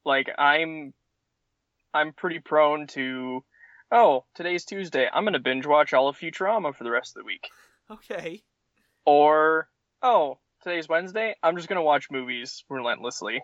Like 0.06 0.30
I'm 0.38 0.94
I'm 1.94 2.14
pretty 2.14 2.40
prone 2.40 2.88
to 2.88 3.44
oh, 3.92 4.26
today's 4.34 4.66
Tuesday. 4.66 5.08
I'm 5.12 5.24
going 5.24 5.34
to 5.34 5.40
binge 5.40 5.66
watch 5.68 5.94
all 5.94 6.10
of 6.10 6.18
Futurama 6.18 6.76
for 6.76 6.84
the 6.84 6.92
rest 6.92 7.16
of 7.16 7.22
the 7.22 7.26
week. 7.26 7.48
Okay. 7.90 8.42
Or 9.06 9.70
oh, 10.02 10.40
today's 10.64 10.90
Wednesday. 10.90 11.36
I'm 11.44 11.56
just 11.56 11.70
going 11.70 11.78
to 11.78 11.84
watch 11.84 12.08
movies 12.10 12.64
relentlessly 12.70 13.44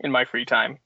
in 0.00 0.12
my 0.12 0.24
free 0.24 0.44
time. 0.44 0.78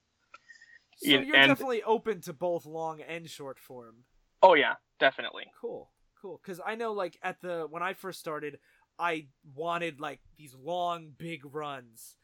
So 0.98 1.10
you're 1.10 1.36
and- 1.36 1.48
definitely 1.48 1.82
open 1.82 2.20
to 2.22 2.32
both 2.32 2.64
long 2.64 3.00
and 3.02 3.28
short 3.28 3.58
form. 3.58 4.04
Oh 4.42 4.54
yeah, 4.54 4.74
definitely. 5.00 5.44
Cool. 5.60 5.90
Cool. 6.22 6.40
Cuz 6.44 6.60
I 6.64 6.74
know 6.74 6.92
like 6.92 7.18
at 7.22 7.40
the 7.40 7.66
when 7.68 7.82
I 7.82 7.94
first 7.94 8.20
started, 8.20 8.58
I 8.98 9.28
wanted 9.54 10.00
like 10.00 10.20
these 10.38 10.54
long 10.54 11.10
big 11.16 11.42
runs 11.44 12.16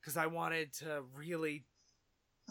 because 0.00 0.16
I 0.16 0.26
wanted 0.26 0.72
to 0.74 1.04
really 1.14 1.64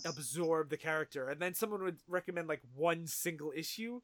absorb 0.05 0.69
the 0.69 0.77
character. 0.77 1.29
And 1.29 1.41
then 1.41 1.53
someone 1.53 1.83
would 1.83 1.97
recommend 2.07 2.47
like 2.47 2.61
one 2.75 3.07
single 3.07 3.51
issue, 3.55 4.01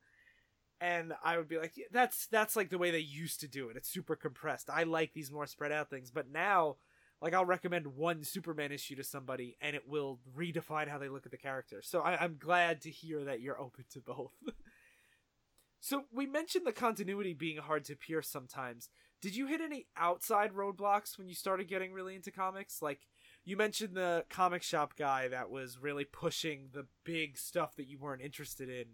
and 0.82 1.14
I 1.24 1.38
would 1.38 1.48
be 1.48 1.58
like, 1.58 1.78
yeah, 1.78 1.86
"That's 1.92 2.28
that's 2.28 2.56
like 2.56 2.70
the 2.70 2.78
way 2.78 2.92
they 2.92 3.00
used 3.00 3.40
to 3.42 3.48
do 3.48 3.70
it. 3.70 3.78
It's 3.78 3.90
super 3.90 4.16
compressed. 4.16 4.70
I 4.70 4.84
like 4.84 5.14
these 5.14 5.32
more 5.32 5.48
spread 5.48 5.72
out 5.72 5.90
things." 5.90 6.12
But 6.12 6.30
now, 6.30 6.78
like, 7.22 7.34
I'll 7.34 7.46
recommend 7.46 7.88
one 7.88 8.24
Superman 8.24 8.74
issue 8.74 8.96
to 8.96 9.04
somebody, 9.04 9.56
and 9.62 9.76
it 9.76 9.88
will 9.88 10.20
redefine 10.36 10.90
how 10.90 10.98
they 10.98 11.08
look 11.10 11.26
at 11.26 11.32
the 11.32 11.38
character. 11.38 11.82
So 11.82 12.02
I, 12.02 12.22
I'm 12.22 12.36
glad 12.38 12.82
to 12.82 12.92
hear 12.92 13.24
that 13.24 13.40
you're 13.40 13.60
open 13.60 13.86
to 13.92 14.02
both. 14.02 14.34
so 15.80 16.04
we 16.12 16.26
mentioned 16.26 16.68
the 16.68 16.74
continuity 16.74 17.34
being 17.34 17.58
hard 17.58 17.86
to 17.86 17.96
pierce 17.96 18.28
sometimes. 18.28 18.90
Did 19.22 19.38
you 19.38 19.48
hit 19.48 19.62
any 19.62 19.88
outside 19.96 20.52
roadblocks 20.52 21.18
when 21.18 21.30
you 21.30 21.36
started 21.36 21.70
getting 21.70 21.94
really 21.94 22.16
into 22.16 22.30
comics? 22.30 22.82
Like 22.82 23.00
you 23.46 23.58
mentioned 23.58 23.96
the 23.96 24.26
comic 24.30 24.64
shop 24.64 24.96
guy 24.98 25.28
that 25.28 25.50
was 25.50 25.78
really 25.78 26.06
pushing 26.06 26.70
the 26.74 26.86
big 27.04 27.38
stuff 27.38 27.76
that 27.76 27.88
you 27.88 27.98
weren't 28.00 28.22
interested 28.22 28.70
in. 28.70 28.86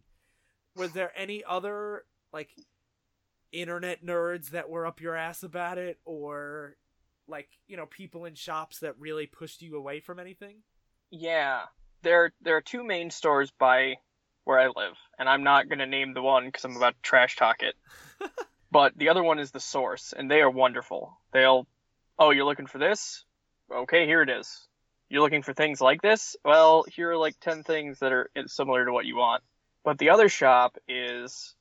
Was 0.76 0.92
there 0.94 1.12
any 1.16 1.44
other 1.44 2.06
like 2.34 2.50
internet 3.52 4.04
nerds 4.04 4.52
that 4.52 4.70
were 4.70 4.86
up 4.86 5.02
your 5.02 5.16
ass 5.16 5.44
about 5.44 5.78
it 5.78 6.00
or 6.06 6.76
like, 7.28 7.50
you 7.68 7.78
know, 7.78 7.86
people 7.86 8.26
in 8.26 8.34
shops 8.36 8.80
that 8.80 9.00
really 9.00 9.28
pushed 9.28 9.62
you 9.62 9.76
away 9.76 10.00
from 10.00 10.20
anything? 10.20 10.58
Yeah, 11.12 11.64
there 12.02 12.32
there 12.42 12.56
are 12.56 12.62
two 12.62 12.84
main 12.84 13.12
stores 13.12 13.52
by 13.52 13.96
where 14.46 14.60
I 14.60 14.68
live, 14.68 14.96
and 15.18 15.30
I'm 15.30 15.44
not 15.44 15.70
gonna 15.70 15.86
name 15.86 16.14
the 16.14 16.22
one 16.22 16.46
because 16.46 16.66
I'm 16.66 16.76
about 16.76 16.96
to 16.96 17.02
trash 17.02 17.36
talk 17.36 17.62
it. 17.62 17.76
but 18.72 18.98
the 18.98 19.10
other 19.10 19.24
one 19.24 19.40
is 19.40 19.52
the 19.52 19.60
Source, 19.60 20.14
and 20.16 20.30
they 20.30 20.42
are 20.42 20.50
wonderful. 20.50 21.18
They'll, 21.34 21.68
oh, 22.18 22.32
you're 22.32 22.46
looking 22.46 22.68
for 22.68 22.78
this? 22.78 23.26
Okay, 23.72 24.06
here 24.06 24.22
it 24.22 24.30
is. 24.30 24.68
You're 25.10 25.22
looking 25.22 25.42
for 25.42 25.54
things 25.54 25.82
like 25.82 26.02
this? 26.02 26.36
Well, 26.46 26.86
here 26.94 27.12
are 27.12 27.18
like 27.18 27.40
ten 27.40 27.64
things 27.64 28.00
that 28.00 28.12
are 28.12 28.30
similar 28.48 28.86
to 28.86 28.92
what 28.92 29.06
you 29.06 29.16
want. 29.16 29.44
But 29.84 29.98
the 29.98 30.10
other 30.10 30.30
shop 30.30 30.78
is, 30.88 31.56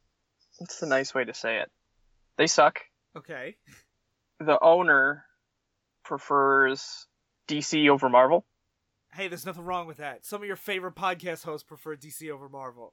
what's 0.58 0.80
the 0.80 0.86
nice 0.86 1.14
way 1.14 1.24
to 1.24 1.34
say 1.34 1.58
it? 1.58 1.70
They 2.36 2.46
suck. 2.46 2.80
Okay. 3.16 3.56
The 4.40 4.58
owner 4.60 5.24
prefers 6.04 7.06
DC 7.48 7.88
over 7.88 8.08
Marvel. 8.08 8.44
Hey, 9.12 9.28
there's 9.28 9.46
nothing 9.46 9.64
wrong 9.64 9.86
with 9.86 9.96
that. 9.96 10.24
Some 10.26 10.42
of 10.42 10.46
your 10.46 10.56
favorite 10.56 10.94
podcast 10.94 11.44
hosts 11.44 11.66
prefer 11.66 11.96
DC 11.96 12.30
over 12.30 12.48
Marvel. 12.48 12.92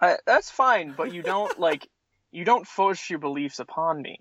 I, 0.00 0.16
that's 0.26 0.50
fine, 0.50 0.94
but 0.96 1.12
you 1.12 1.22
don't 1.22 1.58
like 1.60 1.88
you 2.30 2.44
don't 2.44 2.66
force 2.66 3.10
your 3.10 3.18
beliefs 3.18 3.58
upon 3.58 4.00
me. 4.00 4.18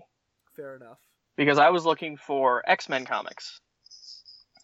Fair 0.56 0.76
enough. 0.76 0.98
Because 1.36 1.60
I 1.60 1.70
was 1.70 1.86
looking 1.86 2.18
for 2.18 2.68
X 2.68 2.90
Men 2.90 3.06
comics. 3.06 3.62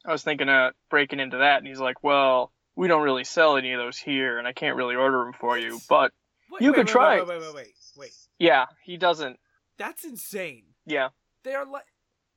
I 0.06 0.12
was 0.12 0.24
thinking 0.24 0.50
of 0.50 0.74
breaking 0.90 1.20
into 1.20 1.38
that, 1.38 1.60
and 1.60 1.68
he's 1.68 1.80
like, 1.80 2.04
"Well, 2.04 2.52
we 2.76 2.88
don't 2.88 3.04
really 3.04 3.24
sell 3.24 3.56
any 3.58 3.72
of 3.74 3.80
those 3.80 3.98
here, 3.98 4.38
and 4.38 4.48
I 4.48 4.54
can't 4.54 4.76
really 4.76 4.96
order 4.96 5.20
them 5.20 5.34
for 5.34 5.58
you, 5.58 5.80
but 5.90 6.12
Wait, 6.52 6.62
You 6.62 6.72
wait, 6.72 6.76
could 6.76 6.88
wait, 6.88 6.92
try. 6.92 7.16
Wait, 7.20 7.28
wait, 7.28 7.42
wait, 7.42 7.56
wait, 7.56 7.74
wait. 7.98 8.12
yeah, 8.40 8.66
he 8.84 8.98
doesn't. 8.98 9.40
That's 9.78 10.04
insane. 10.06 10.66
Yeah, 10.86 11.10
They 11.44 11.54
are 11.56 11.66
like. 11.66 11.86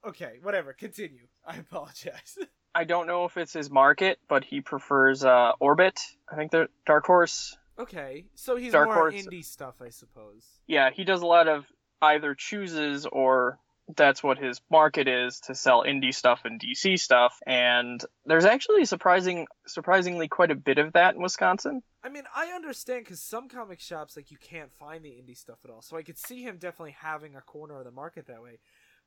Okay, 0.07 0.39
whatever. 0.43 0.73
Continue. 0.73 1.27
I 1.45 1.57
apologize. 1.57 2.39
I 2.75 2.85
don't 2.85 3.07
know 3.07 3.25
if 3.25 3.37
it's 3.37 3.53
his 3.53 3.71
market, 3.71 4.19
but 4.29 4.45
he 4.45 4.61
prefers 4.61 5.25
uh, 5.25 5.53
Orbit. 5.61 5.99
I 6.31 6.37
think 6.37 6.51
the 6.53 6.69
Dark 6.87 7.07
Horse. 7.07 7.57
okay, 7.79 8.27
so 8.35 8.57
he's 8.57 8.73
Dark 8.73 8.87
more 8.89 8.95
Horse. 9.11 9.15
indie 9.15 9.45
stuff, 9.45 9.77
I 9.83 9.89
suppose. 9.89 10.47
Yeah, 10.67 10.91
he 10.91 11.05
does 11.05 11.23
a 11.23 11.27
lot 11.27 11.49
of 11.49 11.65
either 12.03 12.35
chooses 12.35 13.07
or 13.07 13.59
that's 13.95 14.23
what 14.23 14.39
his 14.39 14.61
market 14.71 15.07
is 15.07 15.41
to 15.41 15.55
sell 15.55 15.85
indie 15.85 16.15
stuff 16.15 16.41
and 16.45 16.61
DC 16.61 16.99
stuff. 16.99 17.39
And 17.47 18.03
there's 18.25 18.45
actually 18.45 18.85
surprising, 18.85 19.47
surprisingly 19.67 20.29
quite 20.29 20.51
a 20.51 20.57
bit 20.57 20.79
of 20.79 20.95
that 20.95 21.15
in 21.15 21.23
Wisconsin. 21.23 21.83
I 22.03 22.09
mean, 22.09 22.25
I 22.35 22.49
understand 22.49 23.05
because 23.05 23.21
some 23.21 23.49
comic 23.49 23.81
shops 23.81 24.17
like 24.17 24.31
you 24.31 24.39
can't 24.39 24.73
find 24.73 25.05
the 25.05 25.11
indie 25.11 25.37
stuff 25.37 25.59
at 25.65 25.71
all, 25.71 25.83
so 25.83 25.97
I 25.97 26.03
could 26.03 26.19
see 26.19 26.43
him 26.43 26.57
definitely 26.59 26.97
having 26.99 27.37
a 27.37 27.41
corner 27.41 27.79
of 27.79 27.85
the 27.85 27.91
market 27.91 28.27
that 28.27 28.43
way. 28.43 28.59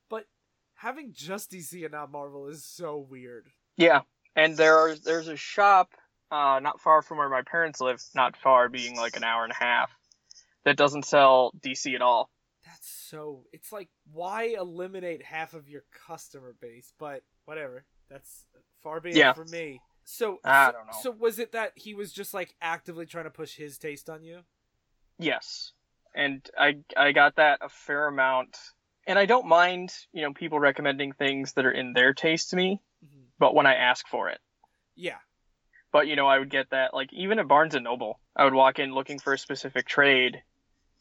But 0.10 0.26
having 0.76 1.14
just 1.14 1.52
DC 1.52 1.84
and 1.84 1.92
not 1.92 2.12
Marvel 2.12 2.48
is 2.48 2.64
so 2.64 2.98
weird. 2.98 3.48
Yeah, 3.78 4.02
and 4.36 4.58
there 4.58 4.78
are 4.78 4.96
there's 4.96 5.28
a 5.28 5.38
shop 5.38 5.94
uh, 6.32 6.60
not 6.62 6.82
far 6.82 7.02
from 7.02 7.18
where 7.18 7.30
my 7.30 7.42
parents 7.42 7.82
live, 7.82 8.02
not 8.16 8.38
far 8.38 8.70
being 8.70 8.96
like 8.96 9.16
an 9.16 9.24
hour 9.24 9.44
and 9.44 9.52
a 9.52 9.64
half, 9.64 9.92
that 10.66 10.78
doesn't 10.78 11.06
sell 11.06 11.52
DC 11.60 11.96
at 11.96 12.02
all. 12.02 12.30
That's 12.72 12.90
so. 12.90 13.46
It's 13.52 13.72
like 13.72 13.90
why 14.12 14.56
eliminate 14.58 15.24
half 15.24 15.54
of 15.54 15.68
your 15.68 15.84
customer 16.08 16.56
base? 16.62 16.94
But 17.00 17.24
whatever. 17.46 17.86
That's 18.10 18.46
far 18.82 19.00
be 19.00 19.10
it 19.12 19.16
Yeah. 19.18 19.34
from 19.34 19.50
me. 19.52 19.82
So 20.04 20.40
I 20.44 20.68
so, 20.68 20.72
don't 20.72 20.86
know. 20.88 20.94
So 21.02 21.12
was 21.12 21.40
it 21.40 21.52
that 21.54 21.74
he 21.76 21.94
was 21.94 22.12
just 22.12 22.34
like 22.34 22.56
actively 22.62 23.06
trying 23.06 23.26
to 23.26 23.30
push 23.32 23.56
his 23.56 23.78
taste 23.78 24.10
on 24.10 24.24
you? 24.24 24.42
Yes, 25.18 25.74
and 26.16 26.48
I 26.58 26.78
I 26.96 27.12
got 27.12 27.36
that 27.36 27.60
a 27.62 27.70
fair 27.70 28.08
amount, 28.08 28.58
and 29.06 29.20
I 29.20 29.26
don't 29.26 29.48
mind 29.48 29.94
you 30.12 30.22
know 30.24 30.34
people 30.34 30.60
recommending 30.60 31.12
things 31.12 31.54
that 31.54 31.66
are 31.66 31.72
in 31.72 31.94
their 31.94 32.14
taste 32.14 32.52
to 32.52 32.56
me, 32.56 32.82
Mhm. 33.04 33.26
but 33.38 33.54
when 33.54 33.66
I 33.68 33.76
ask 33.76 34.08
for 34.08 34.30
it. 34.30 34.40
Yeah. 34.96 35.20
But 35.92 36.08
you 36.08 36.16
know, 36.16 36.28
I 36.28 36.40
would 36.40 36.50
get 36.50 36.70
that 36.70 36.94
like 36.94 37.12
even 37.14 37.40
at 37.40 37.48
Barnes 37.48 37.76
and 37.76 37.84
Noble, 37.84 38.20
I 38.36 38.46
would 38.46 38.54
walk 38.54 38.80
in 38.80 38.94
looking 38.94 39.20
for 39.20 39.34
a 39.34 39.38
specific 39.38 39.88
trade, 39.88 40.44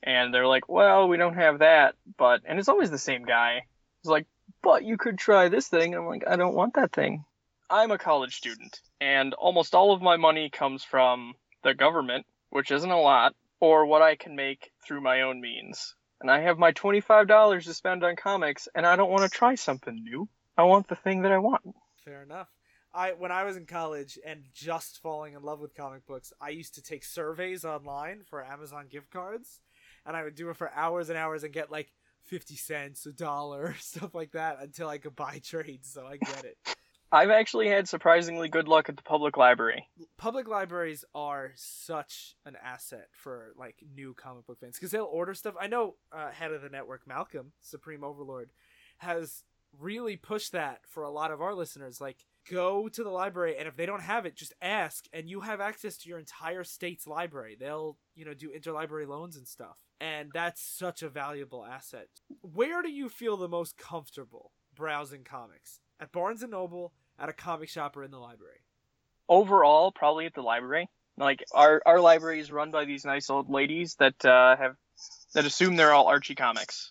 and 0.02 0.32
they're 0.32 0.46
like, 0.46 0.68
"Well, 0.68 1.08
we 1.08 1.16
don't 1.16 1.34
have 1.34 1.60
that," 1.60 1.94
but 2.16 2.42
and 2.44 2.58
it's 2.58 2.68
always 2.68 2.90
the 2.90 2.98
same 2.98 3.24
guy. 3.24 3.66
He's 4.02 4.10
like, 4.10 4.26
"But 4.62 4.84
you 4.84 4.96
could 4.96 5.18
try 5.18 5.48
this 5.48 5.68
thing." 5.68 5.94
I'm 5.94 6.06
like, 6.06 6.26
"I 6.26 6.36
don't 6.36 6.54
want 6.54 6.74
that 6.74 6.92
thing." 6.92 7.24
I'm 7.70 7.90
a 7.90 7.98
college 7.98 8.36
student, 8.36 8.80
and 9.00 9.34
almost 9.34 9.74
all 9.74 9.92
of 9.92 10.00
my 10.00 10.16
money 10.16 10.48
comes 10.50 10.84
from 10.84 11.34
the 11.62 11.74
government, 11.74 12.26
which 12.50 12.70
isn't 12.70 12.90
a 12.90 13.00
lot, 13.00 13.34
or 13.60 13.86
what 13.86 14.02
I 14.02 14.16
can 14.16 14.36
make 14.36 14.72
through 14.86 15.02
my 15.02 15.22
own 15.22 15.40
means. 15.40 15.94
And 16.20 16.30
I 16.30 16.40
have 16.40 16.58
my 16.58 16.72
$25 16.72 17.64
to 17.64 17.74
spend 17.74 18.04
on 18.04 18.16
comics, 18.16 18.68
and 18.74 18.86
I 18.86 18.96
don't 18.96 19.10
want 19.10 19.30
to 19.30 19.38
try 19.38 19.54
something 19.54 19.94
new. 19.94 20.28
I 20.56 20.64
want 20.64 20.88
the 20.88 20.96
thing 20.96 21.22
that 21.22 21.32
I 21.32 21.38
want. 21.38 21.62
Fair 22.04 22.22
enough. 22.22 22.48
I 22.92 23.12
when 23.12 23.30
I 23.30 23.44
was 23.44 23.56
in 23.56 23.66
college 23.66 24.18
and 24.26 24.44
just 24.54 25.00
falling 25.02 25.34
in 25.34 25.42
love 25.42 25.60
with 25.60 25.74
comic 25.74 26.06
books, 26.06 26.32
I 26.40 26.48
used 26.48 26.74
to 26.76 26.82
take 26.82 27.04
surveys 27.04 27.64
online 27.64 28.22
for 28.28 28.44
Amazon 28.44 28.86
gift 28.90 29.10
cards, 29.10 29.60
and 30.06 30.16
I 30.16 30.24
would 30.24 30.34
do 30.34 30.50
it 30.50 30.56
for 30.56 30.70
hours 30.74 31.08
and 31.08 31.18
hours 31.18 31.44
and 31.44 31.52
get 31.52 31.70
like 31.70 31.92
fifty 32.24 32.56
cents, 32.56 33.06
a 33.06 33.12
dollar, 33.12 33.74
stuff 33.80 34.14
like 34.14 34.32
that 34.32 34.58
until 34.60 34.88
I 34.88 34.98
could 34.98 35.16
buy 35.16 35.40
trades. 35.44 35.92
So 35.92 36.06
I 36.06 36.16
get 36.16 36.44
it. 36.44 36.56
I've 37.10 37.30
actually 37.30 37.68
had 37.68 37.88
surprisingly 37.88 38.48
good 38.50 38.68
luck 38.68 38.90
at 38.90 38.96
the 38.98 39.02
public 39.02 39.38
library. 39.38 39.88
Public 40.18 40.46
libraries 40.46 41.06
are 41.14 41.52
such 41.54 42.36
an 42.44 42.54
asset 42.62 43.08
for 43.12 43.54
like 43.56 43.76
new 43.94 44.12
comic 44.12 44.46
book 44.46 44.60
fans 44.60 44.76
because 44.76 44.90
they'll 44.90 45.04
order 45.04 45.32
stuff. 45.32 45.54
I 45.58 45.68
know 45.68 45.94
uh, 46.12 46.30
head 46.30 46.52
of 46.52 46.60
the 46.60 46.68
network 46.68 47.06
Malcolm, 47.06 47.52
Supreme 47.60 48.04
Overlord, 48.04 48.50
has 48.98 49.42
really 49.78 50.16
pushed 50.16 50.52
that 50.52 50.80
for 50.86 51.02
a 51.02 51.10
lot 51.10 51.30
of 51.30 51.40
our 51.40 51.54
listeners. 51.54 52.00
Like, 52.00 52.26
go 52.50 52.88
to 52.88 53.04
the 53.04 53.10
library, 53.10 53.56
and 53.58 53.68
if 53.68 53.76
they 53.76 53.86
don't 53.86 54.02
have 54.02 54.26
it, 54.26 54.36
just 54.36 54.54
ask, 54.60 55.06
and 55.12 55.28
you 55.28 55.40
have 55.40 55.60
access 55.60 55.96
to 55.98 56.08
your 56.08 56.18
entire 56.18 56.64
state's 56.64 57.06
library. 57.06 57.56
They'll, 57.58 57.96
you 58.14 58.24
know, 58.24 58.34
do 58.34 58.50
interlibrary 58.50 59.06
loans 59.06 59.36
and 59.36 59.46
stuff, 59.46 59.76
and 60.00 60.30
that's 60.32 60.62
such 60.62 61.02
a 61.02 61.08
valuable 61.08 61.64
asset. 61.64 62.08
Where 62.42 62.82
do 62.82 62.90
you 62.90 63.08
feel 63.08 63.36
the 63.36 63.48
most 63.48 63.76
comfortable 63.76 64.52
browsing 64.74 65.24
comics? 65.24 65.80
At 66.00 66.12
Barnes 66.12 66.42
and 66.42 66.52
Noble, 66.52 66.92
at 67.18 67.28
a 67.28 67.32
comic 67.32 67.68
shop, 67.68 67.96
or 67.96 68.04
in 68.04 68.10
the 68.10 68.18
library? 68.18 68.60
Overall, 69.28 69.92
probably 69.92 70.26
at 70.26 70.34
the 70.34 70.42
library. 70.42 70.88
Like 71.16 71.44
our 71.52 71.82
our 71.84 72.00
library 72.00 72.38
is 72.38 72.52
run 72.52 72.70
by 72.70 72.84
these 72.84 73.04
nice 73.04 73.28
old 73.28 73.50
ladies 73.50 73.96
that 73.96 74.24
uh, 74.24 74.56
have 74.56 74.76
that 75.34 75.44
assume 75.44 75.74
they're 75.76 75.92
all 75.92 76.06
Archie 76.06 76.36
comics 76.36 76.90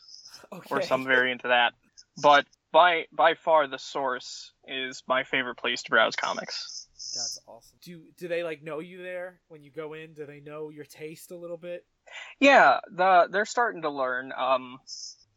Okay. 0.51 0.67
or 0.69 0.81
some 0.81 1.05
variant 1.05 1.43
of 1.45 1.49
that. 1.49 1.73
But 2.21 2.45
by 2.71 3.05
by 3.11 3.35
far, 3.35 3.67
the 3.67 3.79
source 3.79 4.51
is 4.67 5.01
my 5.07 5.23
favorite 5.23 5.55
place 5.55 5.83
to 5.83 5.89
browse 5.89 6.15
comics. 6.15 6.87
That's 7.15 7.39
awesome. 7.47 7.77
Do 7.81 8.03
do 8.17 8.27
they 8.27 8.43
like 8.43 8.61
know 8.63 8.79
you 8.79 9.01
there 9.01 9.39
when 9.47 9.63
you 9.63 9.71
go 9.71 9.93
in? 9.93 10.13
Do 10.13 10.25
they 10.25 10.41
know 10.41 10.69
your 10.69 10.85
taste 10.85 11.31
a 11.31 11.37
little 11.37 11.57
bit? 11.57 11.85
Yeah, 12.39 12.79
the 12.91 13.27
they're 13.31 13.45
starting 13.45 13.81
to 13.83 13.89
learn. 13.89 14.31
Um, 14.35 14.79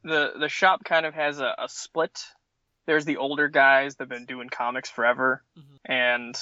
the 0.04 0.32
the 0.38 0.48
shop 0.48 0.84
kind 0.84 1.06
of 1.06 1.14
has 1.14 1.38
a, 1.40 1.54
a 1.58 1.68
split. 1.68 2.18
There's 2.86 3.04
the 3.04 3.18
older 3.18 3.48
guys 3.48 3.96
that've 3.96 4.08
been 4.08 4.24
doing 4.26 4.48
comics 4.48 4.90
forever, 4.90 5.44
Mhm. 5.56 5.78
and 5.84 6.38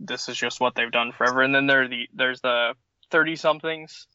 this 0.00 0.28
is 0.28 0.36
just 0.36 0.60
what 0.60 0.74
they've 0.74 0.90
done 0.90 1.12
forever. 1.12 1.42
And 1.42 1.54
then 1.54 1.66
there 1.66 1.88
the 1.88 2.08
there's 2.12 2.40
the 2.40 2.74
thirty 3.10 3.36
somethings 3.36 4.06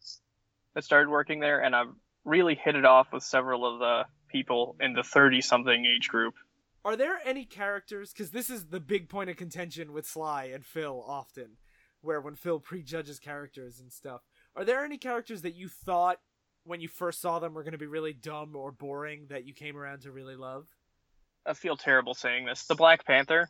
that 0.75 0.83
started 0.83 1.09
working 1.09 1.39
there, 1.39 1.61
and 1.61 1.75
I've 1.75 1.93
really 2.25 2.55
hit 2.55 2.75
it 2.75 2.85
off 2.85 3.07
with 3.13 3.23
several 3.23 3.65
of 3.65 3.79
the 3.79 4.05
people 4.29 4.75
in 4.79 4.93
the 4.93 5.03
thirty 5.03 5.41
something 5.41 5.85
age 5.85 6.09
group. 6.09 6.33
Are 6.85 6.95
there 6.95 7.19
any 7.25 7.45
characters? 7.45 8.11
Because 8.13 8.31
this 8.31 8.49
is 8.49 8.67
the 8.67 8.79
big 8.79 9.09
point 9.09 9.29
of 9.29 9.35
contention 9.37 9.91
with 9.93 10.07
Sly 10.07 10.45
and 10.45 10.65
Phil 10.65 11.03
often, 11.05 11.57
where 12.01 12.21
when 12.21 12.35
Phil 12.35 12.59
prejudges 12.59 13.19
characters 13.19 13.79
and 13.79 13.91
stuff. 13.91 14.21
Are 14.59 14.65
there 14.65 14.83
any 14.83 14.97
characters 14.97 15.43
that 15.43 15.55
you 15.55 15.69
thought 15.69 16.19
when 16.65 16.81
you 16.81 16.89
first 16.89 17.21
saw 17.21 17.39
them 17.39 17.53
were 17.53 17.63
going 17.63 17.71
to 17.71 17.77
be 17.77 17.85
really 17.85 18.11
dumb 18.11 18.57
or 18.57 18.73
boring 18.73 19.27
that 19.29 19.45
you 19.45 19.53
came 19.53 19.77
around 19.77 20.01
to 20.01 20.11
really 20.11 20.35
love? 20.35 20.67
I 21.45 21.53
feel 21.53 21.77
terrible 21.77 22.13
saying 22.13 22.45
this. 22.45 22.65
The 22.65 22.75
Black 22.75 23.05
Panther. 23.05 23.49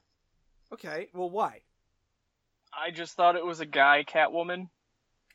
Okay, 0.72 1.07
well, 1.16 1.32
why? 1.32 1.62
I 2.72 2.91
just 2.91 3.16
thought 3.16 3.36
it 3.36 3.43
was 3.43 3.60
a 3.60 3.66
guy 3.66 4.05
Catwoman. 4.07 4.70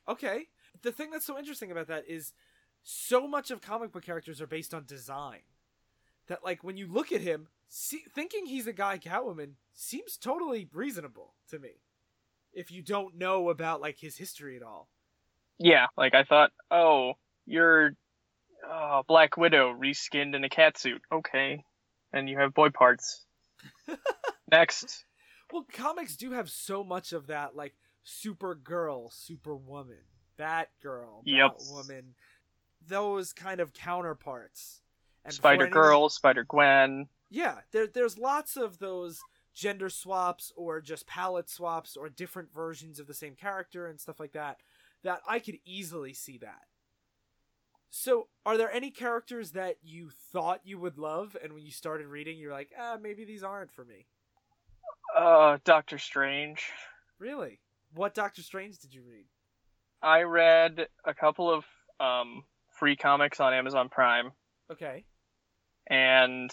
Okay. 0.09 0.47
The 0.83 0.93
thing 0.93 1.11
that's 1.11 1.27
so 1.27 1.37
interesting 1.37 1.73
about 1.73 1.89
that 1.89 2.05
is 2.09 2.33
so 2.85 3.27
much 3.27 3.51
of 3.51 3.61
comic 3.61 3.91
book 3.91 4.05
characters 4.05 4.41
are 4.41 4.47
based 4.47 4.75
on 4.75 4.85
design. 4.87 5.41
That, 6.29 6.45
like, 6.45 6.63
when 6.63 6.77
you 6.77 6.87
look 6.87 7.11
at 7.11 7.21
him, 7.21 7.49
see, 7.69 8.05
thinking 8.15 8.47
he's 8.47 8.69
a 8.69 8.73
guy 8.73 8.97
Catwoman 8.99 9.55
seems 9.73 10.17
totally 10.19 10.69
reasonable 10.73 11.35
to 11.51 11.59
me. 11.59 11.81
If 12.53 12.71
you 12.71 12.81
don't 12.81 13.19
know 13.19 13.49
about, 13.49 13.81
like, 13.81 13.99
his 13.99 14.19
history 14.19 14.57
at 14.57 14.63
all. 14.63 14.89
Yeah, 15.59 15.87
like 15.97 16.15
I 16.15 16.25
thought, 16.25 16.51
oh, 16.71 17.15
you're 17.47 17.95
uh, 18.69 19.03
Black 19.07 19.37
Widow 19.37 19.73
reskinned 19.75 20.35
in 20.35 20.45
a 20.45 20.49
cat 20.49 20.79
suit. 20.79 21.03
Okay, 21.13 21.65
and 22.13 22.29
you 22.29 22.39
have 22.39 22.55
boy 22.55 22.71
parts. 22.71 23.25
Next. 24.51 25.05
Well, 25.53 25.67
comics 25.73 26.17
do 26.17 26.33
have 26.33 26.51
so 26.51 26.83
much 26.83 27.13
of 27.13 27.29
that, 27.29 27.55
like 27.55 27.75
Supergirl, 28.05 29.13
Superwoman, 29.13 30.05
Batgirl, 30.39 31.23
Yep. 31.25 31.59
Batwoman, 31.59 32.03
those 32.87 33.33
kind 33.33 33.61
of 33.61 33.73
counterparts. 33.73 34.81
And 35.25 35.33
Spider 35.33 35.69
Girl, 35.69 36.09
Spider 36.09 36.45
Gwen. 36.45 37.09
Yeah, 37.31 37.59
there, 37.73 37.87
there's 37.87 38.19
lots 38.19 38.57
of 38.57 38.79
those 38.79 39.21
gender 39.55 39.89
swaps 39.89 40.53
or 40.57 40.81
just 40.81 41.07
palette 41.07 41.49
swaps 41.49 41.97
or 41.97 42.09
different 42.09 42.53
versions 42.53 42.99
of 42.99 43.07
the 43.07 43.15
same 43.15 43.35
character 43.35 43.87
and 43.87 44.01
stuff 44.01 44.21
like 44.21 44.33
that. 44.33 44.59
That 45.05 45.21
I 45.29 45.39
could 45.39 45.59
easily 45.65 46.13
see 46.15 46.39
that. 46.39 46.63
So, 47.91 48.27
are 48.45 48.57
there 48.57 48.73
any 48.73 48.91
characters 48.91 49.53
that 49.53 49.77
you 49.83 50.11
thought 50.33 50.61
you 50.65 50.79
would 50.81 50.99
love, 50.99 51.37
and 51.43 51.53
when 51.53 51.65
you 51.65 51.71
started 51.71 52.09
reading, 52.09 52.39
you're 52.39 52.53
like, 52.53 52.71
ah, 52.79 52.97
maybe 53.01 53.25
these 53.25 53.45
aren't 53.45 53.71
for 53.71 53.85
me? 53.85 54.07
Uh, 55.17 55.59
Doctor 55.65 55.99
Strange. 55.99 56.65
Really? 57.21 57.61
What 57.95 58.15
Doctor 58.15 58.43
Strange 58.43 58.79
did 58.79 58.93
you 58.93 59.03
read? 59.09 59.27
I 60.03 60.23
read 60.23 60.89
a 61.05 61.15
couple 61.15 61.49
of 61.53 61.65
um, 62.01 62.43
free 62.79 62.97
comics 62.97 63.39
on 63.39 63.55
Amazon 63.55 63.89
Prime, 63.89 64.33
Okay. 64.73 65.05
and 65.87 66.51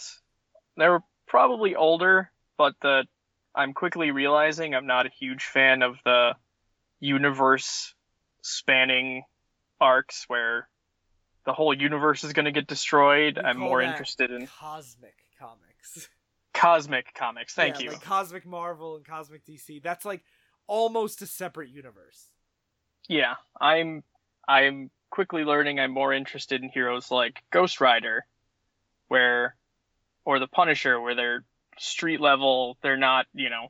they 0.78 0.88
were 0.90 1.02
probably 1.28 1.76
older, 1.76 2.30
but 2.58 2.76
the 2.82 3.06
I'm 3.56 3.74
quickly 3.74 4.12
realizing 4.12 4.76
I'm 4.76 4.86
not 4.88 5.08
a 5.08 5.12
huge 5.20 5.44
fan 5.46 5.82
of 5.82 5.96
the 6.06 6.36
universe 7.00 7.94
spanning 8.42 9.24
arcs 9.80 10.26
where 10.28 10.68
the 11.46 11.54
whole 11.54 11.74
universe 11.74 12.24
is 12.24 12.34
going 12.34 12.46
to 12.46 12.52
get 12.52 12.68
destroyed. 12.68 13.38
We 13.38 13.44
I'm 13.44 13.58
more 13.58 13.82
interested 13.82 14.32
in 14.32 14.48
cosmic 14.48 15.16
comics. 15.40 16.08
cosmic 16.54 17.14
comics. 17.14 17.54
Thank 17.54 17.80
Yeah, 17.80 17.86
you. 17.86 17.92
Like 17.92 18.04
cosmic 18.04 18.46
Marvel 18.46 18.96
and 18.96 19.06
cosmic 19.06 19.46
DC. 19.46 19.82
That's 19.82 20.06
like 20.06 20.24
almost 20.68 21.22
a 21.22 21.28
separate 21.28 21.70
universe. 21.70 22.28
Yeah, 23.08 23.36
I'm 23.60 24.04
I'm 24.48 24.92
quickly 25.10 25.44
learning 25.44 25.80
I'm 25.80 25.92
more 25.92 26.14
interested 26.14 26.62
in 26.62 26.70
heroes 26.70 27.12
like 27.12 27.44
Ghost 27.52 27.82
Rider, 27.82 28.26
where 29.08 29.56
or 30.26 30.40
the 30.40 30.48
Punisher, 30.48 31.00
where 31.02 31.16
they're 31.16 31.44
street 31.80 32.22
level. 32.22 32.78
They're 32.84 32.98
not, 32.98 33.26
you 33.34 33.50
know, 33.50 33.68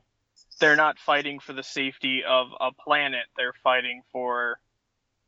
they're 0.60 0.76
not 0.76 0.98
fighting 0.98 1.40
for 1.40 1.52
the 1.52 1.62
safety 1.62 2.22
of 2.28 2.48
a 2.60 2.72
planet. 2.72 3.24
They're 3.36 3.54
fighting 3.64 4.02
for 4.12 4.58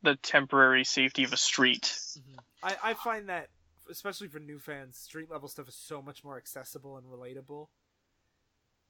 the 0.05 0.15
temporary 0.15 0.83
safety 0.85 1.23
of 1.25 1.33
a 1.33 1.37
street. 1.37 1.83
Mm-hmm. 1.83 2.39
I, 2.63 2.91
I 2.91 2.93
find 2.93 3.27
that, 3.29 3.49
especially 3.91 4.27
for 4.29 4.39
new 4.39 4.59
fans, 4.59 4.97
street 4.97 5.29
level 5.29 5.49
stuff 5.49 5.67
is 5.67 5.75
so 5.75 6.01
much 6.01 6.23
more 6.23 6.37
accessible 6.37 6.97
and 6.97 7.05
relatable. 7.07 7.67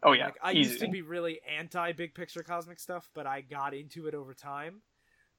Oh 0.03 0.11
yeah, 0.11 0.26
Like 0.26 0.38
I 0.43 0.51
easy. 0.51 0.70
used 0.72 0.82
to 0.82 0.88
be 0.89 1.01
really 1.01 1.39
anti 1.57 1.93
big 1.93 2.13
picture 2.13 2.43
cosmic 2.43 2.80
stuff, 2.80 3.09
but 3.16 3.26
I 3.26 3.41
got 3.41 3.74
into 3.74 4.07
it 4.07 4.13
over 4.13 4.34
time. 4.34 4.82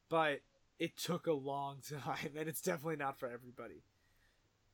But 0.09 0.41
it 0.79 0.97
took 0.97 1.27
a 1.27 1.33
long 1.33 1.79
time, 2.05 2.33
and 2.37 2.49
it's 2.49 2.61
definitely 2.61 2.97
not 2.97 3.19
for 3.19 3.27
everybody. 3.29 3.83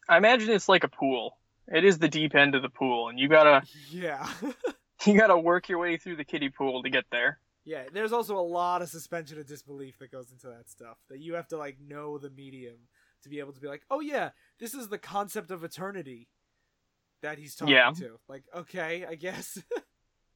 I 0.08 0.16
imagine 0.16 0.50
it's 0.50 0.68
like 0.68 0.84
a 0.84 0.88
pool. 0.88 1.36
It 1.68 1.84
is 1.84 1.98
the 1.98 2.08
deep 2.08 2.34
end 2.34 2.54
of 2.54 2.62
the 2.62 2.68
pool, 2.68 3.08
and 3.08 3.18
you 3.18 3.28
gotta 3.28 3.62
Yeah. 3.90 4.26
you 5.06 5.16
gotta 5.18 5.36
work 5.38 5.68
your 5.68 5.78
way 5.78 5.96
through 5.96 6.16
the 6.16 6.24
kiddie 6.24 6.48
pool 6.48 6.82
to 6.82 6.90
get 6.90 7.04
there. 7.10 7.38
Yeah, 7.64 7.84
there's 7.92 8.12
also 8.12 8.36
a 8.38 8.40
lot 8.40 8.82
of 8.82 8.88
suspension 8.88 9.38
of 9.38 9.46
disbelief 9.46 9.98
that 9.98 10.10
goes 10.12 10.30
into 10.32 10.48
that 10.48 10.68
stuff. 10.68 10.98
That 11.08 11.20
you 11.20 11.34
have 11.34 11.48
to 11.48 11.56
like 11.56 11.78
know 11.80 12.18
the 12.18 12.30
medium 12.30 12.76
to 13.22 13.28
be 13.28 13.38
able 13.38 13.52
to 13.52 13.60
be 13.60 13.68
like, 13.68 13.82
"Oh 13.90 14.00
yeah, 14.00 14.30
this 14.58 14.74
is 14.74 14.88
the 14.88 14.98
concept 14.98 15.50
of 15.50 15.62
eternity." 15.64 16.28
That 17.22 17.38
he's 17.38 17.54
talking 17.54 17.74
Yeah. 17.74 17.92
to. 17.98 18.18
Like, 18.28 18.42
okay, 18.54 19.04
I 19.08 19.14
guess. 19.14 19.58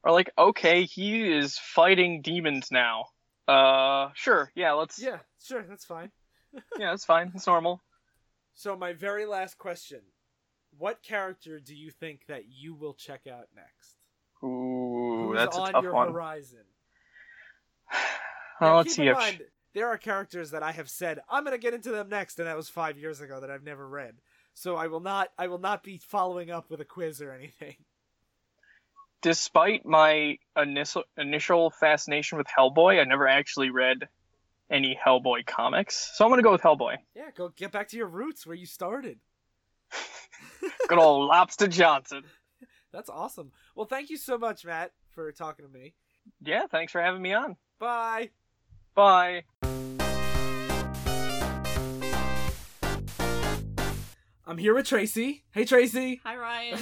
Or 0.03 0.11
like, 0.11 0.29
okay, 0.37 0.83
he 0.85 1.27
is 1.29 1.57
fighting 1.57 2.21
demons 2.21 2.71
now. 2.71 3.05
Uh, 3.45 4.11
sure, 4.13 4.51
yeah, 4.55 4.71
let's. 4.73 4.99
yeah, 4.99 5.17
sure, 5.43 5.63
that's 5.67 5.83
fine. 5.83 6.11
yeah, 6.79 6.91
that's 6.91 7.03
fine. 7.03 7.31
It's 7.35 7.47
normal. 7.47 7.81
So 8.53 8.77
my 8.77 8.93
very 8.93 9.25
last 9.25 9.57
question: 9.57 9.99
What 10.77 11.03
character 11.03 11.59
do 11.59 11.75
you 11.75 11.91
think 11.91 12.27
that 12.27 12.43
you 12.47 12.73
will 12.75 12.93
check 12.93 13.21
out 13.27 13.47
next? 13.53 13.97
Ooh, 14.43 15.29
Who's 15.31 15.35
that's 15.35 15.57
a 15.57 15.61
on 15.61 15.73
tough 15.73 15.83
your 15.83 15.93
one. 15.93 16.11
horizon? 16.13 16.63
Now, 18.61 18.77
let's 18.77 18.89
keep 18.89 18.95
see 18.95 19.07
if 19.07 19.17
mind, 19.17 19.41
there 19.73 19.87
are 19.87 19.97
characters 19.97 20.51
that 20.51 20.63
I 20.63 20.71
have 20.71 20.89
said 20.89 21.19
I'm 21.29 21.43
going 21.43 21.55
to 21.55 21.61
get 21.61 21.73
into 21.73 21.91
them 21.91 22.09
next, 22.09 22.39
and 22.39 22.47
that 22.47 22.57
was 22.57 22.69
five 22.69 22.97
years 22.97 23.21
ago 23.21 23.39
that 23.39 23.51
I've 23.51 23.63
never 23.63 23.87
read. 23.87 24.15
So 24.53 24.75
I 24.75 24.87
will 24.87 24.99
not. 24.99 25.29
I 25.37 25.47
will 25.47 25.59
not 25.59 25.83
be 25.83 25.97
following 25.97 26.49
up 26.49 26.69
with 26.69 26.81
a 26.81 26.85
quiz 26.85 27.21
or 27.21 27.31
anything. 27.31 27.75
despite 29.21 29.85
my 29.85 30.37
initial 30.55 31.03
initial 31.17 31.69
fascination 31.69 32.37
with 32.37 32.47
Hellboy, 32.47 32.99
I 32.99 33.03
never 33.03 33.27
actually 33.27 33.69
read 33.69 34.07
any 34.69 34.97
Hellboy 35.05 35.45
comics. 35.45 36.11
So 36.15 36.25
I'm 36.25 36.31
gonna 36.31 36.41
go 36.41 36.51
with 36.51 36.61
Hellboy. 36.61 36.97
Yeah, 37.15 37.29
go 37.35 37.49
get 37.49 37.71
back 37.71 37.89
to 37.89 37.97
your 37.97 38.07
roots 38.07 38.45
where 38.45 38.55
you 38.55 38.65
started. 38.65 39.19
Good 40.87 40.97
old 40.99 41.27
Lobster 41.27 41.67
Johnson. 41.67 42.23
That's 42.91 43.09
awesome. 43.09 43.51
Well, 43.75 43.85
thank 43.85 44.09
you 44.09 44.17
so 44.17 44.37
much, 44.37 44.65
Matt, 44.65 44.91
for 45.11 45.31
talking 45.31 45.65
to 45.65 45.71
me. 45.71 45.93
Yeah, 46.41 46.67
thanks 46.67 46.91
for 46.91 47.01
having 47.01 47.21
me 47.21 47.33
on. 47.33 47.57
Bye. 47.79 48.31
Bye. 48.97 49.43
I'm 54.47 54.57
here 54.57 54.73
with 54.73 54.87
Tracy. 54.87 55.43
Hey, 55.51 55.65
Tracy. 55.65 56.19
Hi, 56.23 56.35
Ryan. 56.35 56.79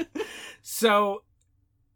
so, 0.62 1.24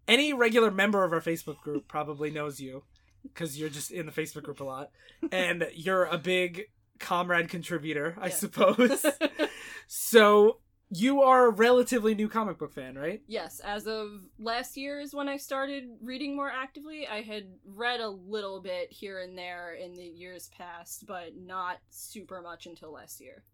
any 0.06 0.34
regular 0.34 0.70
member 0.70 1.04
of 1.04 1.14
our 1.14 1.22
Facebook 1.22 1.62
group 1.62 1.88
probably 1.88 2.30
knows 2.30 2.60
you 2.60 2.82
because 3.22 3.58
you're 3.58 3.70
just 3.70 3.90
in 3.90 4.04
the 4.04 4.12
Facebook 4.12 4.42
group 4.42 4.60
a 4.60 4.64
lot, 4.64 4.90
and 5.32 5.66
you're 5.74 6.04
a 6.04 6.18
big 6.18 6.64
comrade 7.00 7.48
contributor, 7.48 8.14
I 8.20 8.26
Yeah. 8.26 8.34
suppose. 8.34 9.06
so, 9.86 10.58
you 10.90 11.22
are 11.22 11.46
a 11.46 11.50
relatively 11.50 12.14
new 12.14 12.28
comic 12.28 12.58
book 12.58 12.72
fan, 12.72 12.96
right? 12.96 13.22
yes, 13.26 13.60
as 13.60 13.86
of 13.86 14.22
last 14.38 14.76
year 14.76 15.00
is 15.00 15.14
when 15.14 15.28
I 15.28 15.36
started 15.36 15.84
reading 16.00 16.36
more 16.36 16.50
actively. 16.50 17.06
I 17.06 17.22
had 17.22 17.44
read 17.64 18.00
a 18.00 18.08
little 18.08 18.60
bit 18.60 18.92
here 18.92 19.20
and 19.20 19.36
there 19.36 19.74
in 19.74 19.94
the 19.94 20.04
years 20.04 20.48
past, 20.56 21.06
but 21.06 21.36
not 21.36 21.78
super 21.90 22.40
much 22.40 22.66
until 22.66 22.92
last 22.92 23.20
year. 23.20 23.44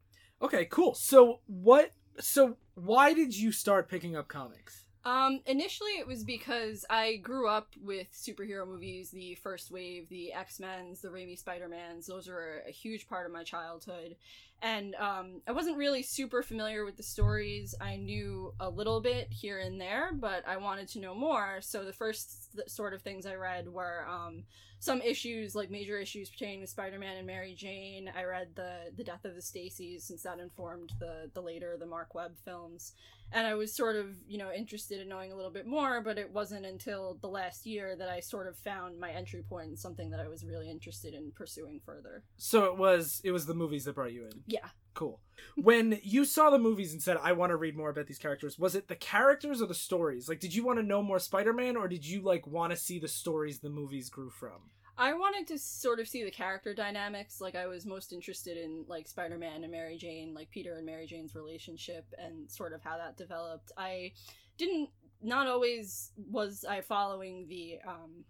Okay, 0.40 0.66
cool. 0.66 0.94
So, 0.94 1.40
what? 1.46 1.92
So, 2.20 2.56
why 2.74 3.14
did 3.14 3.36
you 3.36 3.52
start 3.52 3.88
picking 3.88 4.16
up 4.16 4.28
comics? 4.28 4.84
Um, 5.04 5.40
initially 5.46 5.92
it 5.98 6.06
was 6.06 6.22
because 6.22 6.84
I 6.88 7.16
grew 7.16 7.48
up 7.48 7.68
with 7.82 8.06
superhero 8.12 8.66
movies, 8.66 9.10
the 9.10 9.34
first 9.42 9.70
wave, 9.72 10.08
the 10.08 10.32
X-Men's, 10.32 11.00
the 11.00 11.08
Raimi 11.08 11.36
Spider-Mans, 11.36 12.06
those 12.06 12.28
were 12.28 12.62
a 12.68 12.70
huge 12.70 13.08
part 13.08 13.26
of 13.26 13.32
my 13.32 13.42
childhood. 13.42 14.14
And 14.62 14.94
um, 14.94 15.42
I 15.48 15.50
wasn't 15.50 15.76
really 15.76 16.04
super 16.04 16.40
familiar 16.40 16.84
with 16.84 16.96
the 16.96 17.02
stories. 17.02 17.74
I 17.80 17.96
knew 17.96 18.54
a 18.60 18.70
little 18.70 19.00
bit 19.00 19.26
here 19.32 19.58
and 19.58 19.80
there, 19.80 20.12
but 20.12 20.46
I 20.46 20.56
wanted 20.56 20.86
to 20.90 21.00
know 21.00 21.16
more. 21.16 21.58
So 21.62 21.84
the 21.84 21.92
first 21.92 22.52
th- 22.54 22.68
sort 22.68 22.94
of 22.94 23.02
things 23.02 23.26
I 23.26 23.34
read 23.34 23.66
were 23.68 24.06
um, 24.08 24.44
some 24.78 25.02
issues, 25.02 25.56
like 25.56 25.68
major 25.68 25.98
issues 25.98 26.30
pertaining 26.30 26.60
to 26.60 26.68
Spider-Man 26.68 27.16
and 27.16 27.26
Mary 27.26 27.56
Jane. 27.56 28.08
I 28.16 28.22
read 28.22 28.50
the 28.54 28.92
the 28.96 29.02
Death 29.02 29.24
of 29.24 29.34
the 29.34 29.40
Stacys, 29.40 30.02
since 30.02 30.22
that 30.22 30.38
informed 30.38 30.92
the 31.00 31.28
the 31.34 31.40
later 31.40 31.76
the 31.76 31.86
Marc 31.86 32.14
Webb 32.14 32.32
films 32.44 32.92
and 33.32 33.46
I 33.46 33.54
was 33.54 33.74
sort 33.74 33.96
of, 33.96 34.06
you 34.26 34.38
know, 34.38 34.52
interested 34.52 35.00
in 35.00 35.08
knowing 35.08 35.32
a 35.32 35.36
little 35.36 35.50
bit 35.50 35.66
more, 35.66 36.00
but 36.00 36.18
it 36.18 36.32
wasn't 36.32 36.66
until 36.66 37.18
the 37.20 37.28
last 37.28 37.66
year 37.66 37.96
that 37.96 38.08
I 38.08 38.20
sort 38.20 38.46
of 38.46 38.56
found 38.56 38.98
my 38.98 39.10
entry 39.10 39.42
point 39.42 39.68
and 39.68 39.78
something 39.78 40.10
that 40.10 40.20
I 40.20 40.28
was 40.28 40.44
really 40.44 40.70
interested 40.70 41.14
in 41.14 41.32
pursuing 41.34 41.80
further. 41.84 42.24
So 42.36 42.64
it 42.64 42.76
was 42.76 43.20
it 43.24 43.30
was 43.30 43.46
the 43.46 43.54
movies 43.54 43.84
that 43.84 43.94
brought 43.94 44.12
you 44.12 44.24
in. 44.24 44.42
Yeah. 44.46 44.68
Cool. 44.94 45.20
When 45.56 45.98
you 46.02 46.24
saw 46.24 46.50
the 46.50 46.58
movies 46.58 46.92
and 46.92 47.02
said, 47.02 47.16
I 47.22 47.32
want 47.32 47.50
to 47.50 47.56
read 47.56 47.76
more 47.76 47.88
about 47.88 48.06
these 48.06 48.18
characters, 48.18 48.58
was 48.58 48.74
it 48.74 48.88
the 48.88 48.94
characters 48.94 49.62
or 49.62 49.66
the 49.66 49.74
stories? 49.74 50.28
Like, 50.28 50.38
did 50.38 50.54
you 50.54 50.64
want 50.64 50.78
to 50.78 50.84
know 50.84 51.02
more 51.02 51.18
Spider 51.18 51.54
Man 51.54 51.76
or 51.76 51.88
did 51.88 52.06
you, 52.06 52.20
like, 52.20 52.46
want 52.46 52.72
to 52.72 52.76
see 52.76 52.98
the 52.98 53.08
stories 53.08 53.60
the 53.60 53.70
movies 53.70 54.10
grew 54.10 54.28
from? 54.28 54.70
I 54.98 55.14
wanted 55.14 55.46
to 55.48 55.58
sort 55.58 56.00
of 56.00 56.08
see 56.08 56.22
the 56.22 56.30
character 56.30 56.74
dynamics. 56.74 57.40
Like 57.40 57.54
I 57.54 57.66
was 57.66 57.86
most 57.86 58.12
interested 58.12 58.56
in 58.56 58.84
like 58.88 59.08
Spider-Man 59.08 59.62
and 59.62 59.72
Mary 59.72 59.96
Jane, 59.96 60.34
like 60.34 60.50
Peter 60.50 60.76
and 60.76 60.86
Mary 60.86 61.06
Jane's 61.06 61.34
relationship 61.34 62.04
and 62.18 62.50
sort 62.50 62.72
of 62.72 62.82
how 62.82 62.98
that 62.98 63.16
developed. 63.16 63.72
I 63.76 64.12
didn't 64.58 64.90
not 65.22 65.46
always 65.46 66.12
was 66.30 66.64
I 66.68 66.80
following 66.80 67.46
the 67.48 67.78
um 67.86 68.24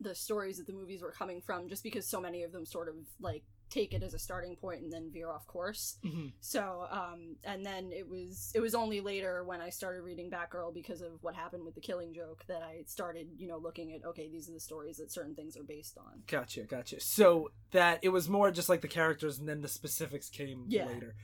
the 0.00 0.14
stories 0.14 0.58
that 0.58 0.66
the 0.66 0.72
movies 0.72 1.02
were 1.02 1.12
coming 1.12 1.40
from 1.40 1.68
just 1.68 1.82
because 1.82 2.06
so 2.06 2.20
many 2.20 2.42
of 2.42 2.52
them 2.52 2.66
sort 2.66 2.88
of 2.88 2.94
like 3.20 3.44
take 3.74 3.92
it 3.92 4.02
as 4.04 4.14
a 4.14 4.18
starting 4.18 4.54
point 4.54 4.82
and 4.82 4.92
then 4.92 5.10
veer 5.12 5.30
off 5.30 5.46
course. 5.48 5.98
Mhm. 6.04 6.32
So, 6.40 6.86
um, 6.90 7.36
and 7.42 7.66
then 7.66 7.90
it 7.92 8.08
was 8.08 8.52
it 8.54 8.60
was 8.60 8.74
only 8.74 9.00
later 9.00 9.42
when 9.44 9.60
I 9.60 9.70
started 9.70 10.02
reading 10.02 10.30
Batgirl 10.30 10.72
because 10.72 11.02
of 11.02 11.20
what 11.22 11.34
happened 11.34 11.64
with 11.64 11.74
the 11.74 11.80
Killing 11.80 12.14
Joke 12.14 12.44
that 12.46 12.62
I 12.62 12.84
started, 12.86 13.28
you 13.36 13.48
know, 13.48 13.58
looking 13.58 13.92
at 13.92 14.04
okay, 14.04 14.28
these 14.30 14.48
are 14.48 14.52
the 14.52 14.60
stories 14.60 14.98
that 14.98 15.10
certain 15.10 15.34
things 15.34 15.56
are 15.56 15.64
based 15.64 15.98
on. 15.98 16.22
Gotcha, 16.28 16.62
gotcha. 16.62 17.00
So 17.00 17.50
that 17.72 17.98
it 18.02 18.10
was 18.10 18.28
more 18.28 18.52
just 18.52 18.68
like 18.68 18.80
the 18.80 18.88
characters, 18.88 19.38
and 19.40 19.48
then 19.48 19.60
the 19.60 19.68
specifics 19.68 20.28
came 20.30 20.66
Yeah. 20.68 20.86
later. 20.86 21.16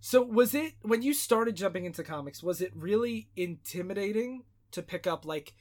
So 0.00 0.22
was 0.22 0.54
it 0.54 0.74
when 0.82 1.02
you 1.02 1.12
started 1.12 1.56
jumping 1.56 1.84
into 1.84 2.02
comics? 2.02 2.42
Was 2.42 2.62
it 2.62 2.72
really 2.74 3.28
intimidating 3.36 4.44
to 4.70 4.82
pick 4.82 5.06
up 5.06 5.26
like 5.26 5.52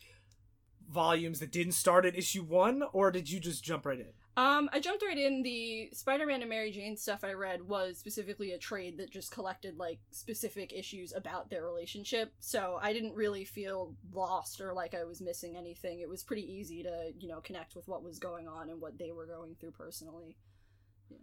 volumes 0.89 1.39
that 1.39 1.51
didn't 1.51 1.73
start 1.73 2.05
at 2.05 2.15
issue 2.17 2.43
one, 2.43 2.83
or 2.93 3.11
did 3.11 3.29
you 3.29 3.39
just 3.41 3.63
jump 3.63 3.85
right 3.85 3.99
in? 3.99 4.13
Um, 4.37 4.69
I 4.71 4.79
jumped 4.79 5.03
right 5.03 5.17
in. 5.17 5.41
The 5.41 5.89
Spider-Man 5.93 6.41
and 6.41 6.49
Mary 6.49 6.71
Jane 6.71 6.95
stuff 6.95 7.23
I 7.23 7.33
read 7.33 7.67
was 7.67 7.97
specifically 7.97 8.51
a 8.51 8.59
trade 8.59 8.99
that 8.99 9.09
just 9.09 9.31
collected 9.31 9.79
like 9.79 9.97
specific 10.11 10.71
issues 10.73 11.11
about 11.11 11.49
their 11.49 11.65
relationship. 11.65 12.31
So 12.39 12.77
I 12.79 12.93
didn't 12.93 13.15
really 13.15 13.45
feel 13.45 13.95
lost 14.13 14.61
or 14.61 14.73
like 14.75 14.93
I 14.93 15.05
was 15.05 15.21
missing 15.21 15.57
anything. 15.57 16.01
It 16.01 16.09
was 16.09 16.21
pretty 16.23 16.43
easy 16.53 16.83
to 16.83 17.11
you 17.19 17.27
know 17.27 17.41
connect 17.41 17.75
with 17.75 17.87
what 17.87 18.03
was 18.03 18.19
going 18.19 18.47
on 18.47 18.69
and 18.69 18.79
what 18.79 18.99
they 18.99 19.11
were 19.11 19.25
going 19.25 19.55
through 19.55 19.71
personally. 19.71 20.37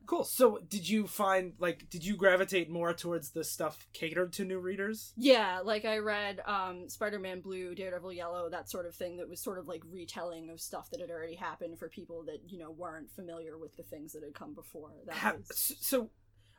Cool. 0.07 0.24
So 0.24 0.59
did 0.68 0.87
you 0.89 1.07
find 1.07 1.55
like 1.59 1.89
did 1.89 2.05
you 2.05 2.16
gravitate 2.16 2.68
more 2.70 2.93
towards 2.93 3.30
the 3.30 3.43
stuff 3.43 3.87
catered 3.95 4.32
to 4.35 4.45
new 4.45 4.59
readers? 4.59 5.12
Yeah, 5.16 5.61
like 5.64 5.85
I 5.87 5.99
read 5.99 6.41
um, 6.47 6.89
Spider-Man 6.89 7.41
Blue, 7.41 7.74
Daredevil 7.74 8.12
Yellow, 8.12 8.51
that 8.51 8.68
sort 8.70 8.85
of 8.87 8.95
thing. 8.95 9.16
That 9.16 9.28
was 9.30 9.41
sort 9.41 9.59
of 9.59 9.66
like 9.66 9.82
retelling 9.91 10.51
of 10.51 10.61
stuff 10.61 10.91
that 10.91 11.01
had 11.01 11.11
already 11.11 11.37
happened 11.37 11.78
for 11.78 11.89
people 11.89 12.22
that 12.24 12.41
you 12.47 12.59
know 12.59 12.70
weren't 12.70 13.11
familiar 13.11 13.57
with 13.57 13.76
the 13.76 13.82
things 13.82 14.12
that 14.12 14.22
had 14.22 14.35
come 14.35 14.55
before. 14.55 14.91
That 15.07 15.14
Ha- 15.16 15.32
was... 15.49 15.74
so 15.80 16.11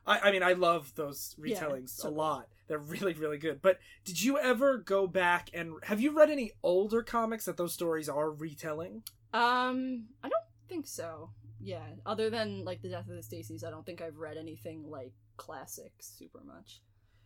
I, 0.08 0.20
I 0.20 0.32
mean 0.32 0.44
i 0.44 0.54
love 0.54 0.94
those 0.96 1.36
Yeah, 1.44 1.60
retellings 1.64 1.90
so 1.90 2.08
a 2.08 2.12
good. 2.12 2.18
lot 2.18 2.48
they're 2.68 2.78
really 2.78 3.14
really 3.14 3.38
good 3.40 3.60
but 3.62 3.80
did 4.04 4.22
you 4.24 4.38
ever 4.38 4.78
go 4.78 5.08
back 5.08 5.50
and 5.54 5.74
have 5.84 6.00
you 6.00 6.12
read 6.16 6.30
any 6.30 6.52
older 6.62 7.02
comics 7.02 7.46
that 7.46 7.58
those 7.58 7.74
stories 7.74 8.08
are 8.10 8.30
retelling 8.32 9.02
Um, 9.34 10.06
I 10.24 10.30
don't 10.30 10.44
think 10.70 10.86
so. 10.88 11.32
Yeah, 11.66 11.84
other 12.06 12.30
than 12.30 12.64
like 12.64 12.82
the 12.82 12.90
death 12.90 13.10
of 13.10 13.16
the 13.16 13.22
Stacys, 13.24 13.64
I 13.66 13.72
don't 13.72 13.86
think 13.86 14.02
I've 14.02 14.18
read 14.18 14.38
anything 14.38 14.90
like 14.90 15.14
classic 15.38 15.92
super 16.00 16.42
much. 16.46 16.82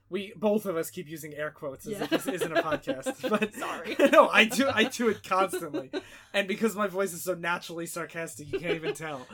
we 0.10 0.34
both 0.36 0.66
of 0.66 0.76
us 0.78 0.90
keep 0.90 1.08
using 1.08 1.34
air 1.36 1.52
quotes 1.52 1.86
as 1.86 1.92
Yeah. 1.94 2.04
if 2.04 2.10
this 2.10 2.28
isn't 2.28 2.58
a 2.58 2.64
podcast 2.64 3.30
but 3.34 3.54
Sorry. 3.54 3.96
no 4.12 4.28
i 4.30 4.46
do 4.46 4.68
i 4.74 4.86
do 4.86 5.10
it 5.10 5.22
constantly 5.24 5.92
and 6.34 6.48
because 6.48 6.76
my 6.76 6.88
voice 6.88 7.14
is 7.14 7.22
so 7.24 7.36
naturally 7.36 7.86
sarcastic 7.86 8.52
you 8.52 8.58
can't 8.60 8.74
even 8.74 8.96
tell 8.96 9.28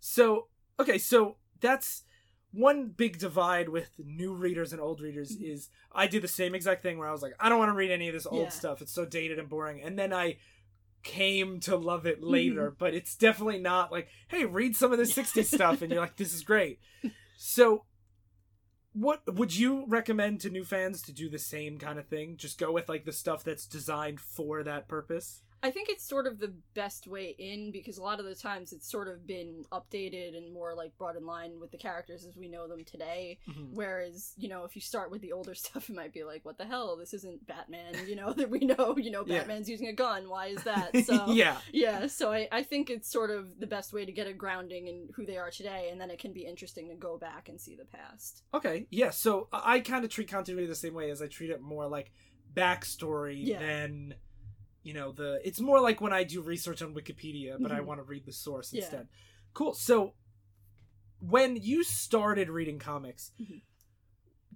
so 0.00 0.46
okay 0.80 0.96
so 0.96 1.36
that's 1.60 2.04
one 2.52 2.88
big 2.88 3.18
divide 3.18 3.68
with 3.68 3.90
new 3.98 4.32
readers 4.32 4.72
and 4.72 4.80
old 4.80 5.00
readers 5.02 5.36
Mhm. 5.36 5.52
is 5.52 5.68
i 5.92 6.06
did 6.06 6.22
the 6.22 6.28
same 6.28 6.54
exact 6.54 6.82
thing 6.82 6.96
where 6.98 7.08
i 7.08 7.12
was 7.12 7.20
like 7.22 7.34
i 7.38 7.50
don't 7.50 7.58
want 7.58 7.68
to 7.70 7.74
read 7.76 7.90
any 7.90 8.08
of 8.08 8.14
this 8.14 8.26
old 8.26 8.44
Yeah. 8.44 8.48
stuff 8.60 8.80
it's 8.80 8.92
so 8.94 9.04
dated 9.04 9.38
and 9.38 9.48
boring 9.50 9.82
and 9.82 9.98
then 9.98 10.12
i 10.14 10.36
came 11.02 11.58
to 11.60 11.76
love 11.76 12.06
it 12.06 12.20
Mm-hmm. 12.20 12.30
later 12.30 12.74
but 12.78 12.94
it's 12.94 13.14
definitely 13.16 13.58
not 13.58 13.90
like 13.90 14.08
hey 14.28 14.44
read 14.44 14.76
some 14.76 14.92
of 14.92 14.98
the 14.98 15.04
60s 15.04 15.44
stuff 15.54 15.82
and 15.82 15.90
you're 15.90 16.00
like 16.00 16.16
this 16.16 16.32
is 16.34 16.42
great. 16.44 16.78
So 17.36 17.84
what 18.92 19.22
would 19.26 19.56
you 19.56 19.84
recommend 19.88 20.40
to 20.40 20.50
new 20.50 20.64
fans 20.64 21.00
to 21.02 21.12
do 21.12 21.28
the 21.30 21.38
same 21.38 21.78
kind 21.78 21.98
of 21.98 22.06
thing? 22.06 22.36
Just 22.36 22.58
go 22.58 22.70
with 22.72 22.88
like 22.88 23.04
the 23.04 23.12
stuff 23.12 23.42
that's 23.42 23.66
designed 23.66 24.20
for 24.20 24.62
that 24.62 24.86
purpose 24.86 25.40
I 25.62 25.70
think 25.70 25.88
it's 25.88 26.06
sort 26.06 26.26
of 26.26 26.38
the 26.40 26.52
best 26.74 27.06
way 27.06 27.34
in 27.38 27.70
because 27.70 27.98
a 27.98 28.02
lot 28.02 28.18
of 28.18 28.26
the 28.26 28.34
times 28.34 28.72
it's 28.72 28.90
sort 28.90 29.06
of 29.08 29.26
been 29.26 29.64
updated 29.70 30.36
and 30.36 30.52
more 30.52 30.74
like 30.74 30.96
brought 30.98 31.16
in 31.16 31.24
line 31.24 31.60
with 31.60 31.70
the 31.70 31.78
characters 31.78 32.24
as 32.24 32.36
we 32.36 32.48
know 32.48 32.66
them 32.66 32.84
today. 32.84 33.38
Mm-hmm. 33.48 33.74
Whereas, 33.74 34.32
you 34.36 34.48
know, 34.48 34.64
if 34.64 34.74
you 34.74 34.82
start 34.82 35.10
with 35.10 35.20
the 35.22 35.32
older 35.32 35.54
stuff, 35.62 35.88
it 35.88 35.94
might 35.94 36.12
be 36.12 36.24
like, 36.24 36.44
what 36.44 36.58
the 36.58 36.64
hell? 36.64 36.96
This 36.96 37.14
isn't 37.14 37.46
Batman, 37.46 37.94
you 38.08 38.16
know, 38.16 38.32
that 38.36 38.50
we 38.50 38.60
know, 38.60 38.96
you 38.98 39.10
know, 39.10 39.24
Yeah. 39.26 39.38
Batman's 39.38 39.68
using 39.68 39.88
a 39.88 39.92
gun. 39.92 40.28
Why 40.28 40.46
is 40.46 40.62
that? 40.64 40.90
So, 41.02 41.32
yeah 41.32 41.56
yeah, 41.72 42.06
so 42.06 42.32
I, 42.32 42.48
I 42.52 42.62
think 42.62 42.88
it's 42.88 43.10
sort 43.10 43.30
of 43.30 43.58
the 43.58 43.66
best 43.66 43.92
way 43.92 44.04
to 44.04 44.12
get 44.12 44.26
a 44.28 44.32
grounding 44.32 44.86
in 44.86 45.08
who 45.14 45.26
they 45.26 45.36
are 45.36 45.50
today, 45.50 45.88
and 45.90 46.00
then 46.00 46.10
it 46.10 46.18
can 46.20 46.32
be 46.32 46.42
interesting 46.46 46.88
to 46.88 46.94
go 46.94 47.18
back 47.18 47.48
and 47.48 47.60
see 47.60 47.74
the 47.74 47.84
past. 47.84 48.42
Okay, 48.54 48.86
yeah. 48.90 49.10
So 49.10 49.48
I 49.52 49.80
kind 49.80 50.04
of 50.04 50.10
treat 50.10 50.28
continuity 50.28 50.66
the 50.68 50.74
same 50.74 50.94
way 50.94 51.10
as 51.10 51.20
I 51.20 51.26
treat 51.26 51.50
it 51.50 51.60
more 51.60 51.86
like 51.88 52.12
backstory 52.54 53.40
Yeah. 53.44 53.58
than, 53.58 54.14
you 54.82 54.92
know, 54.94 55.12
the. 55.12 55.40
It's 55.44 55.60
more 55.60 55.80
like 55.80 56.00
when 56.00 56.12
I 56.12 56.24
do 56.24 56.40
research 56.42 56.82
on 56.82 56.94
Wikipedia, 56.94 57.56
but 57.60 57.70
I 57.72 57.80
Mhm. 57.80 57.84
want 57.86 57.98
to 58.00 58.04
read 58.04 58.24
the 58.26 58.32
source 58.32 58.72
Yeah. 58.72 58.82
instead. 58.82 59.08
Cool. 59.54 59.74
So 59.74 60.14
when 61.20 61.56
you 61.56 61.84
started 61.84 62.48
reading 62.48 62.78
comics, 62.78 63.32
Mhm. 63.40 63.62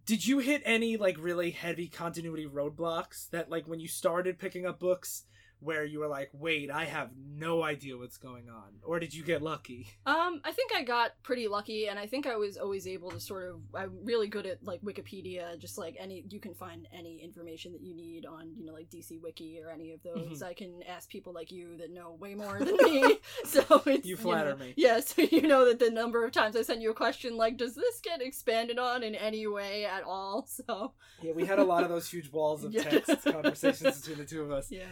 did 0.04 0.26
you 0.26 0.38
hit 0.38 0.62
any 0.64 0.96
like 0.96 1.16
really 1.18 1.50
heavy 1.50 1.88
continuity 1.88 2.46
roadblocks 2.46 3.28
that 3.30 3.50
like 3.50 3.66
when 3.68 3.80
you 3.80 3.88
started 3.88 4.38
picking 4.38 4.66
up 4.66 4.78
books 4.80 5.24
where 5.66 5.84
you 5.84 5.98
were 5.98 6.06
like, 6.08 6.30
wait, 6.32 6.70
I 6.70 6.84
have 6.84 7.10
no 7.36 7.62
idea 7.62 7.96
what's 7.98 8.16
going 8.16 8.48
on, 8.48 8.70
or 8.82 8.98
did 8.98 9.12
you 9.12 9.22
get 9.22 9.42
lucky? 9.42 9.88
Um, 10.06 10.40
I 10.44 10.52
think 10.52 10.70
I 10.74 10.82
got 10.82 11.10
pretty 11.22 11.48
lucky, 11.48 11.88
and 11.88 11.98
I 11.98 12.06
think 12.06 12.26
I 12.26 12.36
was 12.36 12.56
always 12.56 12.86
able 12.86 13.10
to 13.10 13.20
sort 13.20 13.50
of. 13.50 13.60
I'm 13.74 13.92
really 14.04 14.28
good 14.28 14.46
at 14.46 14.64
like 14.64 14.80
Wikipedia, 14.82 15.58
just 15.58 15.76
like 15.76 15.96
any. 15.98 16.24
You 16.30 16.40
can 16.40 16.54
find 16.54 16.86
any 16.92 17.20
information 17.22 17.72
that 17.72 17.82
you 17.82 17.94
need 17.94 18.24
on, 18.24 18.52
you 18.56 18.64
know, 18.64 18.72
like 18.72 18.88
DC 18.88 19.20
Wiki 19.20 19.60
or 19.62 19.70
any 19.70 19.92
of 19.92 20.00
those. 20.02 20.42
I 20.42 20.54
can 20.54 20.80
ask 20.88 21.08
people 21.10 21.32
like 21.34 21.50
you 21.52 21.76
that 21.78 21.90
know 21.92 22.16
way 22.18 22.34
more 22.34 22.58
than 22.58 22.76
me. 22.82 23.18
so 23.44 23.82
it's 23.86 24.06
You 24.06 24.16
know- 24.16 24.22
flatter 24.22 24.56
me. 24.56 24.72
Yeah, 24.76 25.00
so 25.00 25.22
you 25.22 25.42
know 25.42 25.66
that 25.66 25.78
the 25.78 25.90
number 25.90 26.24
of 26.24 26.32
times 26.32 26.56
I 26.56 26.62
sent 26.62 26.80
you 26.80 26.90
a 26.90 26.94
question 26.94 27.36
like, 27.36 27.56
does 27.56 27.74
this 27.74 28.00
get 28.00 28.22
expanded 28.22 28.78
on 28.78 29.02
in 29.02 29.14
any 29.14 29.46
way 29.46 29.84
at 29.84 30.02
all? 30.04 30.46
So 30.66 30.92
Yeah, 31.22 31.32
we 31.32 31.44
had 31.44 31.58
a 31.58 31.64
lot 31.64 31.82
of 31.82 31.88
those 31.90 32.08
huge 32.08 32.30
walls 32.32 32.64
of 32.64 32.74
text 32.74 33.24
conversations 33.24 34.00
between 34.00 34.18
the 34.18 34.24
two 34.24 34.42
of 34.42 34.50
us. 34.50 34.70
yeah, 34.70 34.84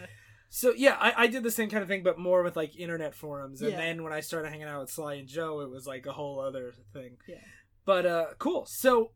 So 0.49 0.73
yeah, 0.75 0.97
I, 0.99 1.23
I 1.23 1.27
did 1.27 1.43
the 1.43 1.51
same 1.51 1.69
kind 1.69 1.81
of 1.83 1.89
thing, 1.89 2.03
but 2.03 2.17
more 2.17 2.43
with 2.43 2.55
like 2.55 2.77
internet 2.77 3.13
forums. 3.13 3.61
And 3.61 3.71
Yeah. 3.71 3.77
then 3.77 4.03
when 4.03 4.13
I 4.13 4.21
started 4.21 4.49
hanging 4.49 4.67
out 4.67 4.81
with 4.81 4.89
Sly 4.89 5.15
and 5.15 5.27
Joe, 5.27 5.61
it 5.61 5.69
was 5.69 5.85
like 5.85 6.05
a 6.05 6.13
whole 6.13 6.39
other 6.39 6.73
thing. 6.93 7.17
Yeah. 7.27 7.35
But 7.85 8.05
uh, 8.05 8.25
cool. 8.39 8.65
So 8.65 9.11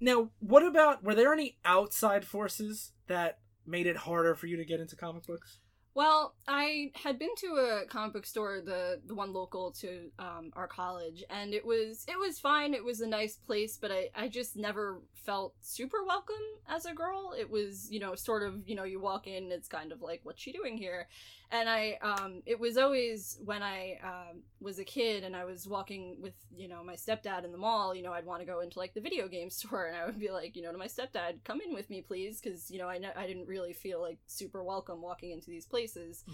now, 0.00 0.30
what 0.40 0.64
about 0.64 1.02
were 1.04 1.14
there 1.14 1.32
any 1.32 1.58
outside 1.64 2.24
forces 2.24 2.92
that 3.08 3.38
made 3.66 3.86
it 3.86 3.96
harder 3.96 4.34
for 4.34 4.46
you 4.46 4.56
to 4.56 4.64
get 4.64 4.80
into 4.80 4.96
comic 4.96 5.26
books? 5.26 5.58
Well, 5.98 6.36
I 6.46 6.92
had 6.94 7.18
been 7.18 7.34
to 7.38 7.56
a 7.56 7.84
comic 7.86 8.12
book 8.12 8.24
store, 8.24 8.60
the 8.64 9.00
the 9.04 9.16
one 9.16 9.32
local 9.32 9.72
to 9.80 10.12
um, 10.20 10.52
our 10.54 10.68
college, 10.68 11.24
and 11.28 11.52
it 11.52 11.66
was 11.66 12.04
it 12.06 12.16
was 12.16 12.38
fine. 12.38 12.72
It 12.72 12.84
was 12.84 13.00
a 13.00 13.06
nice 13.08 13.34
place, 13.34 13.76
but 13.76 13.90
I 13.90 14.08
I 14.14 14.28
just 14.28 14.54
never 14.56 15.00
felt 15.26 15.54
super 15.60 16.04
welcome 16.06 16.36
as 16.68 16.86
a 16.86 16.94
girl. 16.94 17.34
It 17.36 17.50
was 17.50 17.90
you 17.90 17.98
know 17.98 18.14
sort 18.14 18.44
of 18.44 18.68
you 18.68 18.76
know 18.76 18.84
you 18.84 19.00
walk 19.00 19.26
in, 19.26 19.50
it's 19.50 19.66
kind 19.66 19.90
of 19.90 20.00
like 20.00 20.20
what's 20.22 20.40
she 20.40 20.52
doing 20.52 20.78
here, 20.78 21.08
and 21.50 21.68
I 21.68 21.98
um 22.02 22.42
it 22.46 22.58
was 22.58 22.76
always 22.76 23.38
when 23.44 23.62
I 23.62 23.98
um 24.02 24.42
was 24.60 24.78
a 24.78 24.84
kid 24.84 25.24
and 25.24 25.36
I 25.36 25.44
was 25.44 25.66
walking 25.68 26.16
with 26.20 26.34
you 26.54 26.68
know 26.68 26.82
my 26.84 26.94
stepdad 26.94 27.44
in 27.44 27.52
the 27.52 27.58
mall. 27.58 27.94
You 27.94 28.02
know 28.02 28.12
I'd 28.12 28.26
want 28.26 28.40
to 28.40 28.46
go 28.46 28.60
into 28.60 28.78
like 28.78 28.94
the 28.94 29.00
video 29.00 29.28
game 29.28 29.50
store, 29.58 29.86
and 29.86 29.96
I 29.96 30.06
would 30.06 30.18
be 30.18 30.30
like 30.30 30.56
you 30.56 30.62
know 30.62 30.72
to 30.72 30.78
my 30.78 30.86
stepdad, 30.86 31.44
come 31.44 31.60
in 31.60 31.74
with 31.74 31.90
me 31.90 32.02
please, 32.02 32.40
because 32.40 32.70
you 32.70 32.78
know 32.78 32.88
I 32.88 32.98
know 32.98 33.10
I 33.16 33.26
didn't 33.26 33.46
really 33.46 33.72
feel 33.72 34.00
like 34.00 34.18
super 34.26 34.62
welcome 34.62 35.00
walking 35.02 35.30
into 35.30 35.50
these 35.50 35.66
places 35.66 36.24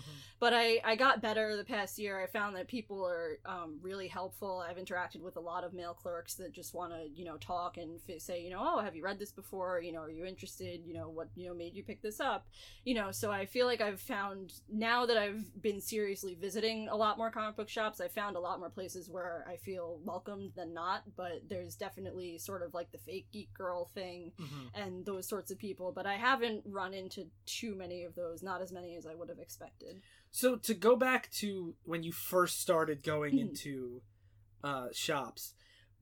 but 0.41 0.53
I, 0.53 0.81
I 0.85 0.97
got 0.97 1.23
better 1.23 1.57
the 1.57 1.65
past 1.65 1.99
year. 1.99 2.21
I 2.23 2.27
found 2.27 2.57
that 2.57 2.69
people 2.69 3.05
are 3.07 3.39
um, 3.47 3.79
really 3.81 4.09
helpful. 4.09 4.65
I've 4.69 4.77
interacted 4.77 5.21
with 5.21 5.37
a 5.37 5.41
lot 5.41 5.65
of 5.65 5.73
male 5.73 5.95
clerks 5.95 6.35
that 6.35 6.53
just 6.53 6.75
want 6.75 6.93
to, 6.93 7.09
you 7.09 7.25
know, 7.25 7.37
talk 7.39 7.77
and 7.77 8.01
f- 8.09 8.21
say, 8.21 8.43
you 8.43 8.51
know, 8.51 8.61
oh, 8.61 8.81
have 8.81 8.95
you 8.95 9.05
read 9.05 9.19
this 9.19 9.33
before? 9.33 9.81
You 9.81 9.93
know, 9.93 10.01
are 10.01 10.11
you 10.11 10.25
interested? 10.25 10.83
You 10.85 10.95
know, 10.95 11.09
what, 11.09 11.29
you 11.35 11.49
know, 11.49 11.55
made 11.55 11.75
you 11.75 11.83
pick 11.83 12.03
this 12.03 12.21
up? 12.21 12.47
You 12.85 12.95
know, 12.95 13.11
so 13.11 13.31
I 13.31 13.47
feel 13.47 13.67
like 13.67 13.81
I've 13.81 14.01
found, 14.01 14.53
now 14.69 15.04
that 15.07 15.17
I've 15.17 15.61
been 15.63 15.81
seriously 15.81 16.35
visiting 16.41 16.89
a 16.89 16.97
lot 16.97 17.19
more 17.19 17.31
comic 17.31 17.57
book 17.57 17.69
shops, 17.69 18.01
I 18.01 18.09
found 18.09 18.37
a 18.37 18.41
lot 18.41 18.59
more 18.59 18.71
places 18.71 19.09
where 19.11 19.45
I 19.49 19.57
feel 19.57 20.01
welcomed 20.05 20.53
than 20.57 20.73
not, 20.75 21.03
but 21.17 21.43
there's 21.49 21.77
definitely 21.77 22.39
sort 22.39 22.63
of 22.63 22.75
like 22.75 22.91
the 22.93 22.99
fake 22.99 23.27
geek 23.33 23.53
girl 23.55 23.91
thing 23.95 24.33
Mm-hmm. 24.41 24.67
and 24.81 25.05
those 25.07 25.29
sorts 25.29 25.51
of 25.51 25.59
people, 25.59 25.93
but 25.93 26.07
I 26.07 26.15
haven't 26.15 26.63
run 26.67 26.95
into 26.95 27.27
too 27.47 27.75
many 27.75 28.05
of 28.05 28.15
those, 28.15 28.43
not 28.43 28.61
as 28.63 28.73
many 28.73 28.97
as 28.97 29.07
I 29.07 29.15
would 29.15 29.29
have 29.29 29.39
expected. 29.39 30.03
So 30.31 30.57
to 30.57 30.75
go 30.75 30.97
back 30.97 31.31
to 31.33 31.75
when 31.85 32.03
you 32.03 32.13
first 32.13 32.61
started 32.61 33.03
going 33.03 33.35
Mhm. 33.35 33.41
into 33.51 34.03
uh, 34.63 34.89
shops, 34.93 35.53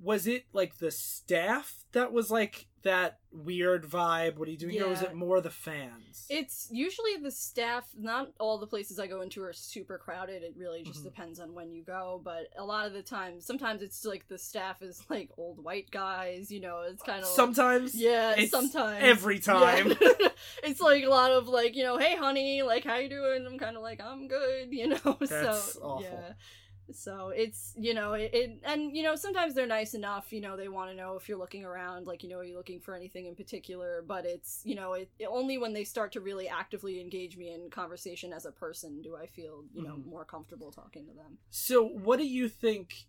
was 0.02 0.26
it 0.26 0.44
like 0.52 0.78
the 0.78 0.90
staff 0.90 1.84
that 1.92 2.12
was 2.12 2.30
like 2.30 2.66
that 2.82 3.18
weird 3.30 3.84
vibe? 3.88 4.36
What 4.36 4.48
are 4.48 4.50
you 4.50 4.56
doing 4.58 4.72
here? 4.72 4.86
Or 4.86 4.88
was 4.90 5.02
it 5.02 5.14
more 5.14 5.40
the 5.40 5.50
fans? 5.50 6.26
It's 6.28 6.68
usually 6.72 7.16
the 7.22 7.30
staff. 7.30 7.86
Not 7.96 8.32
all 8.40 8.58
the 8.58 8.66
places 8.66 8.98
I 8.98 9.06
go 9.06 9.20
into 9.20 9.42
are 9.44 9.52
super 9.52 9.98
crowded. 9.98 10.42
It 10.42 10.54
really 10.56 10.82
just 10.82 11.00
Mhm. 11.00 11.04
depends 11.04 11.38
on 11.38 11.54
when 11.54 11.70
you 11.70 11.84
go. 11.84 12.20
But 12.24 12.48
a 12.58 12.64
lot 12.64 12.86
of 12.86 12.92
the 12.92 13.02
time, 13.02 13.40
sometimes 13.40 13.82
it's 13.82 14.04
like 14.04 14.26
the 14.26 14.38
staff 14.38 14.82
is 14.82 15.00
like 15.08 15.30
old 15.36 15.62
white 15.62 15.90
guys. 15.92 16.50
You 16.50 16.60
know, 16.60 16.80
it's 16.80 17.02
kind 17.04 17.20
of 17.20 17.26
sometimes. 17.28 17.94
yeah. 17.94 18.34
It's 18.36 18.50
sometimes 18.50 18.98
Every 19.04 19.38
time. 19.52 19.88
Yeah. 20.00 20.28
it's 20.64 20.80
like 20.80 21.04
a 21.04 21.08
lot 21.10 21.30
of 21.30 21.46
like 21.46 21.76
you 21.76 21.84
know, 21.84 21.98
hey 21.98 22.16
honey, 22.16 22.62
like 22.62 22.84
how 22.84 22.96
you 22.96 23.08
doing? 23.08 23.46
I'm 23.46 23.58
kind 23.58 23.76
of 23.76 23.82
like 23.82 24.00
I'm 24.00 24.26
good. 24.26 24.72
You 24.72 24.88
know, 24.88 25.16
That's 25.20 25.74
so 25.74 25.80
awful. 25.82 26.02
yeah. 26.02 26.32
So 26.90 27.28
it's 27.34 27.74
you 27.78 27.94
know 27.94 28.14
it, 28.14 28.30
it 28.34 28.58
and 28.64 28.94
you 28.96 29.02
know 29.02 29.14
sometimes 29.16 29.54
they're 29.54 29.66
nice 29.66 29.94
enough 29.94 30.32
you 30.32 30.40
know 30.40 30.56
they 30.56 30.68
want 30.68 30.90
to 30.90 30.96
know 30.96 31.16
if 31.16 31.28
you're 31.28 31.38
looking 31.38 31.64
around 31.64 32.06
like 32.06 32.22
you 32.22 32.28
know 32.28 32.38
are 32.38 32.44
you 32.44 32.56
looking 32.56 32.80
for 32.80 32.94
anything 32.94 33.26
in 33.26 33.34
particular 33.34 34.04
but 34.06 34.26
it's 34.26 34.60
you 34.64 34.74
know 34.74 34.92
it, 34.94 35.08
it- 35.18 35.28
only 35.30 35.56
when 35.58 35.72
they 35.72 35.84
start 35.84 36.12
to 36.12 36.20
really 36.20 36.48
actively 36.48 37.00
engage 37.00 37.36
me 37.36 37.50
in 37.54 37.70
conversation 37.70 38.32
as 38.32 38.44
a 38.44 38.52
person 38.52 39.00
do 39.00 39.16
I 39.16 39.26
feel 39.26 39.64
you 39.72 39.82
know 39.82 39.94
Mhm. 39.96 40.06
more 40.06 40.24
comfortable 40.24 40.70
talking 40.70 41.06
to 41.06 41.12
them. 41.12 41.38
So, 41.50 41.82
what 41.86 42.18
do 42.18 42.26
you 42.26 42.48
think? 42.48 43.06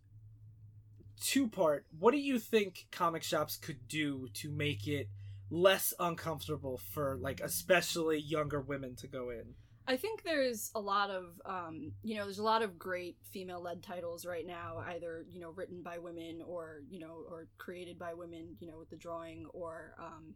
Two 1.22 1.48
part. 1.48 1.86
What 1.98 2.12
do 2.12 2.18
you 2.20 2.38
think 2.40 2.88
comic 2.92 3.24
shops 3.24 3.56
could 3.56 3.88
do 3.88 4.28
to 4.36 4.50
make 4.52 4.88
it 4.88 5.08
less 5.50 5.94
uncomfortable 6.00 6.78
for 6.78 7.16
like 7.16 7.40
especially 7.42 8.20
younger 8.20 8.60
women 8.60 8.96
to 8.98 9.08
go 9.08 9.30
in? 9.30 9.56
I 9.86 9.98
think 9.98 10.24
there's 10.24 10.72
a 10.76 10.80
lot 10.80 11.10
of, 11.10 11.42
um, 11.46 11.92
you 12.04 12.16
know, 12.16 12.24
there's 12.24 12.40
a 12.40 12.44
lot 12.44 12.62
of 12.62 12.80
great 12.80 13.18
female-led 13.32 13.84
titles 13.84 14.26
right 14.26 14.48
now, 14.48 14.82
either 14.88 15.26
you 15.30 15.42
know 15.42 15.50
written 15.52 15.82
by 15.82 15.98
women 15.98 16.42
or 16.46 16.84
you 16.90 17.00
know 17.00 17.26
or 17.30 17.48
created 17.58 18.00
by 18.00 18.14
women, 18.14 18.56
you 18.60 18.68
know, 18.68 18.78
with 18.78 18.90
the 18.90 18.96
drawing 18.96 19.46
or 19.54 19.94
um, 20.00 20.34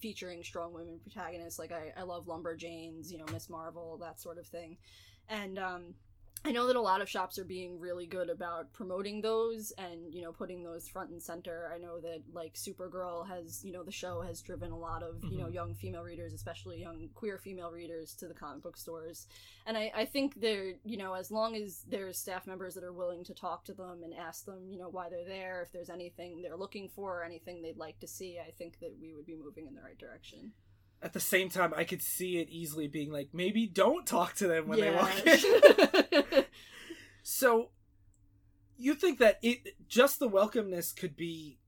featuring 0.00 0.44
strong 0.44 0.72
women 0.72 1.00
protagonists. 1.02 1.58
Like 1.58 1.72
I, 1.72 1.92
I 1.96 2.04
love 2.04 2.26
Lumberjanes, 2.26 3.10
you 3.10 3.18
know, 3.18 3.26
Ms. 3.32 3.50
Marvel, 3.50 3.98
that 4.02 4.20
sort 4.20 4.38
of 4.38 4.46
thing, 4.46 4.76
and 5.28 5.58
um, 5.58 5.94
I 6.46 6.52
know 6.52 6.68
that 6.68 6.76
a 6.76 6.80
lot 6.80 7.00
of 7.00 7.08
shops 7.10 7.40
are 7.40 7.44
being 7.44 7.80
really 7.80 8.06
good 8.06 8.30
about 8.30 8.72
promoting 8.72 9.20
those 9.20 9.72
and 9.78 10.14
you 10.14 10.22
know 10.22 10.30
putting 10.30 10.62
those 10.62 10.86
front 10.86 11.10
and 11.10 11.20
center. 11.20 11.68
I 11.74 11.78
know 11.78 11.98
that 12.00 12.22
like 12.32 12.54
Supergirl 12.54 13.26
has 13.28 13.64
you 13.64 13.72
know 13.72 13.82
the 13.82 13.90
show 13.90 14.20
has 14.20 14.40
driven 14.42 14.70
a 14.70 14.78
lot 14.78 15.02
of 15.02 15.24
you 15.24 15.38
know 15.38 15.46
Mhm. 15.46 15.54
young 15.54 15.74
female 15.74 16.04
readers, 16.04 16.32
especially 16.32 16.80
young 16.80 17.08
queer 17.14 17.36
female 17.38 17.72
readers, 17.72 18.14
to 18.16 18.28
the 18.28 18.34
comic 18.34 18.62
book 18.62 18.76
stores. 18.76 19.26
And 19.66 19.76
I 19.76 19.90
I 19.92 20.04
think 20.04 20.40
they're 20.40 20.74
you 20.84 20.96
know 20.96 21.14
as 21.14 21.32
long 21.32 21.56
as 21.56 21.82
there's 21.88 22.16
staff 22.16 22.46
members 22.46 22.74
that 22.76 22.84
are 22.84 22.92
willing 22.92 23.24
to 23.24 23.34
talk 23.34 23.64
to 23.64 23.74
them 23.74 24.04
and 24.04 24.14
ask 24.14 24.44
them 24.44 24.70
you 24.70 24.78
know 24.78 24.88
why 24.88 25.08
they're 25.08 25.24
there, 25.24 25.62
if 25.62 25.72
there's 25.72 25.90
anything 25.90 26.42
they're 26.42 26.56
looking 26.56 26.88
for 26.88 27.18
or 27.20 27.24
anything 27.24 27.60
they'd 27.60 27.76
like 27.76 27.98
to 27.98 28.06
see, 28.06 28.38
I 28.38 28.52
think 28.52 28.78
that 28.78 28.94
we 29.00 29.14
would 29.14 29.26
be 29.26 29.34
moving 29.34 29.66
in 29.66 29.74
the 29.74 29.82
right 29.82 29.98
direction. 29.98 30.52
At 31.02 31.12
the 31.12 31.20
same 31.20 31.50
time, 31.50 31.72
I 31.76 31.84
could 31.84 32.02
see 32.02 32.38
it 32.38 32.48
easily 32.48 32.88
being 32.88 33.12
like 33.12 33.28
maybe 33.32 33.66
don't 33.66 34.06
talk 34.06 34.34
to 34.36 34.48
them 34.48 34.66
when 34.68 34.80
they 34.80 34.90
walk 34.90 35.10
Yeah. 35.24 36.12
in. 36.32 36.44
so, 37.22 37.70
you 38.76 38.94
think 38.94 39.18
that 39.18 39.38
it 39.42 39.76
just 39.88 40.18
the 40.18 40.28
welcomeness 40.28 40.94
could 40.96 41.16
be 41.16 41.58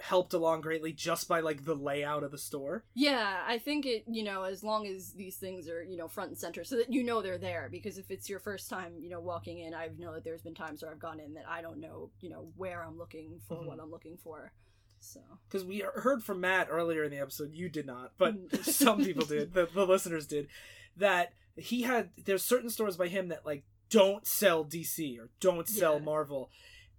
helped 0.00 0.34
along 0.34 0.60
greatly 0.60 0.92
just 0.92 1.26
by 1.26 1.40
like 1.40 1.64
the 1.64 1.74
layout 1.74 2.22
of 2.22 2.30
the 2.32 2.38
store? 2.38 2.84
Yeah, 2.94 3.42
I 3.46 3.58
think 3.58 3.86
it, 3.86 4.04
you 4.06 4.22
know, 4.24 4.42
as 4.42 4.62
long 4.62 4.86
as 4.86 5.12
these 5.12 5.36
things 5.36 5.68
are, 5.70 5.82
you 5.82 5.96
know, 5.96 6.06
front 6.08 6.30
and 6.30 6.38
center 6.38 6.64
so 6.64 6.76
that 6.76 6.92
you 6.92 7.02
know 7.02 7.22
they're 7.22 7.38
there. 7.38 7.68
Because 7.70 7.96
if 7.98 8.10
it's 8.10 8.28
your 8.28 8.38
first 8.40 8.68
time, 8.68 8.92
you 9.00 9.08
know, 9.08 9.20
walking 9.20 9.60
in, 9.60 9.72
I 9.74 9.88
know 9.98 10.12
that 10.12 10.22
there's 10.24 10.42
been 10.42 10.54
times 10.54 10.82
where 10.82 10.90
I've 10.90 10.98
gone 10.98 11.18
in 11.20 11.32
that 11.34 11.44
I 11.48 11.62
don't 11.62 11.78
know, 11.80 12.10
you 12.20 12.28
know, 12.28 12.48
where 12.56 12.84
I'm 12.84 12.98
looking 12.98 13.40
for 13.48 13.56
Mhm. 13.56 13.66
what 13.66 13.80
I'm 13.80 13.90
looking 13.90 14.18
for. 14.18 14.52
So, 15.00 15.20
because 15.48 15.64
we 15.64 15.84
heard 15.94 16.22
from 16.24 16.40
Matt 16.40 16.68
earlier 16.70 17.04
in 17.04 17.10
the 17.10 17.18
episode. 17.18 17.52
You 17.52 17.68
did 17.68 17.86
not, 17.86 18.12
but 18.18 18.34
Mm. 18.50 18.64
some 18.72 19.04
people 19.04 19.24
did. 19.26 19.52
The, 19.54 19.66
the 19.72 19.86
listeners 19.86 20.26
did. 20.26 20.48
That 20.96 21.32
he 21.56 21.82
had 21.82 22.10
there's 22.24 22.42
certain 22.44 22.70
stores 22.70 22.96
by 22.96 23.08
him 23.08 23.28
that 23.28 23.44
like 23.46 23.64
don't 23.90 24.26
sell 24.26 24.64
DC 24.64 25.18
or 25.18 25.30
don't 25.40 25.68
sell 25.68 25.94
Yeah. 25.98 26.04
Marvel, 26.04 26.50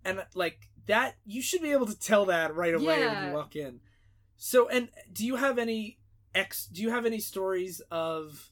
and 0.05 0.25
like 0.35 0.69
that 0.85 1.15
you 1.25 1.41
should 1.41 1.61
be 1.61 1.71
able 1.71 1.87
to 1.87 1.99
tell 1.99 2.25
that 2.25 2.55
right 2.55 2.73
away 2.73 3.05
when 3.05 3.27
you 3.27 3.33
walk 3.33 3.55
in. 3.55 3.81
So, 4.37 4.69
and 4.69 4.89
do 5.11 5.25
you 5.25 5.35
have 5.35 5.57
any 5.57 5.97
ex? 6.33 6.65
Do 6.67 6.81
you 6.81 6.91
have 6.91 7.05
any 7.05 7.19
stories 7.19 7.81
of 7.91 8.51